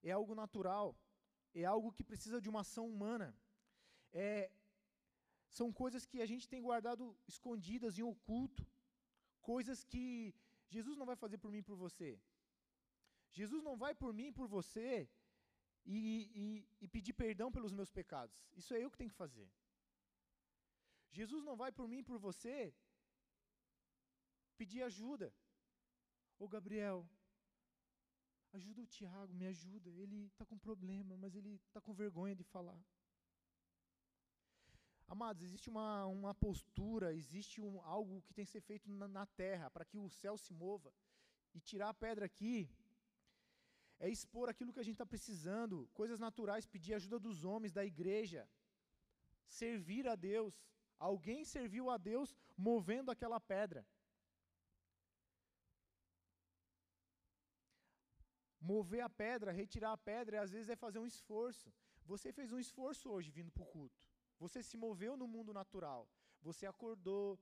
é 0.09 0.11
algo 0.19 0.35
natural, 0.43 0.89
é 1.55 1.65
algo 1.65 1.93
que 1.97 2.09
precisa 2.11 2.39
de 2.45 2.49
uma 2.53 2.63
ação 2.67 2.85
humana. 2.93 3.29
É, 4.13 4.51
são 5.59 5.69
coisas 5.83 6.05
que 6.11 6.19
a 6.25 6.29
gente 6.33 6.49
tem 6.53 6.63
guardado 6.69 7.05
escondidas 7.33 7.99
em 7.99 8.03
oculto, 8.15 8.65
coisas 9.53 9.79
que 9.93 10.35
Jesus 10.75 10.97
não 10.97 11.07
vai 11.11 11.17
fazer 11.25 11.39
por 11.39 11.51
mim 11.53 11.63
e 11.63 11.69
por 11.71 11.77
você. 11.85 12.11
Jesus 13.39 13.63
não 13.69 13.77
vai 13.77 13.95
por 14.03 14.13
mim 14.19 14.29
e 14.29 14.37
por 14.39 14.49
você 14.49 15.09
e, 15.85 15.99
e, 16.35 16.69
e, 16.83 16.89
pedir 16.89 17.13
perdão 17.13 17.51
pelos 17.51 17.73
meus 17.73 17.91
pecados. 17.91 18.37
Isso 18.57 18.75
é 18.75 18.83
eu 18.83 18.91
que 18.91 18.99
tenho 18.99 19.11
que 19.11 19.17
fazer. 19.17 19.51
Jesus 21.11 21.43
não 21.43 21.57
vai 21.57 21.73
por 21.73 21.89
mim 21.89 21.99
e 21.99 22.03
por 22.03 22.19
você 22.19 22.75
pedir 24.57 24.83
ajuda. 24.83 25.33
Ô 26.39 26.47
Gabriel, 26.47 27.09
ajuda 28.53 28.83
o 28.83 28.87
Tiago, 28.87 29.33
me 29.35 29.47
ajuda. 29.47 29.91
Ele 29.91 30.27
está 30.27 30.45
com 30.45 30.59
problema, 30.59 31.17
mas 31.17 31.35
ele 31.35 31.55
está 31.67 31.81
com 31.81 31.93
vergonha 31.93 32.35
de 32.35 32.45
falar. 32.45 32.81
Amados, 35.09 35.43
existe 35.43 35.69
uma, 35.69 36.07
uma 36.07 36.33
postura, 36.33 37.13
existe 37.13 37.61
um, 37.61 37.81
algo 37.83 38.23
que 38.23 38.33
tem 38.33 38.45
que 38.45 38.51
ser 38.53 38.61
feito 38.61 38.89
na, 38.89 39.09
na 39.09 39.27
terra 39.27 39.69
para 39.69 39.85
que 39.85 39.99
o 39.99 40.09
céu 40.09 40.39
se 40.39 40.53
mova. 40.53 40.93
E 41.53 41.61
tirar 41.61 41.89
a 41.89 41.95
pedra 41.95 42.27
aqui 42.27 42.71
é 44.05 44.09
expor 44.09 44.49
aquilo 44.49 44.73
que 44.73 44.81
a 44.83 44.87
gente 44.89 44.99
está 44.99 45.07
precisando, 45.15 45.77
coisas 46.01 46.19
naturais, 46.27 46.67
pedir 46.75 46.95
ajuda 46.95 47.19
dos 47.27 47.45
homens, 47.45 47.73
da 47.79 47.85
igreja, 47.93 48.49
servir 49.47 50.09
a 50.09 50.17
Deus. 50.17 50.55
Alguém 50.99 51.41
serviu 51.45 51.91
a 51.95 51.99
Deus 52.11 52.35
movendo 52.57 53.11
aquela 53.11 53.39
pedra. 53.39 53.83
Mover 58.73 59.03
a 59.09 59.11
pedra, 59.25 59.53
retirar 59.53 59.93
a 59.93 60.03
pedra, 60.11 60.43
às 60.43 60.51
vezes 60.51 60.71
é 60.71 60.77
fazer 60.77 60.99
um 60.99 61.07
esforço. 61.15 61.69
Você 62.13 62.33
fez 62.33 62.51
um 62.53 62.59
esforço 62.59 63.11
hoje 63.15 63.31
vindo 63.31 63.51
para 63.53 63.63
o 63.63 63.71
culto. 63.77 64.01
Você 64.39 64.63
se 64.63 64.77
moveu 64.85 65.15
no 65.17 65.29
mundo 65.35 65.53
natural. 65.61 66.03
Você 66.49 66.65
acordou, 66.67 67.39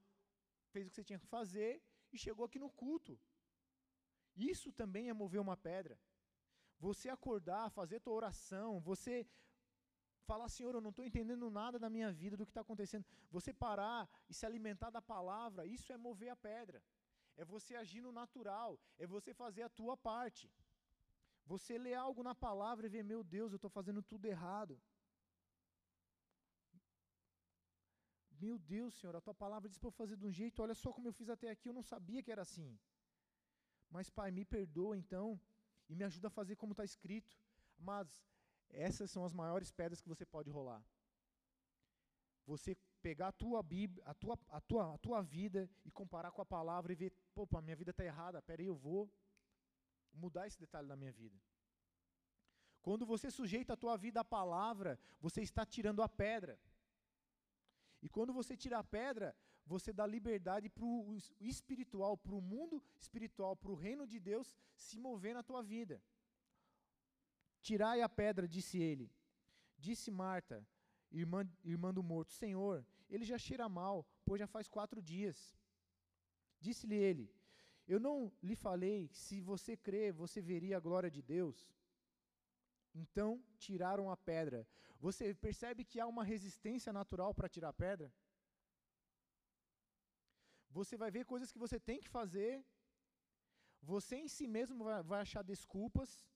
fez 0.72 0.86
o 0.86 0.90
que 0.90 0.96
você 0.96 1.04
tinha 1.04 1.18
que 1.24 1.26
fazer 1.38 1.72
e 2.12 2.18
chegou 2.18 2.44
aqui 2.44 2.59
no 2.59 2.70
culto. 2.70 3.18
Isso 4.36 4.72
também 4.72 5.09
é 5.09 5.12
mover 5.12 5.40
uma 5.40 5.56
pedra. 5.56 5.98
Você 6.87 7.09
acordar, 7.09 7.70
fazer 7.70 8.01
tua 8.01 8.14
oração, 8.14 8.81
você 8.81 9.26
falar, 10.29 10.49
Senhor, 10.49 10.74
eu 10.74 10.85
não 10.87 10.91
estou 10.91 11.05
entendendo 11.05 11.51
nada 11.51 11.79
da 11.85 11.91
minha 11.97 12.11
vida, 12.12 12.37
do 12.37 12.45
que 12.47 12.51
está 12.51 12.61
acontecendo. 12.61 13.05
Você 13.37 13.53
parar 13.53 14.09
e 14.31 14.35
se 14.39 14.45
alimentar 14.47 14.91
da 14.91 15.03
palavra, 15.14 15.66
isso 15.76 15.93
é 15.93 15.97
mover 15.97 16.31
a 16.31 16.37
pedra. 16.37 16.83
É 17.37 17.45
você 17.45 17.74
agir 17.83 18.03
no 18.07 18.12
natural, 18.12 18.79
é 18.99 19.07
você 19.07 19.33
fazer 19.43 19.62
a 19.62 19.68
tua 19.81 19.97
parte. 19.97 20.47
Você 21.53 21.79
lê 21.79 21.95
algo 21.95 22.22
na 22.29 22.35
palavra 22.35 22.87
e 22.87 22.93
vê, 22.95 23.03
meu 23.03 23.22
Deus, 23.37 23.53
eu 23.53 23.57
estou 23.61 23.70
fazendo 23.79 24.03
tudo 24.03 24.26
errado. 24.26 24.74
Meu 28.45 28.57
Deus, 28.59 28.95
Senhor, 28.99 29.16
a 29.16 29.24
tua 29.26 29.35
palavra 29.35 29.68
diz 29.68 29.79
para 29.79 29.89
eu 29.89 29.99
fazer 30.01 30.16
de 30.16 30.26
um 30.29 30.35
jeito, 30.41 30.62
olha 30.64 30.74
só 30.74 30.93
como 30.93 31.09
eu 31.09 31.12
fiz 31.20 31.29
até 31.29 31.49
aqui, 31.51 31.68
eu 31.68 31.79
não 31.79 31.83
sabia 31.83 32.22
que 32.22 32.31
era 32.31 32.43
assim. 32.43 32.79
Mas, 33.91 34.11
Pai, 34.11 34.31
me 34.31 34.45
perdoa 34.45 34.97
então 34.97 35.41
e 35.89 35.95
me 35.95 36.05
ajuda 36.05 36.28
a 36.28 36.30
fazer 36.30 36.57
como 36.57 36.72
está 36.72 36.84
escrito. 36.84 37.36
Mas 37.78 38.22
essas 38.70 39.11
são 39.11 39.24
as 39.24 39.32
maiores 39.32 39.70
pedras 39.70 40.01
que 40.01 40.09
você 40.09 40.26
pode 40.26 40.51
rolar. 40.51 40.82
Você 42.47 42.76
pegar 43.03 43.28
a 43.28 43.32
tua 43.32 43.62
Bíblia, 43.62 44.03
a 44.05 44.14
tua, 44.14 44.39
a 44.49 44.61
tua, 44.61 44.95
a 44.95 44.99
tua 44.99 45.22
vida 45.22 45.70
e 45.84 45.91
comparar 45.91 46.32
com 46.32 46.43
a 46.43 46.47
palavra 46.47 46.93
e 46.93 46.97
ver, 46.97 47.12
pô, 47.34 47.47
a 47.57 47.62
minha 47.62 47.76
vida 47.76 47.91
está 47.91 48.05
errada, 48.05 48.43
peraí, 48.43 48.66
eu 48.66 48.74
vou 48.76 49.11
mudar 50.12 50.47
esse 50.47 50.59
detalhe 50.59 50.89
na 50.89 50.97
minha 50.97 51.12
vida. 51.12 51.39
Quando 52.82 53.05
você 53.05 53.30
sujeita 53.30 53.74
a 53.74 53.76
tua 53.76 53.97
vida 53.97 54.20
à 54.20 54.24
palavra, 54.24 54.99
você 55.20 55.43
está 55.43 55.64
tirando 55.66 56.03
a 56.03 56.09
pedra. 56.09 56.59
E 58.01 58.09
quando 58.09 58.32
você 58.32 58.57
tira 58.57 58.78
a 58.78 58.84
pedra, 58.84 59.36
você 59.73 59.93
dá 59.93 60.07
liberdade 60.07 60.69
para 60.69 60.85
o 60.85 61.16
espiritual, 61.55 62.16
para 62.16 62.35
o 62.35 62.41
mundo 62.41 62.83
espiritual, 62.99 63.55
para 63.55 63.71
o 63.71 63.81
reino 63.87 64.07
de 64.12 64.19
Deus 64.19 64.57
se 64.75 64.99
mover 64.99 65.35
na 65.35 65.43
tua 65.43 65.62
vida. 65.62 66.03
Tirai 67.61 68.01
a 68.01 68.09
pedra, 68.09 68.49
disse 68.57 68.79
ele. 68.91 69.07
Disse 69.87 70.11
Marta, 70.11 70.66
irmã, 71.12 71.41
irmã 71.73 71.93
do 71.93 72.03
morto: 72.03 72.33
Senhor, 72.33 72.85
ele 73.11 73.25
já 73.25 73.39
cheira 73.47 73.69
mal, 73.69 74.07
pois 74.25 74.41
já 74.41 74.47
faz 74.47 74.66
quatro 74.77 75.03
dias. 75.03 75.37
Disse-lhe 76.59 76.97
ele: 76.97 77.31
Eu 77.87 78.01
não 78.01 78.33
lhe 78.43 78.57
falei, 78.57 79.09
se 79.12 79.41
você 79.41 79.77
crer, 79.77 80.12
você 80.12 80.41
veria 80.41 80.79
a 80.79 80.85
glória 80.89 81.11
de 81.11 81.23
Deus. 81.23 81.59
Então 82.95 83.31
tiraram 83.59 84.11
a 84.11 84.16
pedra. 84.16 84.66
Você 84.99 85.35
percebe 85.35 85.85
que 85.85 86.01
há 86.01 86.07
uma 86.07 86.25
resistência 86.25 86.93
natural 86.93 87.33
para 87.35 87.49
tirar 87.49 87.69
a 87.69 87.81
pedra? 87.87 88.12
Você 90.71 90.97
vai 90.97 91.11
ver 91.11 91.25
coisas 91.25 91.51
que 91.51 91.59
você 91.59 91.79
tem 91.81 92.01
que 92.01 92.09
fazer. 92.09 92.64
Você 93.83 94.16
em 94.16 94.29
si 94.29 94.47
mesmo 94.47 94.85
vai, 94.85 95.03
vai 95.03 95.21
achar 95.21 95.43
desculpas. 95.43 96.27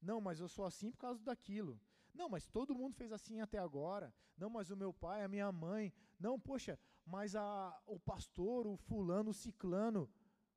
Não, 0.00 0.20
mas 0.20 0.40
eu 0.40 0.48
sou 0.48 0.64
assim 0.64 0.90
por 0.90 0.98
causa 0.98 1.22
daquilo. 1.22 1.80
Não, 2.14 2.28
mas 2.28 2.46
todo 2.46 2.74
mundo 2.74 2.94
fez 2.96 3.12
assim 3.12 3.40
até 3.40 3.58
agora. 3.58 4.14
Não, 4.36 4.50
mas 4.50 4.70
o 4.70 4.76
meu 4.76 4.92
pai, 4.92 5.22
a 5.22 5.28
minha 5.28 5.50
mãe. 5.52 5.92
Não, 6.18 6.38
poxa, 6.38 6.78
mas 7.04 7.34
a, 7.34 7.82
o 7.86 7.98
pastor, 7.98 8.66
o 8.66 8.76
fulano, 8.76 9.30
o 9.30 9.34
ciclano, 9.34 10.10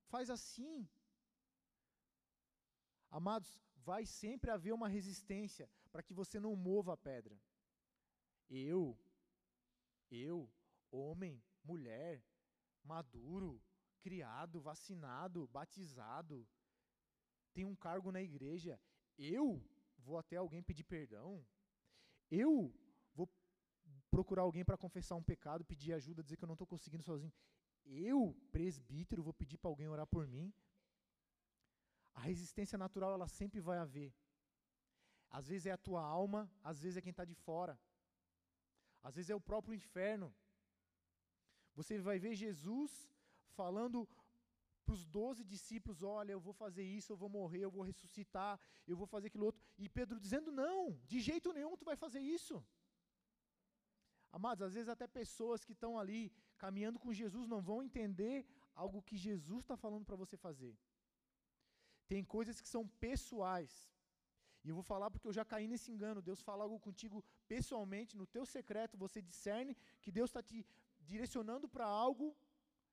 faz 0.07 0.29
assim. 0.29 0.87
Amados, 3.09 3.59
vai 3.75 4.05
sempre 4.05 4.49
haver 4.51 4.73
uma 4.73 4.87
resistência 4.87 5.69
para 5.91 6.03
que 6.03 6.13
você 6.13 6.39
não 6.39 6.55
mova 6.55 6.93
a 6.93 6.97
pedra. 6.97 7.39
Eu, 8.49 8.97
eu, 10.09 10.49
homem, 10.89 11.43
mulher, 11.63 12.23
maduro, 12.83 13.61
criado, 13.99 14.59
vacinado, 14.61 15.47
batizado, 15.47 16.47
tem 17.53 17.65
um 17.65 17.75
cargo 17.75 18.11
na 18.11 18.21
igreja, 18.21 18.79
eu 19.17 19.63
vou 19.97 20.17
até 20.17 20.37
alguém 20.37 20.63
pedir 20.63 20.83
perdão? 20.83 21.45
Eu 22.29 22.73
vou 23.13 23.29
procurar 24.09 24.43
alguém 24.43 24.63
para 24.63 24.77
confessar 24.77 25.15
um 25.15 25.23
pecado, 25.23 25.65
pedir 25.65 25.93
ajuda, 25.93 26.23
dizer 26.23 26.37
que 26.37 26.43
eu 26.43 26.47
não 26.47 26.53
estou 26.53 26.67
conseguindo 26.67 27.03
sozinho? 27.03 27.33
Eu, 27.85 28.35
presbítero, 28.51 29.23
vou 29.23 29.33
pedir 29.33 29.57
para 29.57 29.69
alguém 29.69 29.87
orar 29.87 30.07
por 30.07 30.27
mim? 30.27 30.53
A 32.13 32.21
resistência 32.21 32.77
natural, 32.77 33.13
ela 33.13 33.27
sempre 33.27 33.59
vai 33.59 33.77
haver. 33.77 34.13
Às 35.29 35.47
vezes 35.47 35.65
é 35.65 35.71
a 35.71 35.77
tua 35.77 36.01
alma, 36.01 36.51
às 36.63 36.81
vezes 36.81 36.97
é 36.97 37.01
quem 37.01 37.11
está 37.11 37.25
de 37.25 37.33
fora. 37.33 37.79
Às 39.01 39.15
vezes 39.15 39.29
é 39.29 39.35
o 39.35 39.41
próprio 39.41 39.73
inferno. 39.73 40.33
Você 41.75 41.99
vai 41.99 42.17
ver 42.19 42.35
Jesus 42.35 42.91
falando 43.59 44.07
para 44.85 44.93
os 44.93 45.05
doze 45.05 45.43
discípulos: 45.43 46.03
Olha, 46.03 46.33
eu 46.33 46.39
vou 46.39 46.53
fazer 46.53 46.83
isso, 46.83 47.11
eu 47.11 47.17
vou 47.23 47.29
morrer, 47.29 47.61
eu 47.63 47.71
vou 47.71 47.83
ressuscitar, 47.91 48.59
eu 48.87 48.97
vou 49.01 49.07
fazer 49.07 49.27
aquilo 49.27 49.45
outro. 49.45 49.61
E 49.77 49.87
Pedro 49.89 50.19
dizendo: 50.19 50.51
Não, 50.51 50.99
de 51.11 51.19
jeito 51.19 51.53
nenhum 51.53 51.77
tu 51.77 51.85
vai 51.85 51.95
fazer 51.95 52.19
isso. 52.19 52.63
Amados, 54.31 54.61
às 54.67 54.73
vezes 54.73 54.89
até 54.89 55.07
pessoas 55.07 55.63
que 55.65 55.73
estão 55.73 55.99
ali 56.01 56.31
caminhando 56.57 56.99
com 56.99 57.13
Jesus 57.21 57.47
não 57.53 57.61
vão 57.61 57.83
entender 57.83 58.45
algo 58.73 59.01
que 59.01 59.17
Jesus 59.17 59.61
está 59.63 59.75
falando 59.75 60.05
para 60.05 60.15
você 60.15 60.37
fazer. 60.37 60.73
Tem 62.07 62.23
coisas 62.23 62.59
que 62.61 62.69
são 62.75 62.87
pessoais. 63.05 63.73
E 64.63 64.69
eu 64.69 64.75
vou 64.75 64.83
falar 64.83 65.09
porque 65.09 65.27
eu 65.27 65.33
já 65.39 65.43
caí 65.43 65.67
nesse 65.67 65.91
engano. 65.91 66.21
Deus 66.21 66.41
fala 66.41 66.63
algo 66.63 66.79
contigo 66.79 67.23
pessoalmente, 67.47 68.15
no 68.15 68.27
teu 68.35 68.45
secreto, 68.45 68.97
você 68.97 69.21
discerne 69.21 69.75
que 70.01 70.11
Deus 70.11 70.29
está 70.29 70.41
te 70.41 70.65
direcionando 71.05 71.67
para 71.67 71.85
algo, 71.85 72.35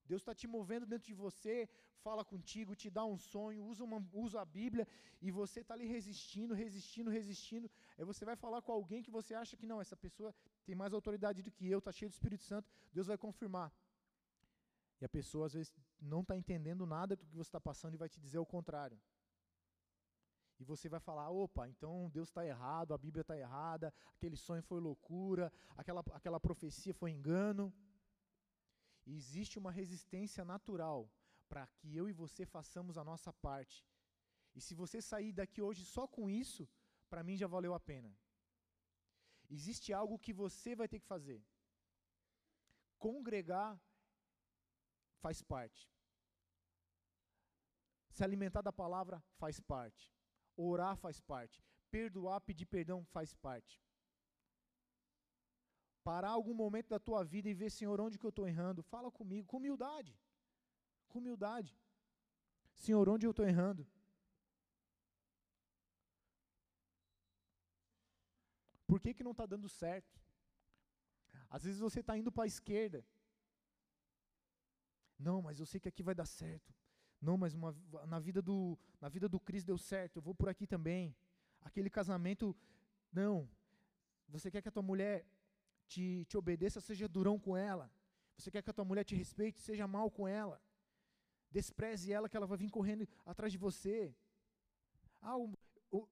Deus 0.04 0.22
está 0.22 0.34
te 0.34 0.46
movendo 0.46 0.86
dentro 0.86 1.06
de 1.06 1.14
você, 1.14 1.68
fala 2.02 2.24
contigo, 2.24 2.74
te 2.74 2.88
dá 2.88 3.04
um 3.04 3.18
sonho, 3.18 3.64
usa, 3.64 3.84
uma, 3.84 4.06
usa 4.12 4.40
a 4.40 4.44
Bíblia, 4.44 4.86
e 5.20 5.30
você 5.30 5.60
está 5.60 5.74
ali 5.74 5.86
resistindo, 5.86 6.54
resistindo, 6.54 7.10
resistindo. 7.10 7.70
Aí 7.98 8.04
você 8.04 8.24
vai 8.24 8.36
falar 8.36 8.62
com 8.62 8.72
alguém 8.72 9.02
que 9.02 9.10
você 9.10 9.34
acha 9.34 9.56
que 9.56 9.66
não, 9.66 9.80
essa 9.80 9.96
pessoa 9.96 10.34
tem 10.64 10.74
mais 10.74 10.94
autoridade 10.94 11.42
do 11.42 11.50
que 11.50 11.68
eu, 11.68 11.78
está 11.78 11.92
cheio 11.92 12.10
do 12.10 12.14
Espírito 12.14 12.44
Santo, 12.44 12.70
Deus 12.92 13.06
vai 13.06 13.18
confirmar. 13.18 13.72
E 15.00 15.04
a 15.04 15.08
pessoa 15.08 15.46
às 15.46 15.52
vezes 15.52 15.72
não 16.00 16.22
está 16.22 16.36
entendendo 16.36 16.86
nada 16.86 17.14
do 17.14 17.26
que 17.26 17.36
você 17.36 17.48
está 17.48 17.60
passando 17.60 17.94
e 17.94 17.98
vai 17.98 18.08
te 18.08 18.20
dizer 18.20 18.38
o 18.38 18.46
contrário. 18.46 18.98
E 20.58 20.64
você 20.64 20.88
vai 20.88 20.98
falar: 20.98 21.30
opa, 21.30 21.68
então 21.68 22.10
Deus 22.10 22.28
está 22.28 22.44
errado, 22.44 22.92
a 22.92 22.98
Bíblia 22.98 23.20
está 23.20 23.36
errada, 23.36 23.94
aquele 24.16 24.36
sonho 24.36 24.62
foi 24.62 24.80
loucura, 24.80 25.52
aquela, 25.76 26.02
aquela 26.12 26.40
profecia 26.40 26.92
foi 26.92 27.12
engano. 27.12 27.72
Existe 29.16 29.58
uma 29.58 29.70
resistência 29.70 30.44
natural 30.44 31.10
para 31.48 31.66
que 31.66 31.96
eu 31.96 32.08
e 32.08 32.12
você 32.12 32.44
façamos 32.44 32.98
a 32.98 33.04
nossa 33.04 33.32
parte. 33.32 33.86
E 34.54 34.60
se 34.60 34.74
você 34.74 35.00
sair 35.00 35.32
daqui 35.32 35.62
hoje 35.62 35.84
só 35.84 36.06
com 36.06 36.28
isso, 36.28 36.68
para 37.08 37.22
mim 37.22 37.36
já 37.36 37.46
valeu 37.46 37.72
a 37.74 37.80
pena. 37.80 38.14
Existe 39.48 39.92
algo 39.92 40.18
que 40.18 40.32
você 40.32 40.76
vai 40.76 40.86
ter 40.86 41.00
que 41.00 41.06
fazer. 41.06 41.42
Congregar 42.98 43.80
faz 45.20 45.40
parte. 45.40 45.90
Se 48.10 48.22
alimentar 48.22 48.62
da 48.62 48.72
palavra 48.72 49.22
faz 49.38 49.58
parte. 49.58 50.12
Orar 50.54 50.96
faz 50.96 51.18
parte. 51.20 51.64
Perdoar, 51.90 52.40
pedir 52.42 52.66
perdão 52.66 53.04
faz 53.06 53.32
parte. 53.32 53.80
Parar 56.10 56.30
algum 56.30 56.56
momento 56.62 56.88
da 56.94 57.00
tua 57.08 57.22
vida 57.32 57.48
e 57.48 57.58
ver, 57.60 57.70
Senhor, 57.78 58.00
onde 58.06 58.18
que 58.18 58.26
eu 58.28 58.34
estou 58.34 58.46
errando? 58.52 58.82
Fala 58.92 59.10
comigo, 59.18 59.46
com 59.50 59.58
humildade. 59.58 60.12
Com 61.08 61.18
humildade. 61.20 61.72
Senhor, 62.84 63.04
onde 63.14 63.26
eu 63.26 63.32
estou 63.34 63.46
errando? 63.52 63.86
Por 68.90 68.98
que, 69.02 69.12
que 69.16 69.26
não 69.28 69.34
está 69.36 69.46
dando 69.54 69.68
certo? 69.82 70.14
Às 71.56 71.64
vezes 71.64 71.80
você 71.86 72.00
está 72.00 72.16
indo 72.20 72.32
para 72.32 72.44
a 72.44 72.52
esquerda 72.54 73.00
não, 75.18 75.42
mas 75.42 75.58
eu 75.58 75.66
sei 75.66 75.80
que 75.80 75.88
aqui 75.88 76.02
vai 76.02 76.14
dar 76.14 76.26
certo. 76.26 76.72
Não, 77.20 77.36
mas 77.36 77.52
uma, 77.52 77.76
na 78.06 78.20
vida 78.20 78.40
do 78.40 78.78
na 79.00 79.08
vida 79.08 79.28
do 79.28 79.40
Cris 79.40 79.64
deu 79.64 79.76
certo. 79.76 80.16
Eu 80.16 80.22
vou 80.22 80.34
por 80.34 80.48
aqui 80.48 80.66
também. 80.66 81.16
Aquele 81.60 81.90
casamento, 81.90 82.56
não. 83.12 83.50
Você 84.28 84.50
quer 84.50 84.62
que 84.62 84.68
a 84.68 84.72
tua 84.72 84.82
mulher 84.82 85.26
te, 85.92 86.24
te 86.26 86.36
obedeça, 86.36 86.80
seja 86.80 87.08
durão 87.16 87.38
com 87.38 87.56
ela. 87.56 87.90
Você 88.36 88.50
quer 88.52 88.62
que 88.62 88.70
a 88.70 88.76
tua 88.78 88.84
mulher 88.84 89.04
te 89.04 89.16
respeite, 89.22 89.60
seja 89.60 89.86
mal 89.96 90.10
com 90.10 90.28
ela. 90.28 90.60
Despreze 91.50 92.12
ela 92.12 92.28
que 92.28 92.36
ela 92.36 92.46
vai 92.46 92.58
vir 92.62 92.70
correndo 92.70 93.08
atrás 93.24 93.50
de 93.52 93.58
você. 93.58 94.14
Ah, 95.20 95.36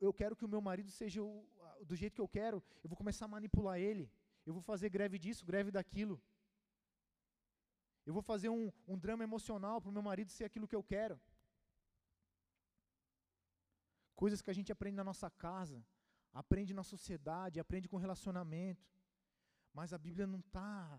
eu 0.00 0.12
quero 0.12 0.34
que 0.34 0.44
o 0.44 0.48
meu 0.48 0.60
marido 0.60 0.90
seja 0.90 1.22
o, 1.22 1.46
do 1.84 1.94
jeito 1.94 2.14
que 2.14 2.20
eu 2.20 2.28
quero. 2.28 2.62
Eu 2.82 2.88
vou 2.88 2.96
começar 2.96 3.26
a 3.26 3.34
manipular 3.36 3.78
ele. 3.78 4.10
Eu 4.46 4.52
vou 4.52 4.62
fazer 4.62 4.88
greve 4.88 5.18
disso, 5.18 5.44
greve 5.44 5.70
daquilo. 5.70 6.20
Eu 8.06 8.12
vou 8.12 8.22
fazer 8.22 8.48
um, 8.48 8.72
um 8.86 8.98
drama 8.98 9.24
emocional 9.24 9.80
para 9.80 9.90
o 9.90 9.92
meu 9.92 10.02
marido 10.02 10.30
ser 10.30 10.44
aquilo 10.44 10.68
que 10.68 10.76
eu 10.76 10.82
quero. 10.82 11.20
Coisas 14.14 14.40
que 14.40 14.50
a 14.50 14.54
gente 14.54 14.72
aprende 14.72 14.96
na 14.96 15.04
nossa 15.04 15.28
casa, 15.28 15.84
aprende 16.32 16.72
na 16.72 16.82
sociedade, 16.82 17.60
aprende 17.60 17.88
com 17.88 17.96
relacionamento. 17.96 18.95
Mas 19.78 19.92
a 19.92 19.98
Bíblia 19.98 20.26
não 20.26 20.38
está 20.38 20.98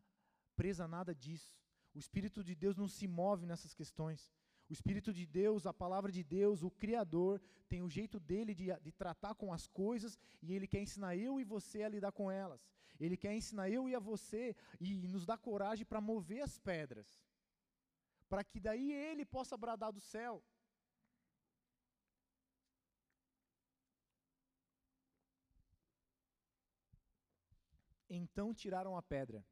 presa 0.55 0.85
a 0.85 0.87
nada 0.87 1.13
disso. 1.23 1.51
O 1.95 1.97
Espírito 1.97 2.43
de 2.43 2.53
Deus 2.63 2.75
não 2.77 2.87
se 2.87 3.07
move 3.07 3.43
nessas 3.51 3.73
questões. 3.73 4.31
O 4.69 4.73
Espírito 4.77 5.11
de 5.11 5.25
Deus, 5.25 5.65
a 5.65 5.73
palavra 5.73 6.11
de 6.11 6.23
Deus, 6.23 6.61
o 6.61 6.69
Criador, 6.69 7.41
tem 7.67 7.81
o 7.81 7.89
jeito 7.89 8.19
dele 8.19 8.53
de, 8.53 8.67
de, 8.85 8.91
tratar 8.91 9.33
com 9.33 9.51
as 9.51 9.65
coisas 9.65 10.19
e 10.43 10.53
ele 10.53 10.67
quer 10.67 10.79
ensinar 10.79 11.15
eu 11.15 11.39
e 11.39 11.43
você 11.43 11.81
a 11.81 11.89
lidar 11.89 12.11
com 12.11 12.29
elas. 12.29 12.69
Ele 12.99 13.17
quer 13.17 13.33
ensinar 13.33 13.67
eu 13.67 13.89
e 13.89 13.95
a 13.95 13.99
você 13.99 14.55
e 14.79 14.93
nos 15.07 15.25
dar 15.25 15.39
coragem 15.39 15.83
para 15.83 15.99
mover 15.99 16.41
as 16.43 16.59
pedras, 16.59 17.19
para 18.29 18.43
que 18.43 18.59
daí 18.59 18.91
ele 18.91 19.25
possa 19.25 19.57
bradar 19.57 19.91
do 19.91 19.99
céu. 19.99 20.43
Então 28.09 28.53
tiraram 28.53 28.95
a 28.95 29.01
pedra. 29.01 29.45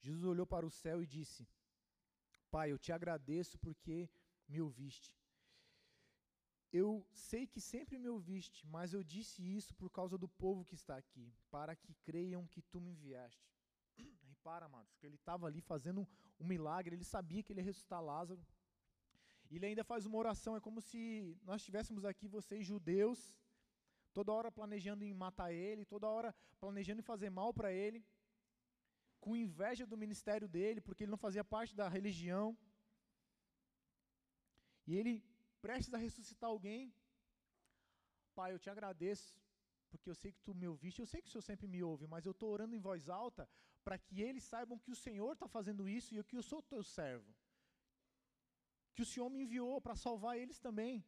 Jesus 0.00 0.24
olhou 0.24 0.46
para 0.46 0.66
o 0.66 0.70
céu 0.70 1.02
e 1.02 1.06
disse: 1.06 1.46
Pai, 2.50 2.70
eu 2.72 2.78
te 2.78 2.92
agradeço 2.92 3.58
porque 3.58 4.08
me 4.46 4.60
ouviste. 4.60 5.12
Eu 6.70 7.06
sei 7.12 7.46
que 7.46 7.60
sempre 7.60 7.98
me 7.98 8.08
ouviste, 8.08 8.66
mas 8.66 8.92
eu 8.92 9.02
disse 9.02 9.42
isso 9.42 9.74
por 9.74 9.90
causa 9.90 10.18
do 10.18 10.28
povo 10.28 10.64
que 10.66 10.74
está 10.74 10.96
aqui, 10.96 11.32
para 11.50 11.74
que 11.74 11.94
creiam 12.04 12.46
que 12.46 12.60
tu 12.60 12.78
me 12.80 12.90
enviaste. 12.90 13.50
Repara, 14.28 14.66
amados, 14.66 14.94
que 14.96 15.06
ele 15.06 15.14
estava 15.14 15.46
ali 15.46 15.62
fazendo 15.62 16.06
um 16.38 16.46
milagre, 16.46 16.94
ele 16.94 17.04
sabia 17.04 17.42
que 17.42 17.52
ele 17.52 17.60
ia 17.60 17.64
ressuscitar 17.64 18.02
Lázaro. 18.02 18.46
Ele 19.50 19.64
ainda 19.64 19.82
faz 19.82 20.04
uma 20.04 20.18
oração, 20.18 20.56
é 20.56 20.60
como 20.60 20.80
se 20.80 21.34
nós 21.42 21.62
estivéssemos 21.62 22.04
aqui, 22.04 22.28
vocês 22.28 22.66
judeus, 22.66 23.34
toda 24.12 24.32
hora 24.32 24.50
planejando 24.50 25.04
em 25.04 25.12
matar 25.12 25.52
ele, 25.52 25.84
toda 25.84 26.08
hora 26.08 26.34
planejando 26.60 27.00
em 27.00 27.10
fazer 27.12 27.30
mal 27.30 27.52
para 27.52 27.72
ele, 27.72 28.04
com 29.20 29.36
inveja 29.36 29.86
do 29.86 29.96
ministério 29.96 30.48
dele, 30.48 30.80
porque 30.80 31.04
ele 31.04 31.10
não 31.10 31.18
fazia 31.26 31.44
parte 31.44 31.74
da 31.74 31.88
religião. 31.88 32.56
E 34.86 34.96
ele 34.96 35.24
prestes 35.60 35.92
a 35.92 35.98
ressuscitar 35.98 36.48
alguém. 36.50 36.92
Pai, 38.34 38.52
eu 38.52 38.58
te 38.58 38.70
agradeço, 38.70 39.36
porque 39.90 40.08
eu 40.08 40.14
sei 40.14 40.32
que 40.32 40.40
tu 40.40 40.54
me 40.54 40.68
ouviste, 40.68 41.00
eu 41.00 41.06
sei 41.06 41.20
que 41.20 41.28
o 41.28 41.30
Senhor 41.30 41.42
sempre 41.42 41.66
me 41.66 41.82
ouve, 41.82 42.06
mas 42.06 42.24
eu 42.24 42.32
estou 42.32 42.50
orando 42.50 42.74
em 42.74 42.80
voz 42.80 43.08
alta 43.08 43.48
para 43.84 43.98
que 43.98 44.20
eles 44.20 44.44
saibam 44.44 44.78
que 44.78 44.90
o 44.90 44.96
Senhor 44.96 45.32
está 45.32 45.48
fazendo 45.48 45.88
isso 45.88 46.14
e 46.14 46.22
que 46.22 46.36
eu 46.36 46.42
sou 46.42 46.62
teu 46.62 46.82
servo. 46.82 47.34
Que 48.94 49.02
o 49.02 49.06
Senhor 49.06 49.28
me 49.30 49.42
enviou 49.42 49.80
para 49.80 49.96
salvar 49.96 50.38
eles 50.38 50.58
também. 50.58 51.04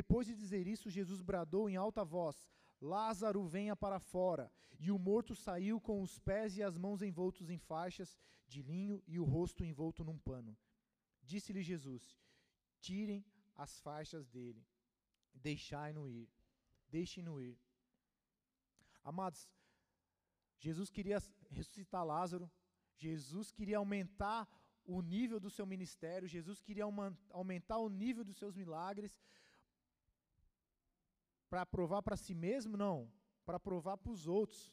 Depois 0.00 0.24
de 0.28 0.34
dizer 0.42 0.64
isso, 0.74 0.88
Jesus 0.96 1.20
bradou 1.20 1.68
em 1.68 1.76
alta 1.76 2.04
voz: 2.04 2.36
Lázaro, 2.80 3.40
venha 3.56 3.74
para 3.84 3.98
fora. 3.98 4.46
E 4.78 4.92
o 4.92 4.98
morto 5.08 5.34
saiu 5.34 5.76
com 5.80 5.96
os 6.00 6.20
pés 6.20 6.56
e 6.56 6.62
as 6.62 6.76
mãos 6.84 7.00
envoltos 7.02 7.50
em 7.50 7.58
faixas 7.58 8.16
de 8.46 8.60
linho 8.62 9.02
e 9.12 9.18
o 9.18 9.24
rosto 9.24 9.64
envolto 9.64 10.04
num 10.04 10.18
pano. 10.28 10.56
Disse-lhe 11.30 11.62
Jesus: 11.70 12.04
Tirem 12.80 13.24
as 13.56 13.80
faixas 13.80 14.28
dele, 14.28 14.64
deixai-no 15.34 16.08
ir. 16.08 16.28
Deixem-no 16.88 17.40
ir. 17.40 17.58
Amados, 19.02 19.50
Jesus 20.60 20.90
queria 20.90 21.18
ressuscitar 21.50 22.04
Lázaro, 22.04 22.48
Jesus 22.94 23.50
queria 23.50 23.78
aumentar 23.78 24.48
o 24.84 25.02
nível 25.02 25.40
do 25.40 25.50
seu 25.50 25.66
ministério, 25.66 26.28
Jesus 26.36 26.60
queria 26.62 26.84
aumentar 27.30 27.78
o 27.78 27.88
nível 27.88 28.24
dos 28.24 28.36
seus 28.36 28.54
milagres, 28.54 29.20
para 31.50 31.64
provar 31.64 32.02
para 32.02 32.16
si 32.16 32.34
mesmo? 32.34 32.76
Não. 32.76 33.10
Para 33.44 33.58
provar 33.58 33.96
para 33.96 34.12
os 34.12 34.26
outros. 34.26 34.72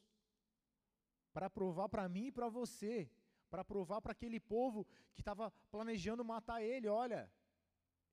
Para 1.34 1.50
provar 1.50 1.90
para 1.90 2.08
mim 2.08 2.28
e 2.28 2.32
para 2.32 2.50
você. 2.50 3.10
Para 3.50 3.64
provar 3.64 4.02
para 4.02 4.12
aquele 4.12 4.40
povo 4.40 4.86
que 5.14 5.22
estava 5.22 5.52
planejando 5.72 6.26
matar 6.26 6.62
ele: 6.62 6.88
olha, 6.88 7.32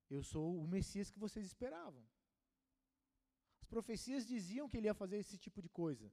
eu 0.08 0.22
sou 0.22 0.46
o 0.62 0.66
Messias 0.66 1.10
que 1.10 1.18
vocês 1.18 1.44
esperavam. 1.46 2.02
As 3.60 3.66
profecias 3.74 4.26
diziam 4.26 4.68
que 4.68 4.76
ele 4.76 4.88
ia 4.88 4.94
fazer 4.94 5.18
esse 5.18 5.38
tipo 5.38 5.60
de 5.60 5.68
coisa. 5.68 6.12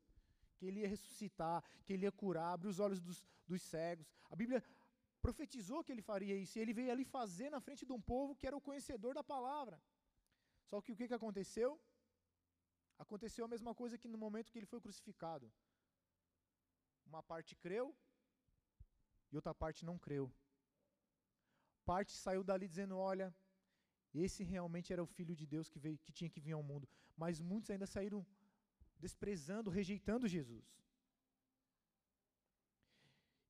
Que 0.58 0.66
ele 0.66 0.80
ia 0.82 0.88
ressuscitar, 0.88 1.64
que 1.86 1.94
ele 1.94 2.06
ia 2.06 2.12
curar, 2.12 2.54
abrir 2.54 2.70
os 2.70 2.80
olhos 2.80 3.02
dos, 3.02 3.24
dos 3.48 3.62
cegos. 3.62 4.08
A 4.30 4.36
Bíblia 4.36 4.64
profetizou 5.22 5.84
que 5.84 5.92
ele 5.92 6.02
faria 6.02 6.36
isso. 6.36 6.58
E 6.58 6.62
ele 6.62 6.74
veio 6.74 6.92
ali 6.92 7.06
fazer 7.06 7.50
na 7.50 7.60
frente 7.60 7.86
de 7.86 7.94
um 7.94 8.02
povo 8.02 8.36
que 8.36 8.48
era 8.48 8.58
o 8.58 8.62
conhecedor 8.62 9.14
da 9.14 9.24
palavra. 9.24 9.82
Só 10.70 10.82
que 10.82 10.92
o 10.92 10.96
que, 10.96 11.08
que 11.08 11.14
aconteceu? 11.14 11.80
Aconteceu 13.04 13.44
a 13.46 13.52
mesma 13.54 13.74
coisa 13.82 13.98
que 14.02 14.12
no 14.14 14.20
momento 14.26 14.52
que 14.52 14.60
ele 14.60 14.72
foi 14.74 14.82
crucificado. 14.86 15.48
Uma 17.12 17.22
parte 17.32 17.56
creu 17.66 17.86
e 19.32 19.36
outra 19.40 19.54
parte 19.64 19.86
não 19.90 19.98
creu. 20.06 20.26
Parte 21.92 22.12
saiu 22.24 22.44
dali 22.50 22.68
dizendo: 22.74 22.98
Olha, 23.12 23.28
esse 24.26 24.44
realmente 24.54 24.92
era 24.94 25.04
o 25.08 25.12
filho 25.18 25.36
de 25.42 25.46
Deus 25.54 25.70
que, 25.70 25.80
veio, 25.86 25.98
que 26.06 26.14
tinha 26.18 26.30
que 26.34 26.44
vir 26.46 26.56
ao 26.58 26.68
mundo. 26.72 26.88
Mas 27.16 27.42
muitos 27.52 27.70
ainda 27.70 27.88
saíram 27.96 28.22
desprezando, 29.06 29.76
rejeitando 29.80 30.34
Jesus. 30.36 30.68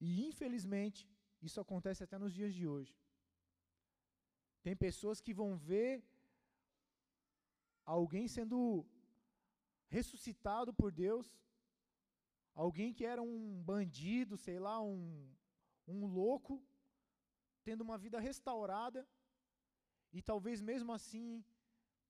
E 0.08 0.10
infelizmente, 0.30 1.02
isso 1.48 1.60
acontece 1.60 2.04
até 2.04 2.18
nos 2.18 2.34
dias 2.40 2.54
de 2.54 2.66
hoje. 2.74 2.94
Tem 4.66 4.76
pessoas 4.76 5.20
que 5.26 5.34
vão 5.34 5.50
ver 5.58 5.92
alguém 7.86 8.28
sendo 8.28 8.60
ressuscitado 9.90 10.74
por 10.74 10.92
Deus, 10.92 11.28
alguém 12.54 12.94
que 12.94 13.06
era 13.06 13.22
um 13.22 13.62
bandido, 13.64 14.38
sei 14.38 14.60
lá, 14.60 14.82
um, 14.82 15.30
um 15.88 16.06
louco, 16.06 16.64
tendo 17.64 17.82
uma 17.82 17.98
vida 17.98 18.20
restaurada, 18.20 19.08
e 20.12 20.22
talvez 20.22 20.62
mesmo 20.62 20.92
assim 20.92 21.44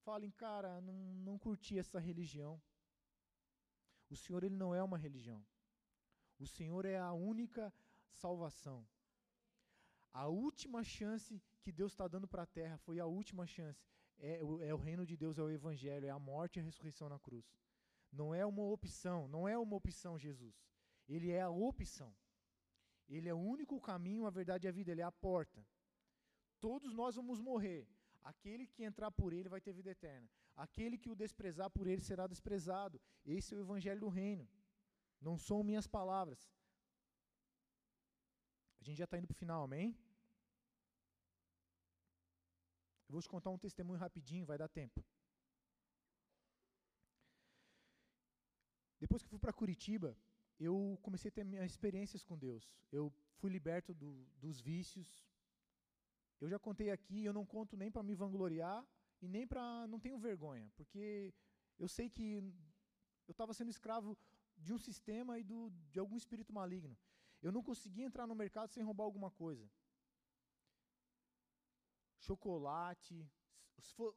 falem, 0.04 0.32
cara, 0.32 0.80
não, 0.82 0.94
não 1.28 1.38
curti 1.38 1.78
essa 1.78 2.00
religião. 2.00 2.62
O 4.10 4.16
Senhor, 4.16 4.44
Ele 4.44 4.56
não 4.56 4.74
é 4.74 4.82
uma 4.82 4.98
religião. 4.98 5.46
O 6.40 6.48
Senhor 6.48 6.86
é 6.86 6.98
a 6.98 7.14
única 7.14 7.74
salvação. 8.12 8.88
A 10.12 10.28
última 10.28 10.84
chance 10.84 11.42
que 11.62 11.72
Deus 11.72 11.92
está 11.92 12.08
dando 12.08 12.28
para 12.28 12.44
a 12.44 12.48
terra 12.48 12.78
foi 12.78 13.00
a 13.00 13.06
última 13.06 13.46
chance. 13.46 13.86
É, 14.18 14.40
é, 14.40 14.74
o 14.74 14.78
reino 14.78 15.06
de 15.06 15.16
Deus, 15.16 15.38
é 15.38 15.44
o 15.44 15.50
Evangelho, 15.50 16.06
é 16.06 16.10
a 16.10 16.20
morte 16.20 16.58
e 16.58 16.60
a 16.60 16.64
ressurreição 16.64 17.08
na 17.08 17.20
cruz. 17.20 17.46
Não 18.12 18.34
é 18.34 18.46
uma 18.46 18.64
opção, 18.64 19.28
não 19.28 19.48
é 19.48 19.58
uma 19.58 19.76
opção 19.76 20.18
Jesus. 20.18 20.56
Ele 21.08 21.32
é 21.32 21.42
a 21.42 21.50
opção. 21.50 22.16
Ele 23.08 23.28
é 23.28 23.34
o 23.34 23.40
único 23.40 23.80
caminho, 23.80 24.26
a 24.26 24.30
verdade 24.30 24.68
e 24.68 24.70
a 24.70 24.72
vida, 24.72 24.92
ele 24.92 25.02
é 25.02 25.04
a 25.04 25.12
porta. 25.12 25.66
Todos 26.60 26.94
nós 26.94 27.16
vamos 27.16 27.40
morrer. 27.40 27.88
Aquele 28.24 28.68
que 28.68 28.84
entrar 28.84 29.12
por 29.12 29.34
ele 29.34 29.50
vai 29.50 29.62
ter 29.62 29.74
vida 29.74 29.92
eterna. 29.92 30.30
Aquele 30.56 30.98
que 30.98 31.10
o 31.10 31.16
desprezar 31.16 31.70
por 31.70 31.88
ele 31.88 32.02
será 32.02 32.28
desprezado. 32.28 33.02
Esse 33.26 33.54
é 33.54 33.58
o 33.58 33.62
evangelho 33.62 34.02
do 34.02 34.10
reino. 34.10 34.48
Não 35.22 35.38
são 35.38 35.64
minhas 35.64 35.88
palavras. 35.88 36.40
A 38.80 38.84
gente 38.84 38.98
já 38.98 39.06
está 39.06 39.18
indo 39.18 39.28
para 39.28 39.36
o 39.36 39.38
final, 39.38 39.64
amém? 39.64 39.98
Eu 43.08 43.14
vou 43.14 43.22
te 43.22 43.30
contar 43.30 43.50
um 43.50 43.58
testemunho 43.58 44.00
rapidinho, 44.00 44.46
vai 44.46 44.58
dar 44.58 44.68
tempo. 44.68 45.04
Depois 49.00 49.22
que 49.22 49.28
eu 49.28 49.32
fui 49.32 49.40
para 49.40 49.54
Curitiba, 49.54 50.18
eu 50.60 51.00
comecei 51.02 51.30
a 51.30 51.32
ter 51.32 51.46
minhas 51.46 51.72
experiências 51.72 52.24
com 52.24 52.38
Deus. 52.38 52.70
Eu 52.92 53.14
fui 53.38 53.50
liberto 53.50 53.94
do, 53.94 54.28
dos 54.38 54.60
vícios. 54.60 55.26
Eu 56.42 56.50
já 56.50 56.60
contei 56.60 56.92
aqui, 56.92 57.24
eu 57.24 57.34
não 57.34 57.46
conto 57.46 57.78
nem 57.78 57.90
para 57.90 58.04
me 58.04 58.14
vangloriar 58.14 58.86
e 59.22 59.28
nem 59.28 59.48
para 59.48 59.88
não 59.88 60.00
tenho 60.00 60.18
vergonha, 60.18 60.72
porque 60.76 61.34
eu 61.78 61.88
sei 61.88 62.10
que 62.10 62.34
eu 63.28 63.32
estava 63.32 63.54
sendo 63.54 63.70
escravo 63.70 64.18
de 64.58 64.74
um 64.74 64.78
sistema 64.78 65.40
e 65.40 65.44
do, 65.44 65.70
de 65.90 66.00
algum 66.00 66.18
espírito 66.18 66.52
maligno. 66.54 66.98
Eu 67.42 67.52
não 67.52 67.64
conseguia 67.64 68.06
entrar 68.06 68.28
no 68.28 68.36
mercado 68.36 68.72
sem 68.72 68.84
roubar 68.84 69.06
alguma 69.06 69.32
coisa. 69.32 69.70
Chocolate, 72.18 73.26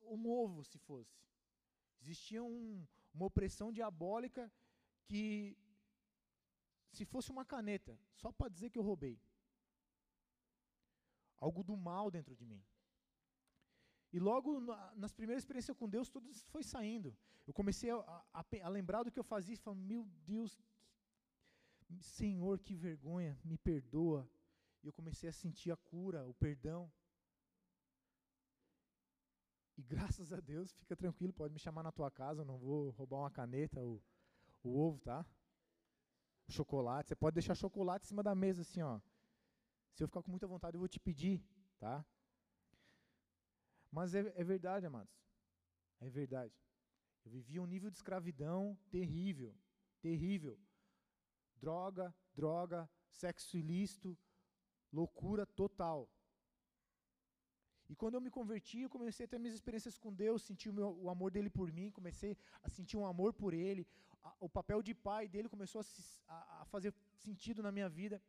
um 0.03 0.29
ovo, 0.29 0.65
se 0.65 0.79
fosse. 0.79 1.17
Existia 2.01 2.43
um, 2.43 2.85
uma 3.15 3.27
opressão 3.27 3.73
diabólica 3.73 4.51
que 5.05 5.57
se 6.93 7.05
fosse 7.05 7.31
uma 7.31 7.45
caneta, 7.45 7.99
só 8.15 8.31
para 8.31 8.49
dizer 8.49 8.71
que 8.71 8.79
eu 8.79 8.83
roubei. 8.83 9.21
Algo 11.39 11.63
do 11.65 11.77
mal 11.77 12.11
dentro 12.11 12.35
de 12.37 12.45
mim. 12.45 12.63
E 14.13 14.19
logo 14.19 14.61
na, 14.61 14.95
nas 14.95 15.13
primeiras 15.13 15.43
experiências 15.43 15.77
com 15.77 15.89
Deus, 15.89 16.09
tudo 16.09 16.29
isso 16.29 16.45
foi 16.51 16.63
saindo. 16.63 17.17
Eu 17.47 17.55
comecei 17.55 17.91
a, 17.91 17.97
a, 18.33 18.45
a 18.63 18.69
lembrar 18.69 19.03
do 19.03 19.11
que 19.11 19.19
eu 19.19 19.25
fazia 19.25 19.55
e 19.55 19.57
falei, 19.57 19.81
meu 19.81 20.05
Deus, 20.25 20.61
Senhor, 22.01 22.59
que 22.61 22.75
vergonha, 22.75 23.39
me 23.43 23.57
perdoa. 23.57 24.31
E 24.83 24.87
eu 24.87 24.93
comecei 24.93 25.29
a 25.29 25.33
sentir 25.33 25.71
a 25.71 25.77
cura, 25.77 26.27
o 26.27 26.35
perdão. 26.35 26.93
E 29.77 29.83
graças 29.83 30.33
a 30.33 30.41
Deus, 30.41 30.73
fica 30.75 30.95
tranquilo, 30.95 31.33
pode 31.33 31.55
me 31.55 31.59
chamar 31.59 31.83
na 31.83 31.91
tua 31.91 32.11
casa, 32.11 32.43
eu 32.43 32.45
não 32.45 32.59
vou 32.59 32.91
roubar 32.91 33.19
uma 33.19 33.31
caneta 33.31 33.81
ou 33.81 34.03
o 34.63 34.79
ovo, 34.79 35.01
tá? 35.01 35.25
O 36.49 36.53
chocolate. 36.53 37.09
Você 37.09 37.17
pode 37.17 37.35
deixar 37.35 37.55
chocolate 37.55 38.05
em 38.05 38.09
cima 38.09 38.23
da 38.23 38.35
mesa 38.35 38.63
assim, 38.63 38.83
ó. 38.83 39.01
Se 39.95 40.03
eu 40.03 40.09
ficar 40.09 40.23
com 40.23 40.31
muita 40.31 40.47
vontade, 40.47 40.77
eu 40.77 40.81
vou 40.81 40.89
te 40.89 40.99
pedir, 40.99 41.45
tá? 41.79 42.05
Mas 43.91 44.15
é, 44.15 44.33
é 44.35 44.45
verdade, 44.45 44.87
amados. 44.87 45.13
É 46.01 46.09
verdade. 46.09 46.55
Eu 47.25 47.31
vivia 47.31 47.63
um 47.63 47.67
nível 47.67 47.91
de 47.91 47.97
escravidão 47.97 48.77
terrível, 48.91 49.55
terrível. 50.01 50.59
Droga, 51.57 52.15
droga, 52.35 52.91
sexo 53.09 53.57
ilícito, 53.57 54.19
loucura 54.93 55.47
total. 55.47 56.11
E 57.89 57.95
quando 57.95 58.15
eu 58.15 58.21
me 58.21 58.31
converti, 58.31 58.81
eu 58.81 58.89
comecei 58.89 59.27
a 59.27 59.29
ter 59.29 59.39
minhas 59.39 59.55
experiências 59.55 59.99
com 59.99 60.13
Deus, 60.13 60.43
senti 60.43 60.69
o, 60.69 60.73
meu, 60.73 60.97
o 60.99 61.11
amor 61.11 61.31
dele 61.31 61.51
por 61.51 61.71
mim, 61.71 61.91
comecei 61.91 62.37
a 62.63 62.69
sentir 62.71 62.97
um 62.97 63.05
amor 63.05 63.35
por 63.35 63.53
ele, 63.53 63.87
o 64.41 64.49
papel 64.49 64.83
de 64.83 64.95
pai 64.95 65.29
dele 65.29 65.49
começou 65.49 65.81
a, 65.81 65.83
se, 65.83 66.21
a, 66.29 66.63
a, 66.63 66.65
fazer 66.67 66.95
sentido 67.15 67.63
na 67.63 67.73
minha 67.73 67.89
vida. 67.89 68.23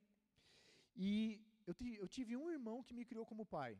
E 0.95 1.41
eu, 1.65 1.75
eu 1.97 2.07
tive 2.07 2.35
um 2.37 2.49
irmão 2.49 2.83
que 2.83 2.93
me 2.93 3.05
criou 3.05 3.25
como 3.25 3.45
pai. 3.45 3.77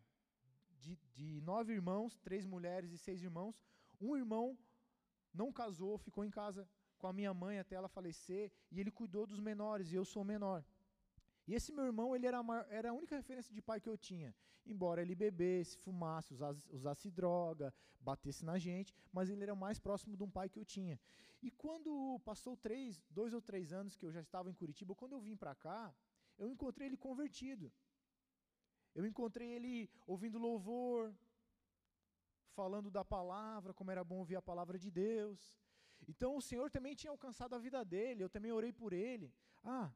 De, 0.82 0.96
de 1.14 1.42
nove 1.42 1.74
irmãos, 1.74 2.18
três 2.18 2.46
mulheres 2.46 2.92
e 2.92 2.98
seis 2.98 3.22
irmãos, 3.22 3.64
um 4.02 4.18
irmão 4.18 4.58
não 5.34 5.52
casou, 5.52 5.98
ficou 5.98 6.26
em 6.26 6.30
casa 6.30 6.68
com 6.98 7.08
a 7.08 7.14
minha 7.14 7.34
mãe 7.34 7.60
até 7.60 7.76
ela 7.76 7.90
falecer, 7.90 8.52
e 8.72 8.80
ele 8.80 8.92
cuidou 8.92 9.26
dos 9.26 9.40
menores, 9.40 9.92
e 9.92 9.96
eu 9.96 10.06
sou 10.06 10.24
menor. 10.24 10.64
E 11.48 11.54
esse 11.54 11.72
meu 11.72 11.86
irmão, 11.86 12.16
ele 12.16 12.26
era 12.26 12.38
a, 12.38 12.44
maior, 12.44 12.66
era 12.70 12.90
a 12.90 12.94
única 12.94 13.16
referência 13.16 13.54
de 13.54 13.62
pai 13.62 13.80
que 13.82 13.90
eu 13.90 13.98
tinha. 13.98 14.34
Embora 14.66 15.02
ele 15.02 15.14
bebesse, 15.14 15.78
fumasse, 15.78 16.34
usasse, 16.34 16.62
usasse 16.72 17.12
droga, 17.12 17.74
batesse 18.00 18.46
na 18.46 18.58
gente, 18.58 18.94
mas 19.12 19.30
ele 19.30 19.44
era 19.44 19.54
o 19.54 19.58
mais 19.58 19.80
próximo 19.80 20.16
de 20.16 20.24
um 20.24 20.30
pai 20.30 20.48
que 20.48 20.58
eu 20.58 20.64
tinha. 20.64 21.00
E 21.42 21.52
quando 21.52 22.20
passou 22.24 22.56
três, 22.56 23.02
dois 23.10 23.34
ou 23.34 23.42
três 23.42 23.74
anos 23.74 23.98
que 23.98 24.06
eu 24.06 24.12
já 24.12 24.22
estava 24.22 24.50
em 24.50 24.54
Curitiba, 24.54 24.96
quando 24.96 25.14
eu 25.14 25.20
vim 25.20 25.36
para 25.36 25.54
cá, 25.54 25.94
eu 26.38 26.50
encontrei 26.50 26.88
ele 26.88 26.98
convertido. 26.98 27.72
Eu 28.96 29.06
encontrei 29.06 29.50
ele 29.52 29.90
ouvindo 30.08 30.38
louvor, 30.38 31.14
falando 32.54 32.90
da 32.90 33.04
palavra, 33.04 33.74
como 33.74 33.92
era 33.92 34.04
bom 34.04 34.20
ouvir 34.20 34.38
a 34.38 34.42
palavra 34.42 34.78
de 34.80 34.90
Deus. 34.90 35.60
Então 36.08 36.38
o 36.38 36.42
Senhor 36.42 36.70
também 36.70 36.96
tinha 36.96 37.12
alcançado 37.12 37.54
a 37.56 37.60
vida 37.60 37.84
dele, 37.84 38.24
eu 38.24 38.30
também 38.30 38.52
orei 38.52 38.72
por 38.72 38.94
ele. 38.94 39.34
Ah, 39.64 39.92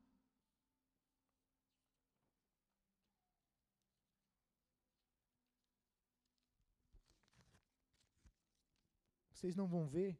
vocês 9.37 9.55
não 9.55 9.67
vão 9.67 9.85
ver, 9.87 10.19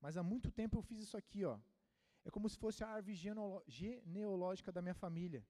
mas 0.00 0.16
há 0.16 0.22
muito 0.22 0.50
tempo 0.50 0.76
eu 0.76 0.82
fiz 0.82 0.98
isso 1.00 1.16
aqui, 1.16 1.44
ó. 1.44 1.58
É 2.24 2.30
como 2.30 2.48
se 2.48 2.58
fosse 2.58 2.82
a 2.82 2.88
árvore 2.88 3.14
genealógica 3.66 4.72
da 4.72 4.82
minha 4.82 4.94
família. 4.94 5.46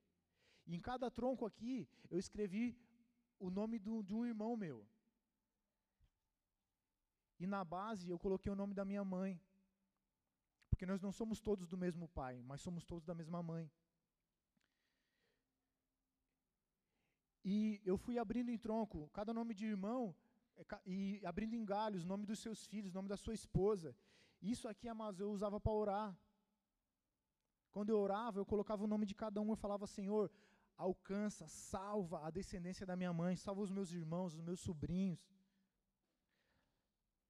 E 0.66 0.74
em 0.76 0.80
cada 0.80 1.10
tronco 1.10 1.46
aqui, 1.46 1.88
eu 2.10 2.18
escrevi 2.18 2.78
o 3.38 3.50
nome 3.50 3.78
do, 3.78 4.02
de 4.02 4.14
um 4.14 4.24
irmão 4.26 4.56
meu. 4.56 4.86
E 7.40 7.46
na 7.46 7.64
base, 7.64 8.10
eu 8.10 8.18
coloquei 8.18 8.52
o 8.52 8.56
nome 8.56 8.74
da 8.74 8.84
minha 8.84 9.04
mãe. 9.04 9.40
Porque 10.68 10.84
nós 10.84 11.00
não 11.00 11.10
somos 11.10 11.40
todos 11.40 11.66
do 11.66 11.78
mesmo 11.78 12.06
pai, 12.08 12.42
mas 12.42 12.60
somos 12.60 12.84
todos 12.84 13.06
da 13.06 13.14
mesma 13.14 13.42
mãe. 13.42 13.70
E 17.44 17.80
eu 17.84 17.96
fui 17.96 18.18
abrindo 18.18 18.50
em 18.50 18.58
tronco, 18.58 19.08
cada 19.18 19.32
nome 19.32 19.54
de 19.54 19.64
irmão, 19.64 20.14
e 20.86 21.20
abrindo 21.24 21.54
em 21.54 21.64
galhos, 21.64 22.04
o 22.04 22.06
nome 22.06 22.26
dos 22.26 22.38
seus 22.38 22.66
filhos, 22.66 22.92
o 22.92 22.94
nome 22.94 23.08
da 23.08 23.16
sua 23.16 23.34
esposa. 23.34 23.94
Isso 24.40 24.68
aqui, 24.68 24.88
amados, 24.88 25.20
eu 25.20 25.30
usava 25.30 25.60
para 25.60 25.72
orar. 25.72 26.18
Quando 27.70 27.90
eu 27.90 27.98
orava, 27.98 28.38
eu 28.40 28.46
colocava 28.46 28.84
o 28.84 28.86
nome 28.86 29.06
de 29.06 29.14
cada 29.14 29.40
um, 29.40 29.50
eu 29.50 29.56
falava, 29.56 29.86
Senhor, 29.86 30.30
alcança, 30.76 31.46
salva 31.48 32.26
a 32.26 32.30
descendência 32.30 32.86
da 32.86 32.96
minha 32.96 33.12
mãe, 33.12 33.36
salva 33.36 33.60
os 33.60 33.70
meus 33.70 33.92
irmãos, 33.92 34.34
os 34.34 34.40
meus 34.40 34.60
sobrinhos. 34.60 35.20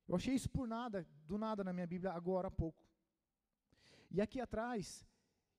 Eu 0.06 0.16
achei 0.16 0.34
isso 0.34 0.48
por 0.48 0.66
nada, 0.66 1.06
do 1.26 1.36
nada 1.36 1.62
na 1.62 1.72
minha 1.72 1.86
Bíblia, 1.86 2.12
agora 2.12 2.48
há 2.48 2.50
pouco. 2.50 2.82
E 4.10 4.20
aqui 4.20 4.40
atrás, 4.40 5.06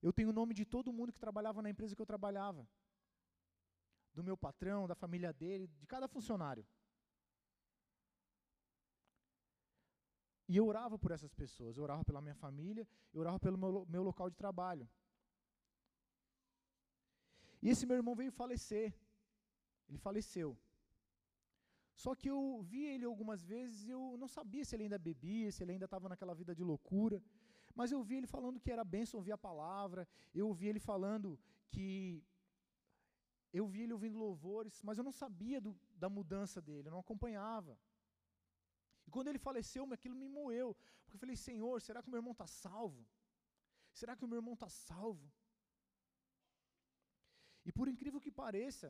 eu 0.01 0.11
tenho 0.11 0.29
o 0.29 0.33
nome 0.33 0.53
de 0.53 0.65
todo 0.65 0.93
mundo 0.93 1.13
que 1.13 1.19
trabalhava 1.19 1.61
na 1.61 1.69
empresa 1.69 1.95
que 1.95 2.01
eu 2.01 2.05
trabalhava. 2.05 2.67
Do 4.13 4.23
meu 4.23 4.35
patrão, 4.35 4.87
da 4.87 4.95
família 4.95 5.31
dele, 5.31 5.67
de 5.67 5.85
cada 5.85 6.07
funcionário. 6.07 6.65
E 10.51 10.55
eu 10.59 10.65
orava 10.71 10.97
por 10.97 11.11
essas 11.15 11.33
pessoas, 11.41 11.77
eu 11.77 11.83
orava 11.83 12.03
pela 12.09 12.21
minha 12.25 12.37
família, 12.43 12.85
eu 13.13 13.19
orava 13.23 13.39
pelo 13.45 13.57
meu, 13.63 13.85
meu 13.95 14.03
local 14.09 14.27
de 14.31 14.37
trabalho. 14.43 14.85
E 17.61 17.69
esse 17.69 17.85
meu 17.85 17.97
irmão 17.97 18.15
veio 18.21 18.31
falecer. 18.31 18.87
Ele 19.87 19.99
faleceu. 20.07 20.57
Só 22.03 22.11
que 22.15 22.29
eu 22.33 22.41
vi 22.71 22.81
ele 22.85 23.05
algumas 23.05 23.41
vezes 23.43 23.85
e 23.85 23.91
eu 23.91 24.15
não 24.17 24.27
sabia 24.37 24.65
se 24.65 24.75
ele 24.75 24.83
ainda 24.83 24.97
bebia, 24.97 25.51
se 25.51 25.61
ele 25.61 25.73
ainda 25.73 25.85
estava 25.85 26.09
naquela 26.09 26.33
vida 26.33 26.55
de 26.55 26.63
loucura. 26.63 27.21
Mas 27.75 27.91
eu 27.91 28.01
vi 28.01 28.15
ele 28.15 28.27
falando 28.35 28.59
que 28.59 28.71
era 28.71 28.83
bênção 28.83 29.19
ouvir 29.19 29.33
a 29.33 29.37
palavra, 29.37 30.07
eu 30.33 30.47
ouvi 30.47 30.67
ele 30.67 30.79
falando 30.79 31.37
que. 31.69 32.23
Eu 33.59 33.67
vi 33.67 33.81
ele 33.81 33.93
ouvindo 33.93 34.17
louvores, 34.17 34.81
mas 34.81 34.97
eu 34.97 35.03
não 35.03 35.11
sabia 35.11 35.59
do, 35.59 35.75
da 35.95 36.09
mudança 36.17 36.59
dele, 36.61 36.87
eu 36.87 36.91
não 36.91 36.99
acompanhava. 36.99 37.77
E 39.09 39.11
quando 39.15 39.29
ele 39.29 39.39
faleceu, 39.47 39.83
aquilo 39.95 40.15
me 40.23 40.27
moeu. 40.39 40.67
Porque 41.01 41.15
eu 41.17 41.23
falei, 41.23 41.35
Senhor, 41.35 41.75
será 41.85 41.99
que 42.01 42.09
o 42.09 42.11
meu 42.11 42.19
irmão 42.21 42.33
está 42.37 42.45
salvo? 42.63 43.03
Será 43.99 44.15
que 44.15 44.23
o 44.25 44.27
meu 44.31 44.37
irmão 44.41 44.53
está 44.57 44.69
salvo? 44.69 45.27
E 47.67 47.71
por 47.77 47.87
incrível 47.93 48.21
que 48.25 48.31
pareça, 48.43 48.89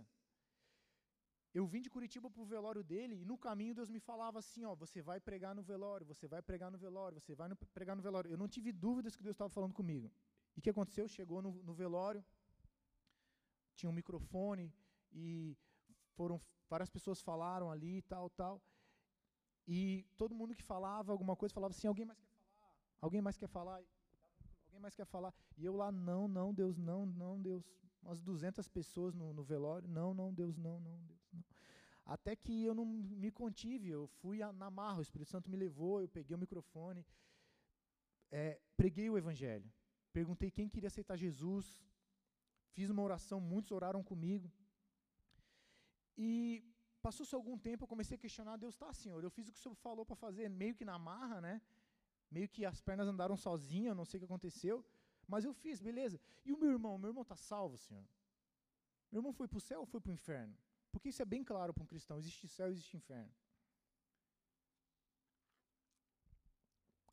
eu 1.60 1.66
vim 1.72 1.82
de 1.86 1.90
Curitiba 1.96 2.28
para 2.34 2.44
o 2.46 2.50
velório 2.56 2.84
dele 2.92 3.16
e 3.22 3.26
no 3.32 3.38
caminho 3.46 3.78
Deus 3.80 3.90
me 3.96 4.02
falava 4.10 4.40
assim, 4.40 4.66
ó, 4.72 4.76
você 4.84 5.02
vai 5.10 5.20
pregar 5.30 5.54
no 5.56 5.64
velório, 5.72 6.06
você 6.12 6.28
vai 6.34 6.42
pregar 6.50 6.70
no 6.76 6.78
velório, 6.86 7.18
você 7.22 7.34
vai 7.34 7.48
no, 7.48 7.56
pregar 7.78 7.96
no 7.96 8.02
velório. 8.02 8.30
Eu 8.30 8.38
não 8.44 8.50
tive 8.56 8.74
dúvidas 8.74 9.16
que 9.16 9.24
Deus 9.24 9.36
estava 9.36 9.50
falando 9.58 9.74
comigo. 9.82 10.12
E 10.56 10.60
o 10.60 10.62
que 10.62 10.74
aconteceu? 10.74 11.08
Chegou 11.08 11.42
no, 11.42 11.54
no 11.70 11.74
velório, 11.74 12.22
tinha 13.78 13.90
um 13.90 13.98
microfone 14.02 14.68
e 15.14 15.58
foram 16.18 16.42
várias 16.70 16.90
pessoas 16.90 17.22
falaram 17.22 17.72
ali, 17.72 18.02
tal, 18.02 18.30
tal. 18.42 18.62
E 19.68 20.06
todo 20.18 20.36
mundo 20.36 20.56
que 20.56 20.64
falava 20.64 21.12
alguma 21.12 21.36
coisa 21.36 21.54
falava 21.54 21.74
assim: 21.74 21.88
alguém 21.88 22.06
mais 22.06 22.18
quer 22.18 22.28
falar? 22.28 22.72
Alguém 23.02 23.22
mais 23.22 23.38
quer 23.38 23.48
falar? 23.48 23.82
Alguém 24.66 24.80
mais 24.80 24.96
quer 24.96 25.06
falar? 25.06 25.34
E 25.58 25.66
eu 25.66 25.76
lá: 25.76 25.92
não, 25.92 26.28
não, 26.28 26.54
Deus, 26.54 26.78
não, 26.78 27.06
não, 27.06 27.42
Deus. 27.42 27.64
Umas 28.02 28.22
200 28.22 28.68
pessoas 28.68 29.14
no, 29.14 29.34
no 29.34 29.44
velório: 29.44 29.88
não, 29.88 30.14
não, 30.14 30.34
Deus, 30.34 30.58
não, 30.58 30.80
não, 30.80 30.98
Deus, 31.02 31.22
não. 31.34 31.44
Até 32.06 32.36
que 32.36 32.64
eu 32.64 32.74
não 32.74 32.86
me 32.86 33.30
contive, 33.30 33.90
eu 33.90 34.08
fui 34.08 34.42
a, 34.42 34.52
na 34.52 34.72
marra, 34.72 34.98
o 34.98 35.02
Espírito 35.02 35.30
Santo 35.30 35.50
me 35.50 35.56
levou, 35.56 36.02
eu 36.02 36.10
peguei 36.10 36.36
o 36.36 36.40
microfone, 36.40 37.06
é, 38.32 38.60
preguei 38.76 39.08
o 39.12 39.18
Evangelho, 39.18 39.72
perguntei 40.12 40.50
quem 40.50 40.68
queria 40.68 40.88
aceitar 40.88 41.16
Jesus, 41.16 41.80
fiz 42.72 42.90
uma 42.90 43.04
oração, 43.04 43.40
muitos 43.40 43.72
oraram 43.72 44.04
comigo. 44.04 44.52
E 46.18 46.64
Passou-se 47.02 47.34
algum 47.34 47.58
tempo, 47.58 47.84
eu 47.84 47.88
comecei 47.88 48.16
a 48.16 48.20
questionar, 48.20 48.58
Deus, 48.58 48.76
tá, 48.76 48.94
Senhor, 48.94 49.24
eu 49.24 49.30
fiz 49.30 49.48
o 49.48 49.52
que 49.52 49.58
o 49.58 49.62
Senhor 49.62 49.76
falou 49.76 50.06
para 50.06 50.16
fazer, 50.16 50.50
meio 50.50 50.76
que 50.76 50.84
na 50.84 50.98
marra, 51.00 51.40
né? 51.40 51.62
Meio 52.30 52.48
que 52.48 52.66
as 52.66 52.82
pernas 52.82 53.08
andaram 53.08 53.38
sozinhas, 53.38 53.96
não 53.96 54.06
sei 54.06 54.18
o 54.18 54.22
que 54.22 54.26
aconteceu, 54.26 54.86
mas 55.28 55.46
eu 55.46 55.54
fiz, 55.54 55.80
beleza. 55.80 56.20
E 56.46 56.52
o 56.52 56.58
meu 56.58 56.70
irmão, 56.70 56.98
meu 56.98 57.10
irmão 57.10 57.24
está 57.24 57.38
salvo, 57.38 57.78
Senhor? 57.78 58.06
Meu 59.12 59.20
irmão 59.20 59.34
foi 59.34 59.48
para 59.48 59.58
o 59.58 59.62
céu 59.62 59.80
ou 59.82 59.86
foi 59.86 60.02
para 60.02 60.12
o 60.12 60.14
inferno? 60.14 60.56
Porque 60.92 61.10
isso 61.10 61.22
é 61.22 61.26
bem 61.26 61.44
claro 61.44 61.74
para 61.74 61.84
um 61.84 61.88
cristão, 61.88 62.18
existe 62.18 62.48
céu, 62.48 62.70
existe 62.70 62.98
inferno. 62.98 63.32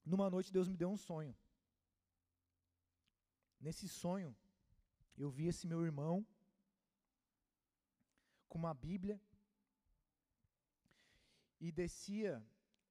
Numa 0.05 0.29
noite 0.31 0.53
Deus 0.53 0.69
me 0.69 0.77
deu 0.77 0.91
um 0.91 0.97
sonho. 0.97 1.35
Nesse 3.61 3.89
sonho, 3.89 4.37
eu 5.17 5.31
vi 5.31 5.47
esse 5.47 5.67
meu 5.67 5.85
irmão 5.85 6.27
com 8.49 8.59
uma 8.59 8.75
Bíblia 8.75 9.21
e 11.61 11.73
descia 11.73 12.45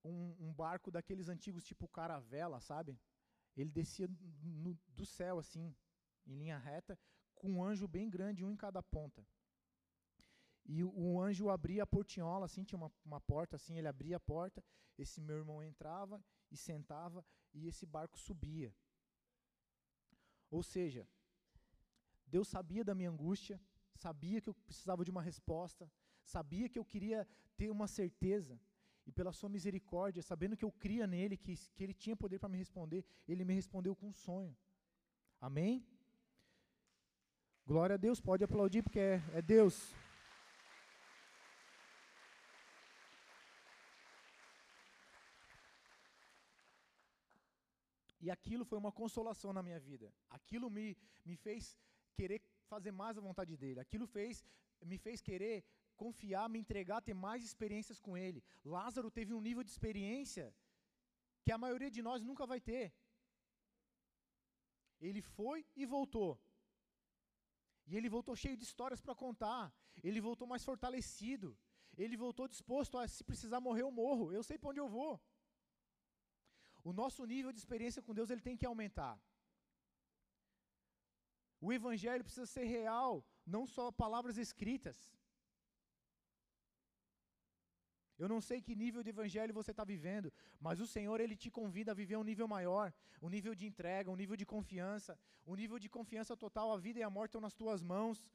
um, 0.04 0.36
um, 0.40 0.54
barco 0.54 0.92
daqueles 0.92 1.30
antigos 1.30 1.64
tipo 1.64 1.88
caravela, 1.88 2.60
sabe? 2.60 3.00
Ele 3.56 3.70
descia 3.70 4.08
no, 4.42 4.78
do 4.88 5.06
céu 5.06 5.40
assim, 5.40 5.76
em 6.26 6.36
linha 6.38 6.58
reta, 6.58 6.98
com 7.36 7.50
um 7.50 7.64
anjo 7.64 7.88
bem 7.88 8.10
grande, 8.10 8.44
um 8.44 8.52
em 8.52 8.56
cada 8.56 8.82
ponta. 8.82 9.26
E 10.66 10.84
o, 10.84 10.92
o 10.96 11.22
anjo 11.22 11.50
abria 11.50 11.84
a 11.84 11.88
portinhola, 11.88 12.46
assim, 12.46 12.64
tinha 12.64 12.78
uma, 12.78 12.92
uma 13.04 13.22
porta 13.22 13.56
assim, 13.56 13.78
ele 13.78 13.88
abria 13.88 14.18
a 14.18 14.20
porta, 14.20 14.64
esse 14.98 15.22
meu 15.22 15.38
irmão 15.38 15.62
entrava 15.62 16.24
e 16.52 16.58
sentava, 16.58 17.26
e 17.54 17.68
esse 17.68 17.86
barco 17.86 18.18
subia. 18.18 18.74
Ou 20.50 20.64
seja, 20.64 21.08
Deus 22.26 22.48
sabia 22.48 22.84
da 22.84 22.96
minha 22.96 23.10
angústia, 23.10 23.62
sabia 23.96 24.42
que 24.42 24.50
eu 24.50 24.54
precisava 24.54 25.04
de 25.04 25.12
uma 25.12 25.22
resposta, 25.22 25.90
sabia 26.26 26.68
que 26.68 26.80
eu 26.80 26.86
queria 26.86 27.28
ter 27.58 27.70
uma 27.70 27.88
certeza, 27.88 28.60
e 29.08 29.12
pela 29.12 29.32
sua 29.32 29.50
misericórdia, 29.50 30.22
sabendo 30.22 30.58
que 30.58 30.66
eu 30.66 30.72
cria 30.72 31.06
nele, 31.06 31.38
que, 31.38 31.56
que 31.76 31.84
ele 31.84 31.94
tinha 31.94 32.16
poder 32.16 32.40
para 32.40 32.50
me 32.50 32.58
responder, 32.58 33.06
ele 33.28 33.46
me 33.46 33.54
respondeu 33.54 33.96
com 33.96 34.08
um 34.10 34.14
sonho. 34.14 34.56
Amém? 35.40 35.86
Glória 37.66 37.96
a 37.96 37.98
Deus, 37.98 38.20
pode 38.20 38.44
aplaudir 38.44 38.82
porque 38.82 39.00
é, 39.00 39.22
é 39.34 39.42
Deus. 39.42 39.94
E 48.26 48.32
aquilo 48.32 48.66
foi 48.66 48.80
uma 48.80 48.92
consolação 48.92 49.54
na 49.54 49.62
minha 49.62 49.80
vida. 49.80 50.12
Aquilo 50.32 50.68
me, 50.68 50.98
me 51.24 51.36
fez 51.36 51.78
querer 52.16 52.42
fazer 52.68 52.92
mais 52.92 53.18
a 53.18 53.22
vontade 53.22 53.56
dele. 53.56 53.80
Aquilo 53.80 54.08
fez, 54.08 54.44
me 54.84 54.98
fez 54.98 55.22
querer 55.22 55.64
confiar, 56.04 56.46
me 56.50 56.60
entregar, 56.64 57.02
ter 57.02 57.14
mais 57.14 57.44
experiências 57.50 58.00
com 58.06 58.18
Ele. 58.26 58.44
Lázaro 58.64 59.10
teve 59.18 59.34
um 59.34 59.42
nível 59.48 59.64
de 59.64 59.72
experiência 59.76 60.46
que 61.44 61.52
a 61.52 61.58
maioria 61.66 61.92
de 61.96 62.02
nós 62.08 62.22
nunca 62.30 62.46
vai 62.52 62.60
ter. 62.72 62.86
ele 65.08 65.22
foi 65.22 65.60
e 65.76 65.86
voltou. 65.86 66.32
E 67.88 67.96
ele 67.98 68.10
voltou 68.16 68.36
cheio 68.44 68.58
de 68.58 68.66
histórias 68.70 69.02
para 69.06 69.20
contar. 69.24 69.64
Ele 70.08 70.20
voltou 70.28 70.48
mais 70.52 70.64
fortalecido. 70.70 71.50
Ele 72.04 72.18
voltou 72.18 72.48
disposto 72.48 72.98
a, 72.98 73.08
se 73.08 73.24
precisar 73.24 73.60
morrer, 73.68 73.84
eu 73.84 73.92
morro. 73.92 74.26
Eu 74.38 74.44
sei 74.48 74.58
para 74.58 74.72
onde 74.72 74.82
eu 74.84 74.90
vou. 74.98 75.14
O 76.84 76.92
nosso 77.02 77.22
nível 77.34 77.52
de 77.52 77.60
experiência 77.64 78.02
com 78.02 78.14
Deus 78.14 78.30
ele 78.30 78.42
tem 78.48 78.58
que 78.58 78.66
aumentar. 78.66 79.16
O 81.66 81.72
evangelho 81.78 82.24
precisa 82.24 82.46
ser 82.46 82.66
real, 82.66 83.26
não 83.46 83.64
só 83.76 83.92
palavras 83.92 84.38
escritas. 84.38 84.98
Eu 88.18 88.28
não 88.30 88.40
sei 88.40 88.62
que 88.62 88.76
nível 88.76 89.04
de 89.04 89.10
evangelho 89.10 89.54
você 89.54 89.72
está 89.72 89.84
vivendo, 89.84 90.32
mas 90.60 90.80
o 90.80 90.88
Senhor 90.88 91.20
ele 91.20 91.36
te 91.36 91.52
convida 91.52 91.92
a 91.92 91.94
viver 91.94 92.16
um 92.16 92.24
nível 92.24 92.48
maior, 92.48 92.94
um 93.22 93.30
nível 93.30 93.54
de 93.54 93.66
entrega, 93.66 94.10
um 94.10 94.16
nível 94.16 94.38
de 94.38 94.46
confiança, 94.46 95.20
um 95.46 95.56
nível 95.56 95.78
de 95.78 95.90
confiança 95.90 96.36
total. 96.36 96.72
A 96.72 96.78
vida 96.78 97.00
e 97.00 97.04
a 97.04 97.10
morte 97.10 97.32
estão 97.32 97.42
nas 97.42 97.54
tuas 97.54 97.82
mãos. 97.82 98.26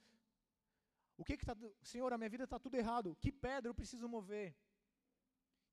O 1.17 1.25
que 1.25 1.35
está, 1.35 1.57
Senhor, 1.83 2.13
a 2.13 2.19
minha 2.19 2.29
vida 2.29 2.45
está 2.45 2.59
tudo 2.59 2.77
errado. 2.77 3.17
Que 3.21 3.33
pedra 3.33 3.71
eu 3.71 3.75
preciso 3.75 4.09
mover? 4.09 4.55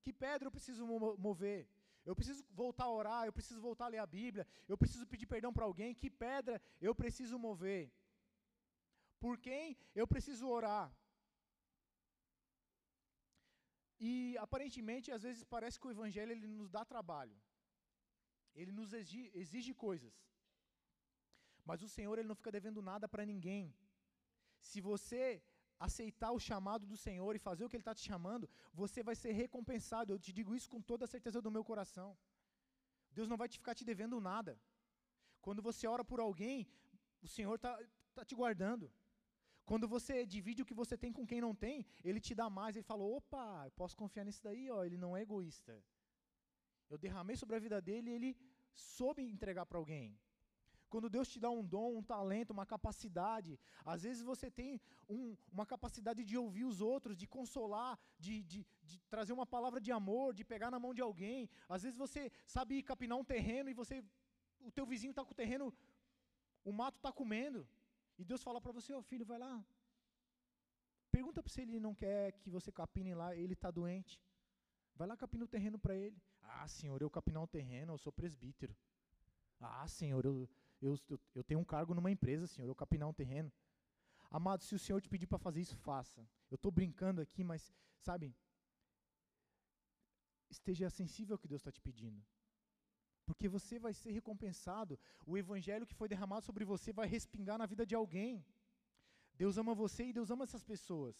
Que 0.01 0.13
pedra 0.13 0.47
eu 0.47 0.51
preciso 0.51 0.85
mover? 1.17 1.67
Eu 2.05 2.15
preciso 2.15 2.45
voltar 2.51 2.85
a 2.85 2.91
orar, 2.91 3.25
eu 3.25 3.33
preciso 3.33 3.59
voltar 3.59 3.85
a 3.85 3.89
ler 3.89 3.97
a 3.97 4.05
Bíblia, 4.05 4.47
eu 4.65 4.77
preciso 4.77 5.05
pedir 5.05 5.25
perdão 5.25 5.51
para 5.51 5.65
alguém. 5.65 5.93
Que 5.93 6.09
pedra 6.09 6.61
eu 6.79 6.95
preciso 6.95 7.37
mover? 7.37 7.91
Por 9.19 9.37
quem 9.37 9.77
eu 9.93 10.07
preciso 10.07 10.47
orar? 10.47 10.89
E 13.99 14.37
aparentemente, 14.45 15.11
às 15.17 15.23
vezes 15.27 15.43
parece 15.55 15.79
que 15.79 15.87
o 15.87 15.91
evangelho 15.95 16.31
ele 16.31 16.47
nos 16.47 16.69
dá 16.69 16.83
trabalho. 16.85 17.35
Ele 18.53 18.71
nos 18.71 18.93
exige, 18.93 19.31
exige 19.33 19.73
coisas. 19.73 20.13
Mas 21.65 21.81
o 21.81 21.89
Senhor 21.95 22.17
ele 22.17 22.27
não 22.27 22.39
fica 22.41 22.51
devendo 22.57 22.81
nada 22.81 23.07
para 23.13 23.25
ninguém. 23.25 23.65
Se 24.69 24.79
você 24.81 25.41
aceitar 25.79 26.31
o 26.31 26.39
chamado 26.39 26.85
do 26.91 26.97
Senhor 26.97 27.35
e 27.35 27.45
fazer 27.47 27.63
o 27.63 27.69
que 27.69 27.75
Ele 27.75 27.81
está 27.81 27.93
te 27.93 28.05
chamando, 28.09 28.49
você 28.73 29.03
vai 29.03 29.15
ser 29.15 29.31
recompensado. 29.31 30.11
Eu 30.11 30.19
te 30.19 30.31
digo 30.33 30.55
isso 30.55 30.69
com 30.69 30.81
toda 30.81 31.05
a 31.05 31.07
certeza 31.15 31.41
do 31.41 31.51
meu 31.51 31.63
coração. 31.63 32.17
Deus 33.11 33.27
não 33.27 33.37
vai 33.37 33.47
te 33.47 33.57
ficar 33.57 33.75
te 33.75 33.85
devendo 33.85 34.19
nada. 34.19 34.59
Quando 35.41 35.61
você 35.61 35.87
ora 35.87 36.03
por 36.03 36.19
alguém, 36.19 36.67
o 37.21 37.27
Senhor 37.27 37.55
está 37.55 37.77
tá 38.15 38.25
te 38.25 38.35
guardando. 38.35 38.91
Quando 39.69 39.85
você 39.93 40.25
divide 40.25 40.61
o 40.61 40.67
que 40.69 40.79
você 40.81 40.95
tem 41.03 41.11
com 41.15 41.27
quem 41.29 41.41
não 41.45 41.53
tem, 41.63 41.85
Ele 42.09 42.21
te 42.27 42.33
dá 42.41 42.49
mais. 42.49 42.75
Ele 42.75 42.91
falou: 42.91 43.17
opa, 43.17 43.63
eu 43.65 43.71
posso 43.71 43.97
confiar 44.01 44.23
nesse 44.27 44.41
daí, 44.47 44.65
ó, 44.75 44.79
ele 44.85 44.97
não 44.97 45.11
é 45.17 45.21
egoísta. 45.27 45.73
Eu 46.89 46.97
derramei 46.97 47.35
sobre 47.35 47.57
a 47.57 47.59
vida 47.59 47.79
dele 47.81 48.09
e 48.09 48.13
ele 48.13 48.37
soube 48.73 49.21
entregar 49.21 49.65
para 49.65 49.77
alguém. 49.77 50.17
Quando 50.89 51.09
Deus 51.09 51.27
te 51.27 51.39
dá 51.45 51.49
um 51.49 51.65
dom, 51.75 51.97
um 51.97 52.05
talento, 52.13 52.51
uma 52.51 52.65
capacidade, 52.65 53.59
às 53.93 54.03
vezes 54.03 54.23
você 54.23 54.49
tem 54.49 54.79
um, 55.09 55.35
uma 55.51 55.65
capacidade 55.65 56.23
de 56.23 56.37
ouvir 56.37 56.63
os 56.63 56.79
outros, 56.79 57.17
de 57.17 57.27
consolar, 57.27 57.99
de, 58.17 58.41
de, 58.43 58.65
de, 58.81 58.99
trazer 59.09 59.33
uma 59.33 59.45
palavra 59.45 59.81
de 59.81 59.91
amor, 59.91 60.33
de 60.33 60.45
pegar 60.45 60.71
na 60.71 60.79
mão 60.79 60.93
de 60.93 61.01
alguém. 61.01 61.49
Às 61.67 61.83
vezes 61.83 61.97
você 61.97 62.31
sabe 62.45 62.81
capinar 62.81 63.17
um 63.17 63.25
terreno 63.25 63.69
e 63.69 63.73
você, 63.73 64.01
o 64.61 64.71
teu 64.71 64.85
vizinho 64.85 65.11
está 65.11 65.25
com 65.25 65.33
o 65.33 65.41
terreno, 65.43 65.73
o 66.63 66.71
mato 66.71 66.95
está 66.95 67.11
comendo. 67.11 67.67
E 68.17 68.23
Deus 68.23 68.43
fala 68.43 68.59
para 68.59 68.71
você, 68.71 68.93
ó 68.93 68.99
oh, 68.99 69.01
filho, 69.01 69.25
vai 69.25 69.37
lá. 69.37 69.65
Pergunta 71.11 71.41
para 71.41 71.51
se 71.51 71.61
ele 71.61 71.79
não 71.79 71.93
quer 71.93 72.31
que 72.33 72.49
você 72.49 72.71
capine 72.71 73.13
lá, 73.13 73.35
ele 73.35 73.53
está 73.53 73.69
doente. 73.71 74.21
Vai 74.95 75.07
lá 75.07 75.15
capina 75.15 75.45
o 75.45 75.47
terreno 75.47 75.77
para 75.77 75.95
ele. 75.95 76.19
Ah, 76.41 76.67
senhor, 76.67 77.01
eu 77.01 77.09
capinar 77.09 77.43
um 77.43 77.47
terreno, 77.47 77.93
eu 77.93 77.97
sou 77.97 78.11
presbítero. 78.11 78.75
Ah, 79.59 79.87
senhor, 79.87 80.25
eu, 80.25 80.49
eu, 80.81 80.99
eu, 81.33 81.43
tenho 81.43 81.59
um 81.59 81.65
cargo 81.65 81.93
numa 81.93 82.11
empresa, 82.11 82.45
Senhor, 82.47 82.67
eu 82.67 82.75
capinar 82.75 83.07
um 83.07 83.13
terreno. 83.13 83.51
Amado, 84.29 84.63
se 84.63 84.75
o 84.75 84.79
Senhor 84.79 85.01
te 85.01 85.09
pedir 85.09 85.25
para 85.25 85.37
fazer 85.37 85.61
isso, 85.61 85.75
faça. 85.77 86.21
Eu 86.49 86.55
estou 86.55 86.71
brincando 86.71 87.21
aqui, 87.21 87.43
mas, 87.43 87.73
sabe, 88.01 88.35
esteja 90.49 90.89
sensível 90.89 91.35
ao 91.35 91.39
que 91.39 91.47
Deus 91.47 91.61
está 91.61 91.71
te 91.71 91.81
pedindo. 91.81 92.23
Porque 93.27 93.47
você 93.55 93.75
vai 93.85 93.93
ser 94.01 94.11
recompensado. 94.19 94.93
O 95.31 95.37
evangelho 95.43 95.87
que 95.89 95.99
foi 95.99 96.07
derramado 96.13 96.45
sobre 96.49 96.65
você 96.73 96.91
vai 96.99 97.07
respingar 97.15 97.57
na 97.61 97.67
vida 97.73 97.85
de 97.85 97.95
alguém. 98.01 98.33
Deus 99.41 99.57
ama 99.61 99.81
você 99.83 100.03
e 100.05 100.13
Deus 100.17 100.31
ama 100.33 100.45
essas 100.45 100.63
pessoas. 100.63 101.15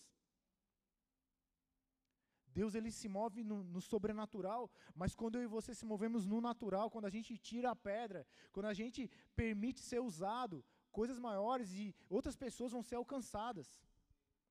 Deus 2.59 2.73
ele 2.73 2.91
se 2.99 3.07
move 3.07 3.43
no, 3.49 3.57
no, 3.73 3.81
sobrenatural, 3.89 4.61
mas 4.95 5.13
quando 5.13 5.35
eu 5.35 5.43
e 5.43 5.53
você 5.55 5.75
se 5.75 5.85
movemos 5.85 6.25
no 6.25 6.39
natural, 6.41 6.89
quando 6.89 7.05
a 7.09 7.13
gente 7.15 7.37
tira 7.37 7.69
a 7.71 7.75
pedra, 7.75 8.25
quando 8.51 8.65
a 8.65 8.73
gente 8.73 9.01
permite 9.35 9.79
ser 9.89 9.99
usado, 9.99 10.65
coisas 10.91 11.19
maiores 11.19 11.71
e 11.81 11.95
outras 12.09 12.35
pessoas 12.35 12.71
vão 12.71 12.81
ser 12.81 12.95
alcançadas. 12.95 13.67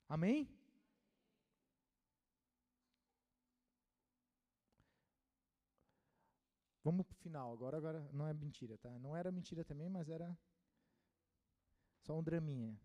Amém? 0.09 0.48
Vamos 6.87 7.05
para 7.05 7.14
o 7.14 7.18
final. 7.18 7.53
Agora, 7.53 7.76
agora 7.76 8.09
não 8.12 8.28
é 8.28 8.32
mentira, 8.32 8.78
tá? 8.78 8.97
Não 9.01 9.16
era 9.16 9.32
mentira 9.32 9.64
também, 9.64 9.89
mas 9.89 10.09
era 10.09 10.39
só 11.99 12.16
um 12.16 12.22
draminha. 12.22 12.78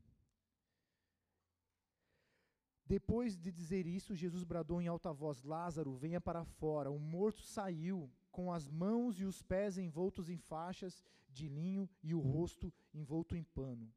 Depois 2.84 3.38
de 3.38 3.52
dizer 3.52 3.86
isso, 3.86 4.16
Jesus 4.16 4.44
bradou 4.44 4.82
em 4.82 4.88
alta 4.88 5.14
voz: 5.14 5.44
Lázaro, 5.44 5.94
venha 5.94 6.20
para 6.20 6.44
fora. 6.44 6.90
O 6.90 6.98
morto 6.98 7.44
saiu, 7.44 8.12
com 8.32 8.52
as 8.52 8.68
mãos 8.68 9.20
e 9.20 9.24
os 9.24 9.44
pés 9.44 9.78
envoltos 9.78 10.32
em 10.32 10.40
faixas 10.40 11.04
de 11.30 11.48
linho 11.48 11.88
e 12.02 12.16
o 12.16 12.20
rosto 12.20 12.74
envolto 12.92 13.36
em 13.36 13.44
pano. 13.44 13.88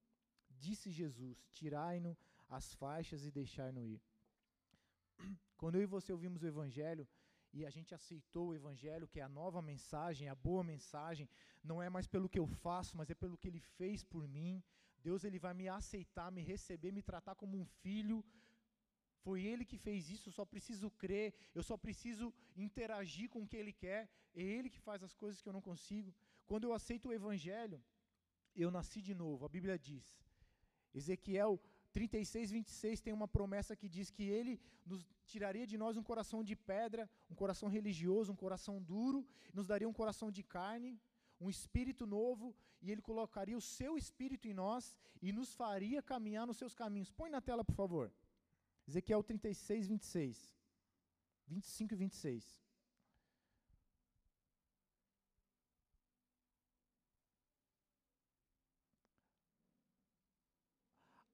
Disse 0.50 0.90
Jesus: 0.90 1.48
Tirai-no 1.50 2.14
as 2.50 2.74
faixas 2.74 3.24
e 3.24 3.30
deixai-no 3.30 3.86
ir. 3.86 4.02
Quando 5.56 5.76
eu 5.76 5.82
e 5.82 5.86
você 5.86 6.12
ouvimos 6.12 6.42
o 6.42 6.46
Evangelho, 6.46 7.08
e 7.56 7.64
a 7.64 7.70
gente 7.76 7.94
aceitou 7.98 8.46
o 8.48 8.54
Evangelho, 8.60 9.10
que 9.12 9.20
é 9.20 9.22
a 9.22 9.34
nova 9.40 9.60
mensagem, 9.72 10.28
a 10.28 10.34
boa 10.48 10.64
mensagem, 10.72 11.28
não 11.70 11.78
é 11.86 11.88
mais 11.88 12.06
pelo 12.14 12.28
que 12.32 12.40
eu 12.42 12.46
faço, 12.64 12.96
mas 12.98 13.10
é 13.10 13.14
pelo 13.14 13.38
que 13.40 13.48
Ele 13.50 13.62
fez 13.78 14.02
por 14.02 14.26
mim. 14.36 14.62
Deus 15.06 15.22
ele 15.22 15.38
vai 15.38 15.54
me 15.60 15.66
aceitar, 15.68 16.32
me 16.32 16.42
receber, 16.52 16.90
me 16.90 17.02
tratar 17.10 17.34
como 17.34 17.54
um 17.60 17.66
filho, 17.82 18.24
foi 19.24 19.38
Ele 19.50 19.64
que 19.70 19.78
fez 19.86 20.08
isso, 20.14 20.28
eu 20.28 20.32
só 20.38 20.44
preciso 20.44 20.90
crer, 21.02 21.28
eu 21.54 21.62
só 21.62 21.76
preciso 21.76 22.26
interagir 22.66 23.28
com 23.30 23.42
o 23.42 23.48
que 23.50 23.58
Ele 23.62 23.74
quer, 23.84 24.02
é 24.34 24.42
Ele 24.42 24.68
que 24.74 24.80
faz 24.88 25.02
as 25.02 25.14
coisas 25.22 25.40
que 25.40 25.48
eu 25.48 25.52
não 25.52 25.62
consigo. 25.70 26.14
Quando 26.46 26.64
eu 26.64 26.72
aceito 26.78 27.08
o 27.08 27.12
Evangelho, 27.20 27.78
eu 28.54 28.70
nasci 28.70 29.00
de 29.08 29.14
novo, 29.14 29.44
a 29.44 29.48
Bíblia 29.56 29.78
diz. 29.78 30.06
Ezequiel 30.94 31.60
36, 31.94 32.50
26 32.50 33.00
tem 33.00 33.12
uma 33.18 33.28
promessa 33.36 33.76
que 33.80 33.88
diz 33.96 34.10
que 34.10 34.24
Ele 34.36 34.60
nos 34.84 35.06
tiraria 35.32 35.66
de 35.72 35.76
nós 35.82 35.96
um 35.96 36.02
coração 36.10 36.42
de 36.48 36.56
pedra, 36.56 37.08
um 37.30 37.36
coração 37.42 37.68
religioso, 37.68 38.32
um 38.32 38.40
coração 38.44 38.82
duro, 38.82 39.20
nos 39.52 39.68
daria 39.68 39.88
um 39.88 39.98
coração 40.00 40.28
de 40.30 40.42
carne, 40.42 41.00
um 41.40 41.48
espírito 41.48 42.04
novo, 42.06 42.54
e 42.82 42.90
Ele 42.90 43.00
colocaria 43.00 43.56
o 43.56 43.66
seu 43.76 43.96
espírito 43.96 44.48
em 44.48 44.54
nós 44.54 44.96
e 45.22 45.32
nos 45.32 45.54
faria 45.54 46.02
caminhar 46.02 46.46
nos 46.46 46.56
seus 46.56 46.74
caminhos. 46.74 47.12
Põe 47.12 47.30
na 47.30 47.40
tela, 47.40 47.64
por 47.64 47.76
favor. 47.82 48.12
Ezequiel 48.88 49.22
36, 49.22 49.86
26. 49.86 50.54
25 51.46 51.94
e 51.94 51.96
26. 51.96 52.63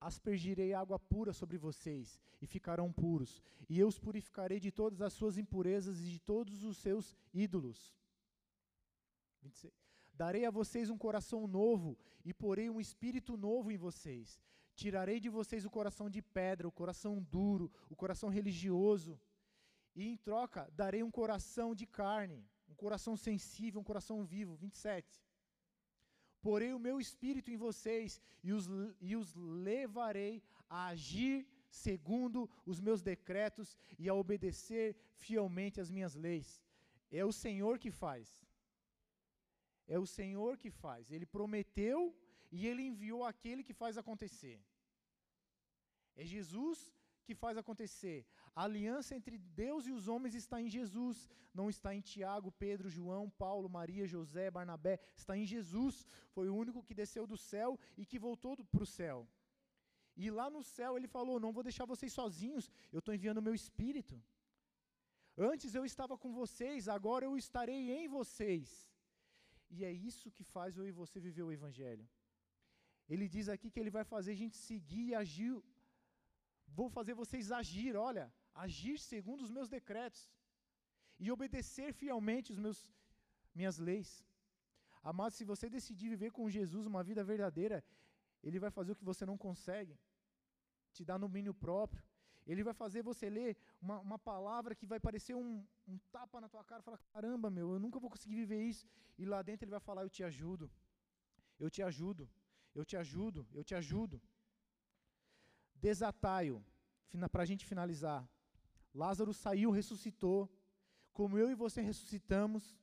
Aspergirei 0.01 0.73
água 0.73 0.99
pura 0.99 1.33
sobre 1.33 1.59
vocês, 1.59 2.21
e 2.41 2.47
ficarão 2.47 2.93
puros, 2.93 3.43
e 3.69 3.79
eu 3.79 3.87
os 3.87 3.99
purificarei 3.99 4.59
de 4.59 4.71
todas 4.71 5.03
as 5.03 5.13
suas 5.13 5.37
impurezas 5.37 6.01
e 6.01 6.11
de 6.11 6.19
todos 6.19 6.65
os 6.65 6.79
seus 6.79 7.15
ídolos. 7.35 7.95
26. 9.43 9.73
Darei 10.15 10.45
a 10.45 10.51
vocês 10.51 10.91
um 10.91 10.99
coração 10.99 11.47
novo, 11.47 11.99
e 12.25 12.33
porei 12.33 12.69
um 12.71 12.81
espírito 12.81 13.37
novo 13.37 13.71
em 13.71 13.77
vocês. 13.77 14.41
Tirarei 14.75 15.21
de 15.21 15.29
vocês 15.29 15.65
o 15.65 15.71
coração 15.71 16.09
de 16.09 16.23
pedra, 16.23 16.67
o 16.67 16.73
coração 16.73 17.23
duro, 17.23 17.71
o 17.89 17.97
coração 17.97 18.29
religioso, 18.29 19.21
e 19.95 20.07
em 20.07 20.17
troca 20.17 20.71
darei 20.73 21.03
um 21.03 21.11
coração 21.11 21.75
de 21.75 21.87
carne, 21.87 22.47
um 22.69 22.75
coração 22.75 23.17
sensível, 23.17 23.81
um 23.81 23.85
coração 23.85 24.25
vivo. 24.25 24.55
27. 24.57 25.23
Porei 26.41 26.73
o 26.73 26.79
meu 26.79 27.01
espírito 27.01 27.51
em 27.51 27.57
vocês 27.57 28.21
e 28.43 28.53
os, 28.53 28.67
e 29.01 29.15
os 29.15 29.35
levarei 29.35 30.43
a 30.69 30.87
agir 30.89 31.47
segundo 31.69 32.49
os 32.65 32.81
meus 32.81 33.03
decretos 33.03 33.77
e 33.99 34.09
a 34.09 34.15
obedecer 34.15 34.97
fielmente 35.17 35.81
as 35.81 35.91
minhas 35.91 36.15
leis. 36.15 36.63
É 37.11 37.25
o 37.25 37.33
Senhor 37.33 37.79
que 37.79 37.91
faz. 37.91 38.27
É 39.87 39.99
o 39.99 40.07
Senhor 40.07 40.57
que 40.57 40.71
faz. 40.71 41.11
Ele 41.11 41.27
prometeu 41.27 42.17
e 42.51 42.67
ele 42.67 42.83
enviou 42.83 43.25
aquele 43.25 43.63
que 43.63 43.73
faz 43.73 43.97
acontecer. 43.99 44.59
É 46.17 46.25
Jesus 46.25 46.93
que 47.31 47.41
faz 47.43 47.57
acontecer. 47.57 48.19
A 48.59 48.63
aliança 48.69 49.11
entre 49.19 49.37
Deus 49.63 49.83
e 49.89 49.93
os 49.99 50.05
homens 50.13 50.35
está 50.43 50.57
em 50.65 50.71
Jesus, 50.77 51.17
não 51.59 51.67
está 51.75 51.91
em 51.97 52.03
Tiago, 52.13 52.57
Pedro, 52.65 52.95
João, 52.97 53.25
Paulo, 53.45 53.69
Maria, 53.79 54.07
José, 54.15 54.47
Barnabé, 54.57 54.95
está 55.23 55.35
em 55.41 55.47
Jesus. 55.55 55.95
Foi 56.37 56.47
o 56.49 56.57
único 56.63 56.85
que 56.87 56.99
desceu 57.03 57.25
do 57.33 57.39
céu 57.51 57.71
e 58.01 58.05
que 58.11 58.25
voltou 58.29 58.55
para 58.73 58.87
o 58.87 58.93
céu. 58.99 59.19
E 60.23 60.27
lá 60.39 60.47
no 60.57 60.63
céu 60.77 60.93
ele 60.99 61.11
falou: 61.17 61.39
Não 61.45 61.55
vou 61.57 61.65
deixar 61.69 61.87
vocês 61.95 62.13
sozinhos, 62.21 62.67
eu 62.95 63.01
estou 63.01 63.15
enviando 63.15 63.41
o 63.43 63.47
meu 63.49 63.55
espírito. 63.63 64.17
Antes 65.53 65.75
eu 65.79 65.85
estava 65.91 66.15
com 66.23 66.33
vocês, 66.43 66.89
agora 66.97 67.25
eu 67.29 67.35
estarei 67.45 67.83
em 67.99 68.09
vocês. 68.19 68.69
E 69.77 69.85
é 69.91 69.93
isso 70.11 70.33
que 70.37 70.45
faz 70.55 70.77
eu 70.81 70.87
e 70.91 70.99
você 71.03 71.19
viver 71.29 71.45
o 71.45 71.53
Evangelho. 71.59 72.07
Ele 73.13 73.27
diz 73.35 73.47
aqui 73.55 73.69
que 73.71 73.81
ele 73.83 73.97
vai 73.99 74.05
fazer 74.15 74.33
a 74.33 74.41
gente 74.43 74.57
seguir 74.69 75.05
e 75.11 75.15
agir. 75.25 75.53
Vou 76.79 76.89
fazer 76.97 77.15
vocês 77.23 77.51
agir, 77.61 77.97
olha, 77.97 78.33
agir 78.55 78.99
segundo 78.99 79.43
os 79.47 79.51
meus 79.57 79.69
decretos 79.69 80.21
e 81.19 81.31
obedecer 81.31 81.93
fielmente 81.93 82.53
os 82.55 82.59
meus 82.59 82.79
minhas 83.55 83.79
leis. 83.79 84.11
Amado, 85.03 85.33
se 85.39 85.45
você 85.45 85.69
decidir 85.69 86.09
viver 86.15 86.31
com 86.31 86.49
Jesus 86.59 86.87
uma 86.87 87.03
vida 87.03 87.23
verdadeira, 87.25 87.83
ele 88.43 88.59
vai 88.65 88.71
fazer 88.71 88.93
o 88.93 88.97
que 88.97 89.11
você 89.11 89.25
não 89.31 89.37
consegue, 89.47 89.99
te 90.93 91.05
dar 91.05 91.19
domínio 91.19 91.55
próprio. 91.55 92.03
Ele 92.47 92.63
vai 92.65 92.75
fazer 92.75 93.03
você 93.03 93.29
ler 93.29 93.57
uma, 93.81 93.99
uma 94.01 94.19
palavra 94.19 94.75
que 94.75 94.87
vai 94.87 94.99
parecer 94.99 95.35
um, 95.35 95.65
um 95.87 95.99
tapa 96.11 96.41
na 96.41 96.49
tua 96.49 96.65
cara 96.65 96.83
falar: 96.83 96.99
caramba, 97.13 97.51
meu, 97.51 97.73
eu 97.75 97.79
nunca 97.79 98.01
vou 98.01 98.11
conseguir 98.11 98.37
viver 98.37 98.63
isso. 98.63 98.87
E 99.19 99.25
lá 99.25 99.41
dentro 99.43 99.65
ele 99.65 99.71
vai 99.71 99.81
falar: 99.81 100.03
eu 100.03 100.11
te 100.11 100.25
ajudo, 100.25 100.71
eu 101.59 101.71
te 101.71 101.83
ajudo, 101.83 102.29
eu 102.75 102.85
te 102.85 102.97
ajudo, 102.97 103.47
eu 103.53 103.63
te 103.63 103.75
ajudo. 103.75 104.21
Desataio, 105.81 106.65
para 107.33 107.43
a 107.43 107.47
gente 107.47 107.65
finalizar. 107.65 108.29
Lázaro 108.95 109.33
saiu, 109.33 109.71
ressuscitou, 109.71 110.49
como 111.13 111.39
eu 111.39 111.51
e 111.51 111.55
você 111.55 111.81
ressuscitamos, 111.81 112.79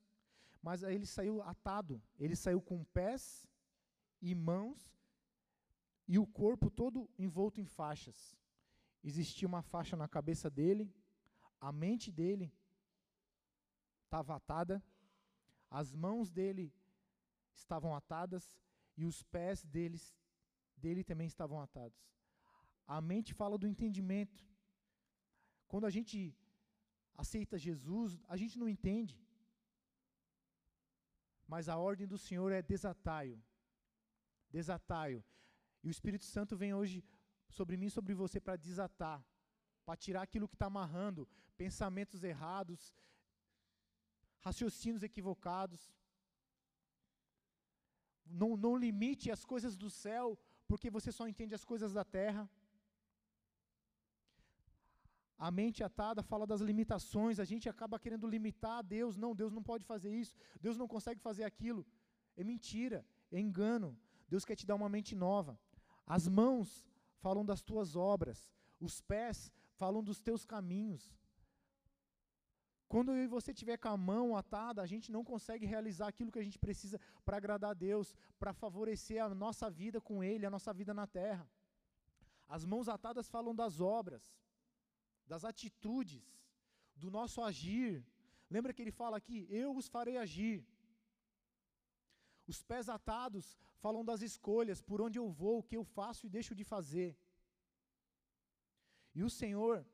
mas 0.62 0.84
ele 0.84 1.06
saiu 1.06 1.42
atado, 1.42 2.02
ele 2.20 2.36
saiu 2.36 2.62
com 2.62 2.84
pés 2.86 3.48
e 4.22 4.34
mãos 4.34 4.98
e 6.08 6.18
o 6.18 6.26
corpo 6.26 6.70
todo 6.70 7.10
envolto 7.18 7.62
em 7.62 7.66
faixas. 7.66 8.38
Existia 9.04 9.48
uma 9.48 9.62
faixa 9.62 9.96
na 9.96 10.08
cabeça 10.08 10.50
dele, 10.50 10.94
a 11.60 11.72
mente 11.72 12.12
dele 12.12 12.52
estava 14.04 14.36
atada, 14.36 14.84
as 15.70 15.94
mãos 15.94 16.32
dele 16.32 16.74
estavam 17.54 17.96
atadas 17.96 18.56
e 18.96 19.06
os 19.06 19.22
pés 19.24 19.64
deles, 19.64 20.16
dele 20.76 21.04
também 21.04 21.28
estavam 21.28 21.62
atados. 21.62 22.17
A 22.96 23.00
mente 23.02 23.34
fala 23.34 23.58
do 23.58 23.68
entendimento. 23.68 24.46
Quando 25.68 25.86
a 25.86 25.90
gente 25.90 26.36
aceita 27.24 27.64
Jesus, 27.68 28.20
a 28.28 28.38
gente 28.38 28.58
não 28.58 28.70
entende. 28.76 29.16
Mas 31.48 31.68
a 31.70 31.78
ordem 31.78 32.08
do 32.08 32.18
Senhor 32.18 32.52
é 32.52 32.62
desataio. 32.62 33.38
Desataio. 34.50 35.24
E 35.84 35.88
o 35.88 35.92
Espírito 35.96 36.26
Santo 36.26 36.56
vem 36.56 36.74
hoje 36.74 37.04
sobre 37.58 37.76
mim, 37.78 37.90
sobre 37.90 38.14
você, 38.14 38.40
para 38.40 38.56
desatar, 38.56 39.20
para 39.86 39.98
tirar 40.06 40.22
aquilo 40.24 40.48
que 40.48 40.56
está 40.56 40.68
amarrando, 40.68 41.28
pensamentos 41.58 42.24
errados, 42.24 42.94
raciocínios 44.40 45.04
equivocados. 45.04 45.82
Não, 48.26 48.58
não 48.58 48.76
limite 48.76 49.32
as 49.32 49.44
coisas 49.46 49.76
do 49.78 49.90
céu, 49.90 50.38
porque 50.68 50.90
você 50.90 51.12
só 51.12 51.28
entende 51.28 51.56
as 51.56 51.64
coisas 51.64 51.94
da 51.94 52.04
terra. 52.04 52.50
A 55.38 55.52
mente 55.52 55.84
atada 55.84 56.24
fala 56.24 56.48
das 56.48 56.62
limitações, 56.62 57.40
a 57.40 57.46
gente 57.46 57.70
acaba 57.70 58.00
querendo 58.00 58.28
limitar 58.28 58.80
a 58.80 58.82
Deus. 58.82 59.16
Não, 59.16 59.36
Deus 59.36 59.54
não 59.54 59.62
pode 59.62 59.84
fazer 59.86 60.12
isso, 60.12 60.36
Deus 60.60 60.78
não 60.78 60.88
consegue 60.88 61.22
fazer 61.22 61.44
aquilo. 61.44 61.86
É 62.36 62.44
mentira, 62.44 63.06
é 63.32 63.40
engano. 63.40 63.98
Deus 64.28 64.44
quer 64.44 64.56
te 64.56 64.66
dar 64.66 64.76
uma 64.76 64.90
mente 64.90 65.16
nova. 65.16 65.60
As 66.06 66.28
mãos 66.28 66.86
falam 67.20 67.46
das 67.46 67.62
tuas 67.62 67.96
obras, 67.96 68.52
os 68.80 69.00
pés 69.02 69.52
falam 69.74 70.04
dos 70.04 70.20
teus 70.20 70.44
caminhos. 70.44 71.16
Quando 72.88 73.12
eu 73.12 73.24
e 73.26 73.28
você 73.28 73.54
tiver 73.54 73.78
com 73.78 73.90
a 73.90 73.98
mão 73.98 74.36
atada, 74.36 74.82
a 74.82 74.86
gente 74.86 75.12
não 75.12 75.24
consegue 75.24 75.66
realizar 75.66 76.08
aquilo 76.08 76.32
que 76.32 76.40
a 76.40 76.44
gente 76.44 76.58
precisa 76.58 77.00
para 77.26 77.38
agradar 77.38 77.72
a 77.72 77.74
Deus, 77.74 78.16
para 78.40 78.54
favorecer 78.54 79.22
a 79.24 79.30
nossa 79.30 79.70
vida 79.70 80.00
com 80.00 80.24
Ele, 80.24 80.46
a 80.46 80.50
nossa 80.50 80.74
vida 80.74 80.94
na 80.94 81.06
terra. 81.06 81.48
As 82.48 82.64
mãos 82.66 82.88
atadas 82.88 83.30
falam 83.30 83.54
das 83.54 83.82
obras 83.82 84.34
das 85.28 85.44
atitudes, 85.44 86.24
do 86.96 87.10
nosso 87.12 87.42
agir. 87.42 88.06
Lembra 88.50 88.74
que 88.74 88.82
ele 88.82 88.92
fala 88.92 89.18
aqui: 89.18 89.46
Eu 89.50 89.76
os 89.76 89.88
farei 89.88 90.18
agir. 90.18 90.66
Os 92.52 92.64
pés 92.64 92.88
atados 92.88 93.58
falam 93.84 94.04
das 94.10 94.22
escolhas, 94.22 94.82
por 94.82 95.02
onde 95.02 95.20
eu 95.20 95.30
vou, 95.30 95.60
o 95.60 95.64
que 95.64 95.76
eu 95.76 95.84
faço 95.84 96.26
e 96.26 96.30
deixo 96.30 96.56
de 96.56 96.64
fazer. 96.64 97.18
E 99.14 99.22
o 99.24 99.30
Senhor, 99.30 99.86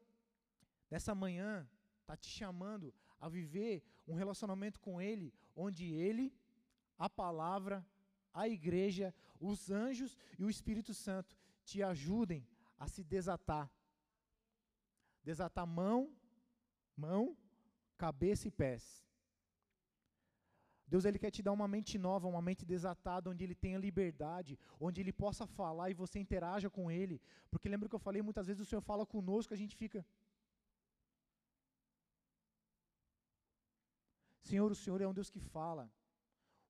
nessa 0.89 1.15
manhã, 1.15 1.67
está 2.01 2.15
te 2.15 2.29
chamando 2.29 2.93
a 3.19 3.27
viver 3.27 3.83
um 4.07 4.13
relacionamento 4.13 4.79
com 4.79 5.01
Ele, 5.01 5.33
onde 5.55 5.85
Ele, 5.85 6.31
a 6.97 7.09
palavra, 7.09 7.85
a 8.33 8.47
igreja, 8.47 9.13
os 9.39 9.71
anjos 9.71 10.15
e 10.37 10.43
o 10.43 10.49
Espírito 10.49 10.93
Santo 10.93 11.35
te 11.63 11.81
ajudem 11.81 12.47
a 12.77 12.87
se 12.87 13.03
desatar 13.03 13.71
desatar 15.29 15.65
mão, 15.65 15.99
mão, 16.95 17.37
cabeça 17.97 18.47
e 18.47 18.51
pés. 18.51 18.83
Deus 20.93 21.05
ele 21.05 21.21
quer 21.23 21.31
te 21.35 21.41
dar 21.41 21.53
uma 21.57 21.67
mente 21.75 21.97
nova, 21.97 22.27
uma 22.27 22.41
mente 22.47 22.63
desatada, 22.73 23.29
onde 23.29 23.43
ele 23.43 23.55
tenha 23.55 23.83
liberdade, 23.87 24.59
onde 24.79 25.01
ele 25.01 25.13
possa 25.23 25.45
falar 25.59 25.89
e 25.89 25.99
você 26.01 26.19
interaja 26.19 26.69
com 26.69 26.91
ele. 26.91 27.19
Porque 27.49 27.69
lembra 27.73 27.89
que 27.89 27.95
eu 27.95 28.05
falei, 28.07 28.21
muitas 28.21 28.47
vezes 28.47 28.61
o 28.61 28.69
Senhor 28.69 28.81
fala 28.81 29.05
conosco, 29.05 29.53
a 29.53 29.57
gente 29.61 29.75
fica. 29.75 30.05
Senhor, 34.49 34.69
o 34.71 34.79
Senhor 34.83 35.01
é 35.01 35.07
um 35.07 35.17
Deus 35.19 35.29
que 35.35 35.39
fala. 35.39 35.85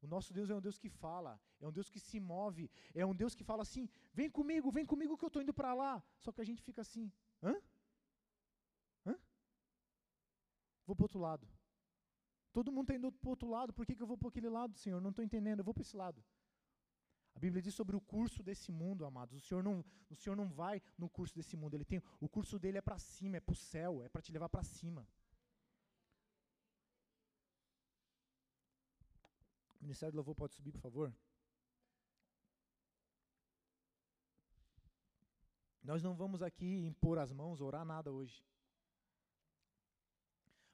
O 0.04 0.08
nosso 0.14 0.32
Deus 0.38 0.50
é 0.50 0.56
um 0.56 0.64
Deus 0.68 0.78
que 0.78 0.90
fala, 0.90 1.34
é 1.62 1.68
um 1.68 1.72
Deus 1.72 1.90
que 1.90 2.00
se 2.08 2.20
move, 2.20 2.70
é 2.94 3.06
um 3.06 3.16
Deus 3.22 3.34
que 3.38 3.44
fala 3.50 3.62
assim: 3.68 3.90
vem 4.14 4.30
comigo, 4.30 4.70
vem 4.78 4.86
comigo 4.86 5.18
que 5.18 5.26
eu 5.28 5.32
estou 5.32 5.42
indo 5.42 5.54
para 5.54 5.74
lá. 5.74 5.94
Só 6.24 6.30
que 6.32 6.42
a 6.42 6.48
gente 6.50 6.62
fica 6.62 6.82
assim: 6.82 7.06
hã? 7.42 7.56
Vou 10.86 10.96
para 10.96 11.06
outro 11.06 11.20
lado. 11.20 11.48
Todo 12.52 12.72
mundo 12.72 12.84
está 12.84 12.96
indo 12.96 13.12
para 13.12 13.30
outro 13.30 13.50
lado, 13.50 13.74
por 13.74 13.86
que, 13.86 13.96
que 13.96 14.04
eu 14.04 14.08
vou 14.08 14.18
para 14.18 14.30
aquele 14.30 14.50
lado, 14.50 14.76
Senhor? 14.76 15.02
Não 15.02 15.10
estou 15.10 15.26
entendendo, 15.26 15.60
eu 15.60 15.66
vou 15.66 15.74
para 15.74 15.82
esse 15.82 15.96
lado. 15.96 16.24
A 17.36 17.40
Bíblia 17.40 17.62
diz 17.64 17.74
sobre 17.74 17.96
o 17.96 18.02
curso 18.02 18.44
desse 18.44 18.72
mundo, 18.72 19.06
amados. 19.06 19.36
O 19.36 19.42
Senhor 19.42 19.64
não, 19.64 19.84
o 20.10 20.16
Senhor 20.16 20.36
não 20.36 20.48
vai 20.48 20.82
no 20.98 21.10
curso 21.10 21.34
desse 21.36 21.58
mundo. 21.58 21.74
Ele 21.74 21.84
tem, 21.84 22.02
o 22.20 22.30
curso 22.30 22.60
dele 22.60 22.78
é 22.78 22.82
para 22.82 23.00
cima, 23.00 23.38
é 23.38 23.40
para 23.40 23.54
o 23.54 23.56
céu, 23.56 24.04
é 24.04 24.10
para 24.10 24.22
te 24.22 24.32
levar 24.32 24.50
para 24.50 24.64
cima. 24.64 25.08
O 29.80 29.84
Ministério 29.84 30.14
do 30.14 30.18
Louvor 30.18 30.36
pode 30.36 30.54
subir, 30.54 30.72
por 30.72 30.80
favor? 30.80 31.14
Nós 35.82 36.04
não 36.04 36.16
vamos 36.16 36.42
aqui 36.44 36.86
impor 36.86 37.18
as 37.18 37.34
mãos, 37.34 37.60
orar 37.60 37.84
nada 37.84 38.12
hoje 38.12 38.46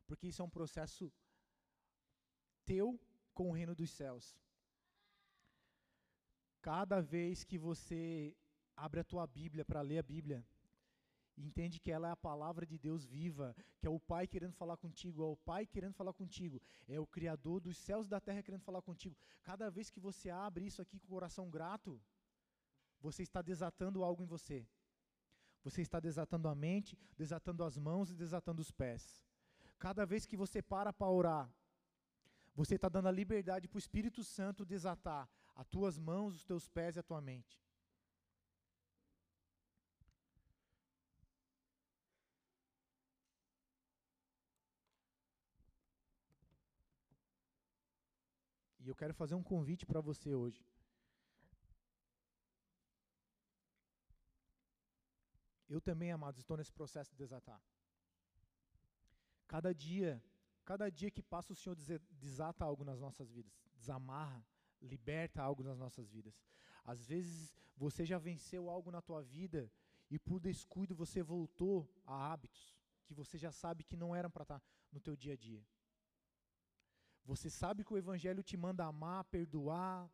porque 0.09 0.27
isso 0.27 0.41
é 0.41 0.45
um 0.45 0.55
processo 0.59 1.13
teu 2.65 2.99
com 3.37 3.49
o 3.49 3.55
reino 3.59 3.75
dos 3.75 3.91
céus. 3.91 4.25
Cada 6.69 6.99
vez 6.99 7.43
que 7.43 7.59
você 7.59 8.35
abre 8.75 8.99
a 9.01 9.03
tua 9.11 9.25
Bíblia 9.27 9.63
para 9.63 9.81
ler 9.81 9.99
a 9.99 10.07
Bíblia, 10.13 10.39
entende 11.37 11.79
que 11.79 11.91
ela 11.91 12.07
é 12.09 12.11
a 12.11 12.23
palavra 12.29 12.65
de 12.65 12.77
Deus 12.87 13.05
viva, 13.05 13.55
que 13.77 13.85
é 13.85 13.89
o 13.89 13.99
Pai 13.99 14.25
querendo 14.27 14.55
falar 14.61 14.77
contigo, 14.77 15.21
é 15.21 15.27
o 15.27 15.37
Pai 15.37 15.67
querendo 15.67 15.93
falar 15.93 16.13
contigo, 16.21 16.59
é 16.87 16.99
o 16.99 17.05
Criador 17.05 17.61
dos 17.61 17.77
céus 17.77 18.07
e 18.07 18.09
da 18.09 18.19
terra 18.19 18.41
querendo 18.41 18.63
falar 18.63 18.81
contigo. 18.81 19.15
Cada 19.43 19.69
vez 19.69 19.91
que 19.91 19.99
você 19.99 20.31
abre 20.31 20.65
isso 20.65 20.81
aqui 20.81 20.99
com 20.99 21.05
o 21.05 21.15
coração 21.17 21.49
grato, 21.51 22.01
você 22.99 23.21
está 23.21 23.43
desatando 23.43 24.03
algo 24.03 24.23
em 24.23 24.31
você. 24.35 24.67
Você 25.63 25.81
está 25.83 25.99
desatando 25.99 26.47
a 26.47 26.55
mente, 26.55 26.97
desatando 27.15 27.63
as 27.63 27.77
mãos 27.77 28.09
e 28.09 28.15
desatando 28.15 28.59
os 28.59 28.71
pés. 28.71 29.28
Cada 29.79 30.05
vez 30.05 30.25
que 30.25 30.35
você 30.35 30.61
para 30.61 30.91
para 30.91 31.09
orar, 31.09 31.49
você 32.53 32.75
está 32.75 32.89
dando 32.89 33.07
a 33.07 33.11
liberdade 33.11 33.67
para 33.67 33.77
o 33.77 33.79
Espírito 33.79 34.23
Santo 34.23 34.65
desatar 34.65 35.29
as 35.55 35.65
tuas 35.67 35.97
mãos, 35.97 36.35
os 36.35 36.43
teus 36.43 36.67
pés 36.67 36.97
e 36.97 36.99
a 36.99 37.03
tua 37.03 37.21
mente. 37.21 37.57
E 48.81 48.87
eu 48.89 48.95
quero 48.95 49.13
fazer 49.13 49.35
um 49.35 49.43
convite 49.43 49.85
para 49.85 50.01
você 50.01 50.33
hoje. 50.33 50.61
Eu 55.69 55.79
também, 55.79 56.11
amados, 56.11 56.39
estou 56.39 56.57
nesse 56.57 56.73
processo 56.73 57.11
de 57.11 57.17
desatar. 57.17 57.61
Cada 59.49 59.73
dia, 59.73 60.11
cada 60.63 60.87
dia 60.89 61.09
que 61.09 61.23
passa, 61.33 61.53
o 61.53 61.55
Senhor 61.55 61.75
desata 62.25 62.63
algo 62.63 62.83
nas 62.89 62.99
nossas 62.99 63.31
vidas, 63.31 63.51
desamarra, 63.75 64.45
liberta 64.79 65.41
algo 65.41 65.63
nas 65.63 65.79
nossas 65.83 66.07
vidas. 66.07 66.35
Às 66.85 67.07
vezes 67.11 67.51
você 67.75 68.05
já 68.05 68.19
venceu 68.19 68.69
algo 68.69 68.91
na 68.91 69.01
tua 69.01 69.21
vida 69.23 69.61
e 70.09 70.19
por 70.19 70.39
descuido 70.39 70.95
você 70.95 71.23
voltou 71.23 71.77
a 72.05 72.31
hábitos 72.31 72.77
que 73.05 73.13
você 73.21 73.39
já 73.39 73.51
sabe 73.51 73.83
que 73.83 73.97
não 73.97 74.15
eram 74.15 74.29
para 74.29 74.43
estar 74.43 74.59
tá 74.59 74.65
no 74.91 74.99
teu 74.99 75.15
dia 75.15 75.33
a 75.33 75.35
dia. 75.47 75.65
Você 77.25 77.49
sabe 77.49 77.83
que 77.83 77.93
o 77.93 77.97
evangelho 77.97 78.43
te 78.43 78.55
manda 78.55 78.85
amar, 78.85 79.23
perdoar, 79.25 80.07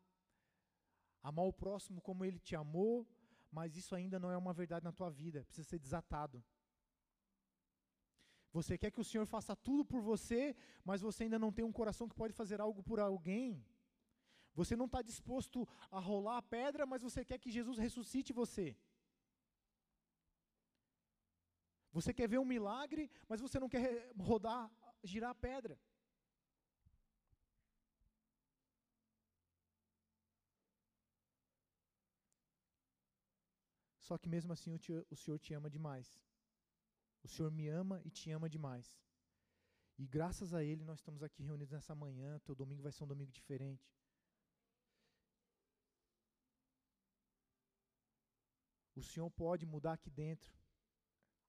amar 1.22 1.46
o 1.46 1.52
próximo 1.52 2.00
como 2.02 2.24
ele 2.24 2.40
te 2.40 2.56
amou, 2.56 3.06
mas 3.52 3.76
isso 3.76 3.94
ainda 3.96 4.18
não 4.18 4.32
é 4.32 4.38
uma 4.38 4.54
verdade 4.54 4.86
na 4.86 4.94
tua 4.94 5.10
vida, 5.10 5.44
precisa 5.44 5.68
ser 5.68 5.80
desatado. 5.80 6.42
Você 8.58 8.74
quer 8.82 8.90
que 8.96 9.02
o 9.04 9.08
Senhor 9.10 9.26
faça 9.36 9.54
tudo 9.68 9.84
por 9.92 10.02
você, 10.10 10.42
mas 10.90 11.02
você 11.08 11.24
ainda 11.24 11.38
não 11.44 11.52
tem 11.56 11.66
um 11.66 11.78
coração 11.80 12.08
que 12.10 12.20
pode 12.22 12.34
fazer 12.42 12.62
algo 12.66 12.82
por 12.90 13.00
alguém. 13.02 13.48
Você 14.60 14.74
não 14.82 14.86
está 14.90 15.02
disposto 15.02 15.68
a 15.98 16.00
rolar 16.10 16.38
a 16.38 16.48
pedra, 16.58 16.86
mas 16.92 17.02
você 17.08 17.26
quer 17.30 17.38
que 17.44 17.56
Jesus 17.58 17.78
ressuscite 17.86 18.32
você. 18.42 18.68
Você 21.98 22.14
quer 22.14 22.30
ver 22.34 22.40
um 22.44 22.52
milagre, 22.56 23.04
mas 23.28 23.42
você 23.46 23.60
não 23.60 23.68
quer 23.74 23.84
rodar, 24.32 24.64
girar 25.04 25.32
a 25.32 25.42
pedra. 25.48 25.78
Só 34.08 34.18
que 34.18 34.30
mesmo 34.30 34.54
assim 34.54 34.74
o, 34.74 34.80
te, 34.86 34.94
o 35.10 35.16
Senhor 35.18 35.40
te 35.40 35.54
ama 35.54 35.70
demais. 35.78 36.08
O 37.26 37.28
Senhor 37.28 37.52
me 37.52 37.68
ama 37.68 38.00
e 38.06 38.12
te 38.12 38.30
ama 38.30 38.48
demais. 38.48 38.88
E 39.98 40.06
graças 40.06 40.54
a 40.54 40.64
Ele 40.64 40.84
nós 40.84 41.00
estamos 41.00 41.24
aqui 41.24 41.42
reunidos 41.42 41.72
nessa 41.72 41.96
manhã. 41.96 42.38
Teu 42.46 42.54
domingo 42.54 42.84
vai 42.84 42.92
ser 42.92 43.04
um 43.04 43.08
domingo 43.08 43.32
diferente. 43.32 43.92
O 48.96 49.02
Senhor 49.02 49.30
pode 49.32 49.66
mudar 49.66 49.94
aqui 49.94 50.12
dentro. 50.12 50.54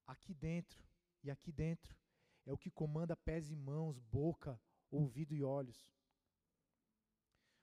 Aqui 0.07 0.33
dentro 0.33 0.83
e 1.23 1.31
aqui 1.31 1.53
dentro 1.53 1.95
é 2.47 2.53
o 2.55 2.57
que 2.57 2.71
comanda 2.71 3.15
pés 3.15 3.51
e 3.51 3.57
mãos, 3.57 3.99
boca, 3.99 4.59
ouvido 4.91 5.35
e 5.35 5.43
olhos. 5.43 5.87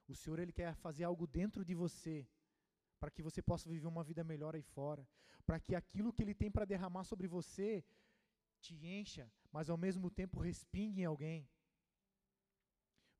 O 0.07 0.14
Senhor 0.14 0.38
ele 0.38 0.53
quer 0.53 0.76
fazer 0.76 1.03
algo 1.03 1.26
dentro 1.26 1.66
de 1.66 1.74
você 1.74 2.28
para 2.99 3.09
que 3.09 3.24
você 3.24 3.41
possa 3.41 3.68
viver 3.68 3.88
uma 3.88 4.03
vida 4.03 4.24
melhor 4.24 4.55
aí 4.55 4.61
fora, 4.61 5.05
para 5.45 5.59
que 5.59 5.74
aquilo 5.76 6.14
que 6.14 6.22
Ele 6.22 6.34
tem 6.34 6.49
para 6.49 6.64
derramar 6.64 7.03
sobre 7.03 7.28
você 7.28 7.84
te 8.66 8.76
encha, 8.99 9.26
mas 9.55 9.70
ao 9.70 9.78
mesmo 9.86 10.07
tempo 10.20 10.45
respingue 10.49 11.01
em 11.01 11.09
alguém. 11.11 11.41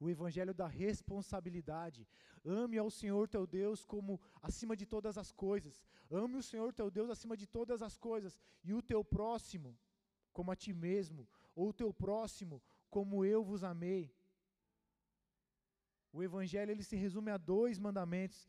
O 0.04 0.10
Evangelho 0.16 0.54
da 0.62 0.68
responsabilidade. 0.68 2.02
Ame 2.62 2.78
ao 2.78 2.90
Senhor 3.00 3.26
teu 3.36 3.46
Deus 3.60 3.86
como 3.94 4.20
acima 4.42 4.76
de 4.82 4.86
todas 4.94 5.18
as 5.24 5.32
coisas. 5.46 5.76
Ame 6.24 6.36
o 6.38 6.48
Senhor 6.52 6.70
teu 6.80 6.90
Deus 6.98 7.10
acima 7.10 7.36
de 7.42 7.48
todas 7.58 7.82
as 7.88 7.96
coisas. 7.98 8.34
E 8.68 8.74
o 8.74 8.82
teu 8.92 9.02
próximo 9.18 9.72
como 10.38 10.52
a 10.52 10.56
ti 10.64 10.74
mesmo. 10.88 11.28
Ou 11.56 11.70
o 11.70 11.78
teu 11.82 11.92
próximo 12.06 12.62
como 12.90 13.24
eu 13.34 13.42
vos 13.44 13.64
amei. 13.64 14.04
O 16.12 16.22
Evangelho 16.22 16.72
ele 16.72 16.84
se 16.84 16.98
resume 17.06 17.32
a 17.32 17.38
dois 17.38 17.80
mandamentos: 17.80 18.42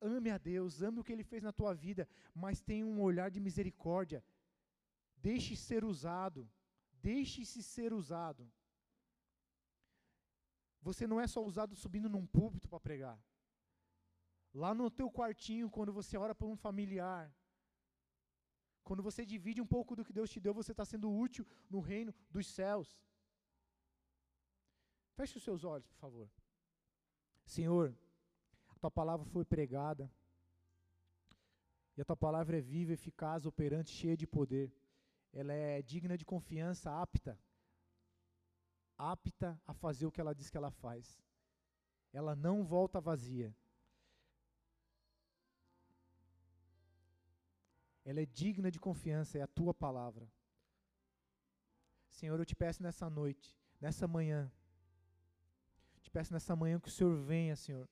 Ame 0.00 0.30
a 0.30 0.38
Deus, 0.38 0.82
ame 0.82 1.00
o 1.00 1.04
que 1.04 1.12
Ele 1.12 1.22
fez 1.22 1.42
na 1.42 1.52
tua 1.52 1.74
vida, 1.74 2.08
mas 2.34 2.60
tenha 2.60 2.86
um 2.86 3.00
olhar 3.02 3.30
de 3.30 3.40
misericórdia. 3.40 4.24
Deixe 5.28 5.54
ser 5.56 5.84
usado, 5.84 6.48
deixe-se 7.08 7.62
ser 7.62 7.92
usado. 7.92 8.50
Você 10.82 11.06
não 11.06 11.20
é 11.20 11.26
só 11.26 11.40
usado 11.44 11.74
subindo 11.76 12.08
num 12.08 12.26
púlpito 12.26 12.68
para 12.68 12.80
pregar. 12.88 13.18
Lá 14.62 14.74
no 14.74 14.90
teu 14.90 15.10
quartinho, 15.10 15.70
quando 15.70 15.92
você 15.92 16.16
ora 16.16 16.34
por 16.34 16.48
um 16.48 16.56
familiar, 16.56 17.24
quando 18.82 19.02
você 19.02 19.24
divide 19.24 19.60
um 19.60 19.66
pouco 19.66 19.94
do 19.94 20.04
que 20.04 20.16
Deus 20.18 20.30
te 20.30 20.40
deu, 20.40 20.54
você 20.60 20.72
está 20.72 20.84
sendo 20.84 21.12
útil 21.26 21.46
no 21.68 21.80
reino 21.80 22.12
dos 22.30 22.46
céus. 22.46 22.98
Feche 25.16 25.36
os 25.36 25.44
seus 25.44 25.64
olhos, 25.64 25.86
por 25.86 25.98
favor. 25.98 26.30
Senhor, 27.44 27.94
tua 28.80 28.90
palavra 28.90 29.26
foi 29.26 29.44
pregada. 29.44 30.10
E 31.96 32.00
a 32.00 32.04
tua 32.04 32.16
palavra 32.16 32.56
é 32.56 32.60
viva, 32.60 32.92
eficaz, 32.92 33.44
operante, 33.44 33.90
cheia 33.90 34.16
de 34.16 34.26
poder. 34.26 34.72
Ela 35.32 35.52
é 35.52 35.82
digna 35.82 36.16
de 36.16 36.24
confiança, 36.24 36.90
apta. 36.90 37.38
Apta 38.96 39.60
a 39.66 39.72
fazer 39.72 40.06
o 40.06 40.12
que 40.12 40.20
ela 40.20 40.34
diz 40.34 40.50
que 40.50 40.56
ela 40.56 40.70
faz. 40.70 41.22
Ela 42.12 42.34
não 42.34 42.64
volta 42.64 43.00
vazia. 43.00 43.54
Ela 48.04 48.20
é 48.20 48.26
digna 48.26 48.70
de 48.70 48.80
confiança, 48.80 49.38
é 49.38 49.42
a 49.42 49.46
tua 49.46 49.72
palavra. 49.72 50.30
Senhor, 52.08 52.38
eu 52.38 52.44
te 52.44 52.56
peço 52.56 52.82
nessa 52.82 53.08
noite, 53.08 53.56
nessa 53.80 54.08
manhã, 54.08 54.52
te 56.02 56.10
peço 56.10 56.32
nessa 56.32 56.56
manhã 56.56 56.80
que 56.80 56.88
o 56.88 56.90
Senhor 56.90 57.14
venha, 57.14 57.54
Senhor, 57.54 57.88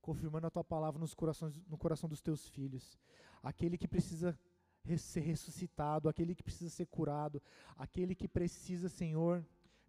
confirmando 0.00 0.46
a 0.46 0.50
tua 0.50 0.64
palavra 0.64 0.98
nos 0.98 1.14
corações, 1.14 1.56
no 1.66 1.78
coração 1.78 2.08
dos 2.08 2.20
teus 2.20 2.48
filhos. 2.48 2.98
Aquele 3.42 3.78
que 3.78 3.86
precisa 3.86 4.36
ser 4.96 5.20
ressuscitado, 5.20 6.08
aquele 6.08 6.34
que 6.34 6.42
precisa 6.42 6.70
ser 6.70 6.86
curado, 6.86 7.42
aquele 7.76 8.14
que 8.14 8.28
precisa, 8.28 8.88
Senhor, 8.88 9.44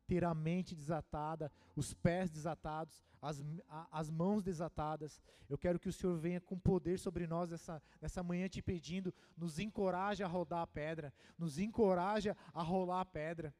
ter 0.07 0.23
a 0.23 0.33
mente 0.33 0.75
desatada, 0.75 1.51
os 1.75 1.93
pés 1.93 2.29
desatados, 2.29 3.03
as, 3.21 3.41
as 3.89 4.09
mãos 4.09 4.43
desatadas. 4.43 5.21
Eu 5.49 5.57
quero 5.57 5.79
que 5.79 5.89
o 5.89 5.93
Senhor 5.93 6.17
venha 6.17 6.41
com 6.41 6.59
poder 6.59 6.99
sobre 6.99 7.25
nós 7.25 7.49
nessa, 7.49 7.81
nessa 8.01 8.21
manhã 8.21 8.49
te 8.49 8.61
pedindo, 8.61 9.13
nos 9.37 9.59
encoraje 9.59 10.23
a 10.23 10.27
rodar 10.27 10.61
a 10.61 10.67
pedra, 10.67 11.13
nos 11.37 11.57
encoraje 11.57 12.35
a 12.53 12.61
rolar 12.61 13.01
a 13.01 13.05
pedra, 13.05 13.53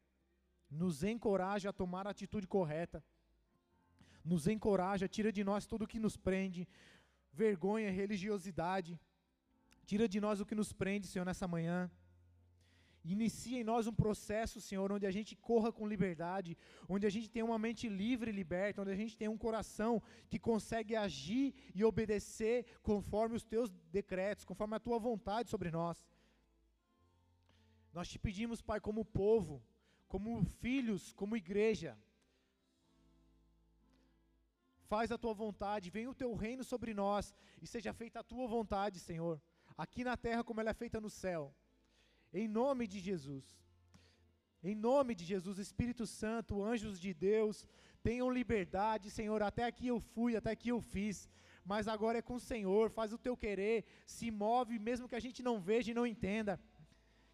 nos 0.70 1.04
encoraje 1.04 1.68
a 1.68 1.74
tomar 1.74 2.08
a 2.08 2.12
atitude 2.12 2.48
correta 2.48 3.04
nos 4.24 4.48
encoraja, 4.48 5.08
tira 5.08 5.32
de 5.32 5.44
nós 5.44 5.66
tudo 5.66 5.88
que 5.88 6.00
nos 6.00 6.16
prende, 6.16 6.68
vergonha, 7.34 7.92
religiosidade. 7.92 9.00
Tira 9.92 10.08
de 10.14 10.20
nós 10.26 10.40
o 10.40 10.46
que 10.50 10.60
nos 10.60 10.72
prende, 10.82 11.06
Senhor, 11.12 11.26
nessa 11.30 11.48
manhã. 11.54 11.78
Inicia 13.14 13.58
em 13.60 13.66
nós 13.70 13.88
um 13.88 13.96
processo, 14.04 14.62
Senhor, 14.68 14.88
onde 14.96 15.06
a 15.10 15.12
gente 15.16 15.34
corra 15.50 15.70
com 15.78 15.92
liberdade, 15.94 16.52
onde 16.94 17.06
a 17.10 17.10
gente 17.16 17.30
tem 17.34 17.44
uma 17.48 17.60
mente 17.66 17.90
livre 17.90 18.30
e 18.32 18.38
liberta, 18.42 18.82
onde 18.82 18.94
a 18.94 19.00
gente 19.02 19.18
tem 19.22 19.28
um 19.28 19.42
coração 19.46 19.92
que 20.30 20.40
consegue 20.40 20.96
agir 20.96 21.48
e 21.76 21.84
obedecer 21.84 22.58
conforme 22.90 23.36
os 23.40 23.44
teus 23.44 23.70
decretos, 24.00 24.46
conforme 24.46 24.78
a 24.78 24.84
tua 24.88 25.00
vontade 25.10 25.50
sobre 25.50 25.70
nós. 25.80 26.08
Nós 27.98 28.08
te 28.08 28.18
pedimos, 28.28 28.62
Pai, 28.62 28.80
como 28.80 29.04
povo, 29.04 29.62
como 30.08 30.42
filhos, 30.66 31.12
como 31.12 31.42
igreja, 31.44 31.98
faz 34.94 35.12
a 35.12 35.18
tua 35.18 35.34
vontade, 35.34 35.96
venha 36.00 36.10
o 36.16 36.20
teu 36.24 36.34
reino 36.34 36.64
sobre 36.64 36.94
nós 36.94 37.36
e 37.62 37.68
seja 37.68 37.92
feita 37.92 38.20
a 38.22 38.30
tua 38.34 38.48
vontade, 38.48 39.00
Senhor, 39.10 39.36
aqui 39.78 40.04
na 40.04 40.16
terra 40.18 40.44
como 40.44 40.60
ela 40.60 40.72
é 40.72 40.74
feita 40.74 41.00
no 41.00 41.10
céu. 41.10 41.54
Em 42.34 42.48
nome 42.48 42.88
de 42.88 43.00
Jesus. 43.00 43.46
Em 44.64 44.76
nome 44.76 45.16
de 45.16 45.26
Jesus, 45.26 45.58
Espírito 45.58 46.06
Santo, 46.06 46.64
anjos 46.64 47.00
de 47.00 47.14
Deus, 47.14 47.68
tenham 48.04 48.30
liberdade, 48.30 49.10
Senhor. 49.10 49.42
Até 49.42 49.64
aqui 49.66 49.88
eu 49.88 50.00
fui, 50.00 50.36
até 50.36 50.52
aqui 50.52 50.70
eu 50.70 50.80
fiz, 50.80 51.28
mas 51.66 51.88
agora 51.88 52.20
é 52.20 52.22
com 52.22 52.36
o 52.36 52.40
Senhor. 52.40 52.92
Faz 52.92 53.12
o 53.12 53.18
teu 53.18 53.36
querer, 53.36 53.86
se 54.06 54.30
move, 54.30 54.78
mesmo 54.78 55.08
que 55.10 55.16
a 55.16 55.20
gente 55.20 55.42
não 55.42 55.60
veja 55.60 55.90
e 55.90 55.96
não 55.96 56.06
entenda. 56.06 56.60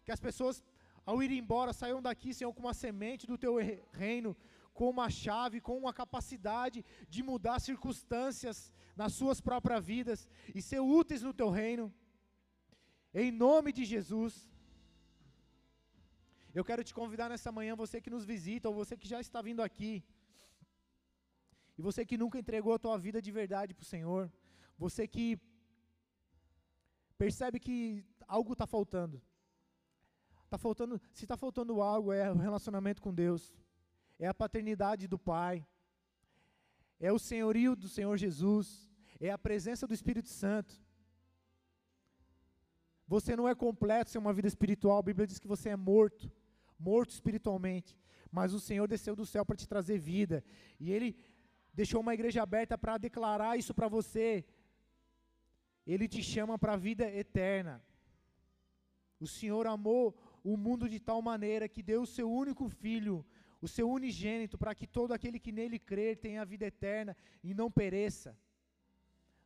Que 0.04 0.10
as 0.10 0.20
pessoas, 0.20 0.64
ao 1.04 1.22
ir 1.22 1.30
embora, 1.30 1.74
saiam 1.74 2.00
daqui, 2.00 2.32
Senhor, 2.32 2.52
com 2.54 2.60
uma 2.60 2.72
semente 2.72 3.26
do 3.26 3.36
teu 3.36 3.56
reino, 3.92 4.34
com 4.72 4.88
uma 4.88 5.10
chave, 5.10 5.60
com 5.60 5.76
uma 5.76 5.92
capacidade 5.92 6.82
de 7.10 7.22
mudar 7.22 7.58
circunstâncias 7.60 8.72
nas 8.96 9.12
suas 9.12 9.38
próprias 9.38 9.84
vidas 9.84 10.26
e 10.54 10.62
ser 10.62 10.80
úteis 10.80 11.22
no 11.22 11.34
teu 11.34 11.50
reino. 11.50 11.92
Em 13.14 13.30
nome 13.30 13.72
de 13.72 13.84
Jesus. 13.84 14.34
Eu 16.54 16.64
quero 16.64 16.82
te 16.82 16.94
convidar 16.94 17.28
nessa 17.28 17.52
manhã, 17.52 17.74
você 17.76 18.00
que 18.00 18.10
nos 18.10 18.24
visita, 18.24 18.68
ou 18.68 18.74
você 18.74 18.96
que 18.96 19.08
já 19.08 19.20
está 19.20 19.40
vindo 19.42 19.62
aqui, 19.62 20.04
e 21.76 21.82
você 21.82 22.04
que 22.04 22.18
nunca 22.18 22.38
entregou 22.38 22.72
a 22.74 22.78
tua 22.78 22.98
vida 22.98 23.20
de 23.22 23.30
verdade 23.30 23.74
para 23.74 23.82
o 23.82 23.92
Senhor, 23.94 24.32
você 24.76 25.06
que 25.06 25.38
percebe 27.16 27.60
que 27.60 28.04
algo 28.26 28.52
está 28.54 28.66
faltando. 28.66 29.22
Tá 30.50 30.58
faltando, 30.58 31.00
se 31.12 31.24
está 31.24 31.36
faltando 31.36 31.80
algo, 31.80 32.12
é 32.12 32.30
o 32.32 32.36
relacionamento 32.36 33.02
com 33.02 33.14
Deus 33.14 33.54
é 34.18 34.26
a 34.26 34.34
paternidade 34.34 35.06
do 35.06 35.18
Pai, 35.18 35.64
é 36.98 37.12
o 37.12 37.18
senhorio 37.18 37.76
do 37.76 37.88
Senhor 37.88 38.16
Jesus, 38.16 38.90
é 39.20 39.30
a 39.30 39.38
presença 39.38 39.86
do 39.86 39.94
Espírito 39.94 40.28
Santo. 40.28 40.82
Você 43.14 43.34
não 43.34 43.48
é 43.48 43.54
completo 43.54 44.10
sem 44.10 44.20
uma 44.20 44.34
vida 44.38 44.48
espiritual. 44.48 44.98
A 44.98 45.02
Bíblia 45.02 45.26
diz 45.26 45.38
que 45.38 45.48
você 45.48 45.70
é 45.70 45.76
morto, 45.76 46.30
morto 46.78 47.10
espiritualmente. 47.10 47.96
Mas 48.30 48.52
o 48.52 48.60
Senhor 48.60 48.86
desceu 48.86 49.16
do 49.16 49.24
céu 49.24 49.44
para 49.46 49.56
te 49.56 49.66
trazer 49.66 49.98
vida. 49.98 50.44
E 50.78 50.92
Ele 50.92 51.16
deixou 51.72 52.00
uma 52.02 52.12
igreja 52.12 52.42
aberta 52.42 52.76
para 52.76 52.98
declarar 52.98 53.58
isso 53.58 53.72
para 53.72 53.88
você. 53.88 54.44
Ele 55.86 56.06
te 56.06 56.22
chama 56.22 56.58
para 56.58 56.74
a 56.74 56.82
vida 56.88 57.10
eterna. 57.10 57.82
O 59.18 59.26
Senhor 59.26 59.66
amou 59.66 60.14
o 60.44 60.56
mundo 60.56 60.86
de 60.88 61.00
tal 61.00 61.20
maneira 61.22 61.66
que 61.68 61.82
deu 61.82 62.02
o 62.02 62.06
seu 62.06 62.30
único 62.30 62.68
filho, 62.68 63.24
o 63.60 63.66
seu 63.66 63.90
unigênito, 63.90 64.58
para 64.58 64.74
que 64.74 64.86
todo 64.86 65.12
aquele 65.12 65.40
que 65.40 65.50
nele 65.50 65.78
crer 65.78 66.18
tenha 66.18 66.42
a 66.42 66.44
vida 66.44 66.66
eterna 66.66 67.16
e 67.42 67.54
não 67.54 67.70
pereça. 67.70 68.36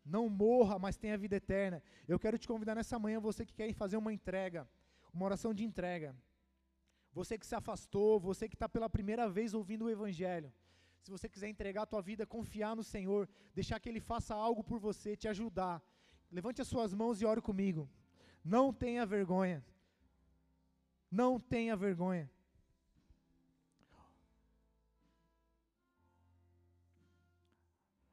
Não 0.04 0.28
morra, 0.28 0.78
mas 0.78 0.96
tenha 0.96 1.16
vida 1.16 1.36
eterna. 1.36 1.82
Eu 2.08 2.18
quero 2.18 2.38
te 2.38 2.48
convidar 2.48 2.74
nessa 2.74 2.98
manhã, 2.98 3.20
você 3.20 3.46
que 3.46 3.54
quer 3.54 3.72
fazer 3.74 3.96
uma 3.96 4.12
entrega, 4.12 4.68
uma 5.12 5.24
oração 5.24 5.54
de 5.54 5.64
entrega. 5.64 6.16
Você 7.12 7.38
que 7.38 7.46
se 7.46 7.54
afastou, 7.54 8.18
você 8.18 8.48
que 8.48 8.54
está 8.54 8.68
pela 8.68 8.88
primeira 8.88 9.28
vez 9.28 9.54
ouvindo 9.54 9.84
o 9.84 9.90
Evangelho. 9.90 10.52
Se 11.02 11.10
você 11.10 11.28
quiser 11.28 11.48
entregar 11.48 11.82
a 11.82 11.86
tua 11.86 12.00
vida, 12.00 12.26
confiar 12.26 12.74
no 12.74 12.82
Senhor, 12.82 13.28
deixar 13.54 13.78
que 13.80 13.88
Ele 13.88 14.00
faça 14.00 14.34
algo 14.34 14.62
por 14.64 14.78
você, 14.78 15.16
te 15.16 15.28
ajudar. 15.28 15.82
Levante 16.30 16.62
as 16.62 16.68
suas 16.68 16.94
mãos 16.94 17.20
e 17.20 17.26
ore 17.26 17.42
comigo. 17.42 17.88
Não 18.42 18.72
tenha 18.72 19.04
vergonha. 19.04 19.64
Não 21.10 21.38
tenha 21.38 21.76
vergonha. 21.76 22.30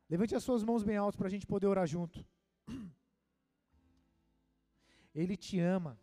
Levante 0.10 0.36
as 0.36 0.44
suas 0.44 0.64
mãos 0.64 0.84
bem 0.84 0.98
altas 0.98 1.16
para 1.16 1.28
a 1.28 1.30
gente 1.30 1.46
poder 1.46 1.68
orar 1.68 1.86
junto. 1.86 2.26
Ele 5.14 5.38
te 5.38 5.60
ama. 5.60 6.00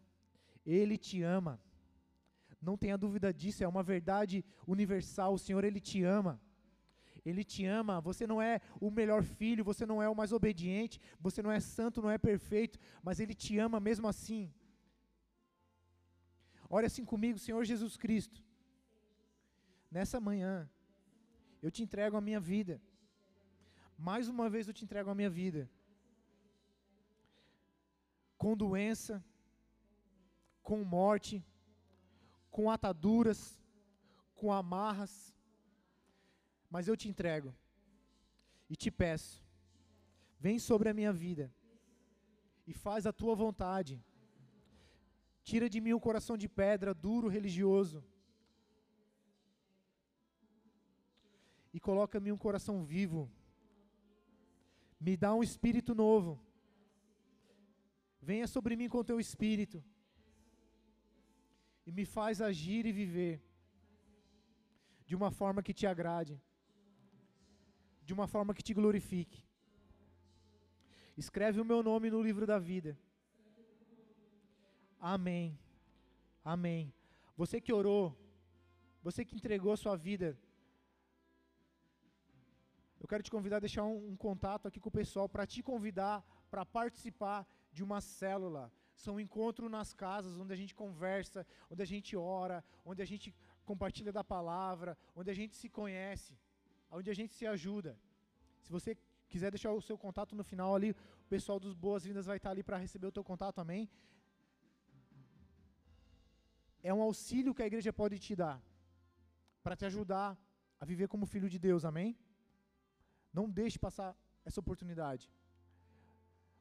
Ele 0.65 0.97
te 0.97 1.23
ama. 1.23 1.61
Não 2.61 2.77
tenha 2.77 2.97
dúvida 2.97 3.33
disso, 3.33 3.63
é 3.63 3.69
uma 3.69 3.83
verdade 3.83 4.45
universal. 4.67 5.35
O 5.35 5.39
Senhor, 5.39 5.63
Ele 5.65 5.81
te 5.81 6.03
ama. 6.03 6.41
Ele 7.25 7.43
te 7.45 7.65
ama. 7.65 8.01
Você 8.01 8.27
não 8.27 8.41
é 8.41 8.61
o 8.81 8.91
melhor 8.91 9.23
filho, 9.23 9.65
você 9.65 9.85
não 9.85 10.03
é 10.03 10.09
o 10.09 10.15
mais 10.15 10.33
obediente, 10.33 11.01
você 11.21 11.43
não 11.43 11.51
é 11.51 11.61
santo, 11.61 12.03
não 12.03 12.11
é 12.11 12.19
perfeito, 12.19 12.79
mas 13.03 13.21
Ele 13.21 13.35
te 13.35 13.59
ama 13.59 13.79
mesmo 13.81 14.07
assim. 14.09 14.53
Ore 16.69 16.87
assim 16.87 17.05
comigo, 17.05 17.39
Senhor 17.39 17.65
Jesus 17.65 17.97
Cristo. 17.97 18.43
Nessa 19.91 20.21
manhã, 20.21 20.69
eu 21.63 21.71
te 21.71 21.83
entrego 21.83 22.17
a 22.17 22.21
minha 22.21 22.41
vida. 22.41 22.81
Mais 23.99 24.29
uma 24.29 24.49
vez 24.49 24.67
eu 24.67 24.75
te 24.75 24.85
entrego 24.85 25.11
a 25.11 25.15
minha 25.15 25.31
vida. 25.31 25.71
Com 28.37 28.57
doença, 28.57 29.25
com 30.63 30.85
morte, 30.85 31.45
com 32.51 32.71
ataduras, 32.71 33.59
com 34.35 34.53
amarras. 34.53 35.35
Mas 36.71 36.89
eu 36.89 36.97
te 36.97 37.09
entrego 37.09 37.55
e 38.69 38.77
te 38.77 38.91
peço, 38.91 39.43
vem 40.39 40.59
sobre 40.59 40.89
a 40.89 40.95
minha 40.95 41.13
vida 41.13 41.53
e 42.67 42.73
faz 42.73 43.07
a 43.07 43.13
tua 43.13 43.35
vontade 43.35 44.03
Tira 45.49 45.67
de 45.73 45.81
mim 45.81 45.93
o 45.93 46.01
coração 46.01 46.37
de 46.37 46.49
pedra, 46.49 46.93
duro, 46.93 47.29
religioso. 47.29 47.99
E 51.73 51.79
coloca 51.79 52.19
em 52.19 52.21
mim 52.21 52.33
um 52.33 52.45
coração 52.47 52.83
vivo. 52.85 53.31
Me 55.01 55.17
dá 55.17 55.35
um 55.35 55.43
espírito 55.43 55.95
novo. 55.95 56.41
Venha 58.21 58.47
sobre 58.47 58.77
mim 58.77 58.89
com 58.89 59.05
teu 59.05 59.21
espírito. 59.21 59.83
E 61.87 61.93
me 61.93 62.05
faz 62.05 62.41
agir 62.41 62.85
e 62.87 62.93
viver 62.93 63.43
de 65.07 65.15
uma 65.15 65.31
forma 65.31 65.63
que 65.63 65.73
te 65.73 65.87
agrade, 65.87 66.41
de 68.03 68.13
uma 68.13 68.27
forma 68.27 68.53
que 68.53 68.63
te 68.63 68.75
glorifique. 68.75 69.45
Escreve 71.17 71.61
o 71.61 71.65
meu 71.65 71.83
nome 71.83 72.11
no 72.11 72.21
livro 72.21 72.47
da 72.47 72.59
vida 72.59 72.99
Amém. 75.01 75.59
Amém. 76.45 76.93
Você 77.37 77.61
que 77.61 77.73
orou, 77.73 78.17
você 79.03 79.25
que 79.25 79.37
entregou 79.37 79.73
a 79.73 79.77
sua 79.77 79.97
vida, 79.97 80.37
eu 83.01 83.09
quero 83.09 83.23
te 83.23 83.31
convidar 83.31 83.57
a 83.57 83.61
deixar 83.61 83.85
um, 83.85 84.11
um 84.13 84.17
contato 84.17 84.67
aqui 84.69 84.81
com 84.81 84.89
o 84.89 84.99
pessoal 85.01 85.29
para 85.29 85.47
te 85.47 85.63
convidar 85.63 86.25
para 86.51 86.65
participar 86.65 87.47
de 87.73 87.83
uma 87.85 88.01
célula. 88.01 88.73
São 88.95 89.21
encontros 89.21 89.71
nas 89.71 89.93
casas 89.93 90.39
onde 90.39 90.53
a 90.53 90.57
gente 90.57 90.75
conversa, 90.75 91.47
onde 91.71 91.83
a 91.83 91.85
gente 91.87 92.17
ora, 92.17 92.65
onde 92.85 93.03
a 93.03 93.05
gente 93.05 93.35
compartilha 93.65 94.13
da 94.13 94.25
palavra, 94.25 94.97
onde 95.15 95.31
a 95.31 95.35
gente 95.35 95.55
se 95.55 95.69
conhece, 95.69 96.39
onde 96.91 97.11
a 97.11 97.15
gente 97.15 97.35
se 97.35 97.47
ajuda. 97.47 97.99
Se 98.63 98.71
você 98.71 98.97
quiser 99.29 99.51
deixar 99.51 99.73
o 99.73 99.83
seu 99.83 99.99
contato 99.99 100.35
no 100.35 100.43
final 100.43 100.75
ali, 100.75 100.93
o 100.93 101.29
pessoal 101.29 101.61
dos 101.61 101.75
Boas-Vindas 101.75 102.27
vai 102.27 102.39
estar 102.39 102.51
ali 102.51 102.63
para 102.63 102.79
receber 102.79 103.07
o 103.09 103.13
teu 103.13 103.25
contato, 103.25 103.61
amém? 103.61 103.91
é 106.89 106.95
um 106.95 107.03
auxílio 107.03 107.53
que 107.53 107.63
a 107.65 107.67
igreja 107.67 107.93
pode 107.93 108.17
te 108.25 108.35
dar 108.37 108.57
para 109.65 109.75
te 109.75 109.85
ajudar 109.85 110.29
a 110.81 110.85
viver 110.85 111.09
como 111.09 111.27
filho 111.27 111.49
de 111.55 111.59
Deus, 111.59 111.85
amém? 111.85 112.17
Não 113.39 113.47
deixe 113.51 113.79
passar 113.79 114.17
essa 114.47 114.61
oportunidade. 114.61 115.31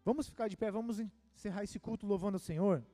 Vamos 0.04 0.28
ficar 0.28 0.50
de 0.50 0.58
pé, 0.58 0.70
vamos 0.70 1.00
encerrar 1.34 1.64
esse 1.64 1.80
culto 1.80 2.06
louvando 2.06 2.36
o 2.36 2.46
Senhor. 2.50 2.86